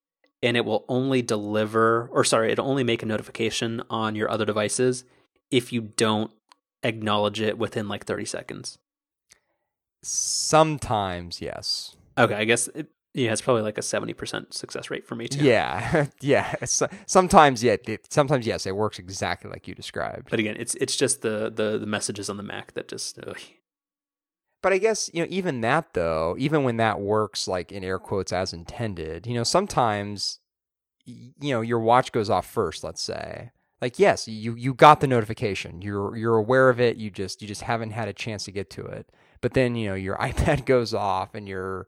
and 0.43 0.57
it 0.57 0.65
will 0.65 0.85
only 0.89 1.23
deliver 1.23 2.09
or 2.13 2.23
sorry, 2.25 2.53
it'll 2.53 2.69
only 2.69 2.85
make 2.85 3.03
a 3.03 3.07
notification 3.07 3.83
on 3.91 4.15
your 4.15 4.31
other 4.31 4.45
devices 4.45 5.05
if 5.51 5.73
you 5.73 5.81
don't 5.81 6.31
acknowledge 6.83 7.41
it 7.41 7.59
within 7.59 7.89
like 7.89 8.05
thirty 8.05 8.25
seconds. 8.25 8.79
Sometimes, 10.03 11.41
yes. 11.41 11.97
Okay, 12.17 12.35
I 12.35 12.45
guess 12.45 12.69
it, 12.69 12.89
yeah, 13.15 13.33
it's 13.33 13.43
probably 13.43 13.63
like 13.63 13.79
a 13.79 13.83
seventy 13.83 14.13
percent 14.13 14.55
success 14.55 14.91
rate 14.91 15.07
for 15.07 15.15
me 15.17 15.29
too. 15.29 15.45
Yeah, 15.45 16.07
yeah. 16.21 16.55
Sometimes, 16.65 17.65
yeah. 17.65 17.77
It, 17.87 18.13
sometimes, 18.13 18.47
yes. 18.47 18.67
It 18.67 18.77
works 18.77 18.99
exactly 18.99 19.51
like 19.51 19.67
you 19.67 19.75
described. 19.75 20.31
But 20.31 20.41
again, 20.41 20.57
it's 20.59 20.75
it's 20.77 20.97
just 20.97 21.23
the 21.23 21.53
the, 21.55 21.79
the 21.79 21.87
messages 21.87 22.31
on 22.31 22.37
the 22.37 22.43
Mac 22.43 22.75
that 22.75 22.89
just 22.89 23.19
ugh. 23.27 23.39
But 24.63 24.73
I 24.73 24.79
guess 24.79 25.11
you 25.13 25.23
know, 25.23 25.29
even 25.31 25.61
that 25.63 25.95
though, 25.95 26.37
even 26.39 26.65
when 26.65 26.77
that 26.79 27.01
works, 27.01 27.49
like 27.49 27.73
in 27.73 27.85
air 27.85 27.99
quotes 27.99 28.33
as 28.33 28.53
intended, 28.53 29.27
you 29.27 29.35
know, 29.35 29.45
sometimes, 29.45 30.41
you 31.05 31.33
know, 31.41 31.61
your 31.61 31.81
watch 31.81 32.13
goes 32.13 32.29
off 32.29 32.47
first. 32.47 32.85
Let's 32.85 33.03
say, 33.03 33.51
like, 33.81 33.99
yes, 33.99 34.27
you 34.27 34.55
you 34.55 34.75
got 34.75 35.01
the 35.01 35.07
notification, 35.07 35.83
you're 35.83 36.17
you're 36.17 36.37
aware 36.37 36.69
of 36.69 36.81
it. 36.81 36.97
You 36.97 37.11
just 37.11 37.41
you 37.43 37.49
just 37.49 37.63
haven't 37.63 37.91
had 37.91 38.09
a 38.09 38.13
chance 38.13 38.45
to 38.45 38.53
get 38.53 38.71
to 38.71 38.85
it. 38.85 39.11
But 39.41 39.55
then 39.55 39.77
you 39.77 39.89
know 39.89 39.95
your 39.95 40.17
iPad 40.19 40.65
goes 40.65 40.95
off 40.95 41.35
and 41.35 41.49
your 41.49 41.87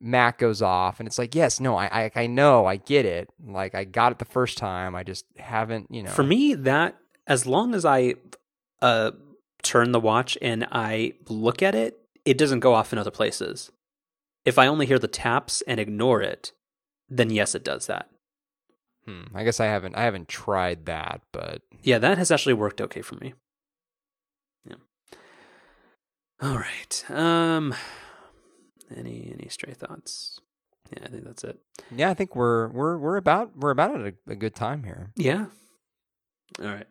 Mac 0.00 0.38
goes 0.38 0.60
off, 0.60 1.00
and 1.00 1.06
it's 1.06 1.18
like, 1.18 1.34
yes, 1.34 1.60
no, 1.60 1.76
I 1.76 1.86
I, 2.04 2.10
I 2.14 2.26
know, 2.26 2.66
I 2.66 2.76
get 2.76 3.04
it. 3.04 3.28
Like 3.44 3.74
I 3.74 3.84
got 3.84 4.12
it 4.12 4.18
the 4.18 4.24
first 4.24 4.58
time, 4.58 4.94
I 4.94 5.02
just 5.02 5.24
haven't, 5.38 5.88
you 5.90 6.02
know. 6.02 6.10
For 6.10 6.22
me, 6.22 6.54
that 6.54 6.96
as 7.26 7.46
long 7.46 7.74
as 7.74 7.84
I 7.84 8.14
uh 8.80 9.12
turn 9.62 9.92
the 9.92 10.00
watch 10.00 10.38
and 10.40 10.66
I 10.70 11.14
look 11.28 11.62
at 11.62 11.74
it, 11.74 11.98
it 12.24 12.38
doesn't 12.38 12.60
go 12.60 12.74
off 12.74 12.92
in 12.92 12.98
other 12.98 13.10
places. 13.10 13.70
If 14.44 14.58
I 14.58 14.68
only 14.68 14.86
hear 14.86 14.98
the 14.98 15.08
taps 15.08 15.62
and 15.66 15.80
ignore 15.80 16.22
it, 16.22 16.52
then 17.08 17.30
yes, 17.30 17.54
it 17.54 17.64
does 17.64 17.86
that. 17.86 18.08
Hmm, 19.06 19.22
I 19.34 19.44
guess 19.44 19.60
I 19.60 19.66
haven't 19.66 19.94
I 19.94 20.02
haven't 20.02 20.28
tried 20.28 20.86
that, 20.86 21.22
but 21.32 21.62
Yeah, 21.82 21.98
that 21.98 22.18
has 22.18 22.30
actually 22.30 22.54
worked 22.54 22.80
okay 22.80 23.02
for 23.02 23.14
me. 23.16 23.34
Yeah. 24.68 24.76
All 26.42 26.56
right. 26.56 27.04
Um 27.10 27.74
any 28.96 29.32
any 29.32 29.48
stray 29.48 29.74
thoughts? 29.74 30.40
Yeah, 30.92 31.04
I 31.04 31.08
think 31.08 31.24
that's 31.24 31.44
it. 31.44 31.58
yeah, 31.94 32.10
I 32.10 32.14
think 32.14 32.36
we're 32.36 32.68
we're 32.68 32.96
we're 32.98 33.16
about 33.16 33.56
we're 33.56 33.70
about 33.70 33.94
at 34.00 34.14
a, 34.14 34.32
a 34.32 34.36
good 34.36 34.54
time 34.54 34.84
here. 34.84 35.12
Yeah. 35.16 35.46
All 36.60 36.66
right. 36.66 36.86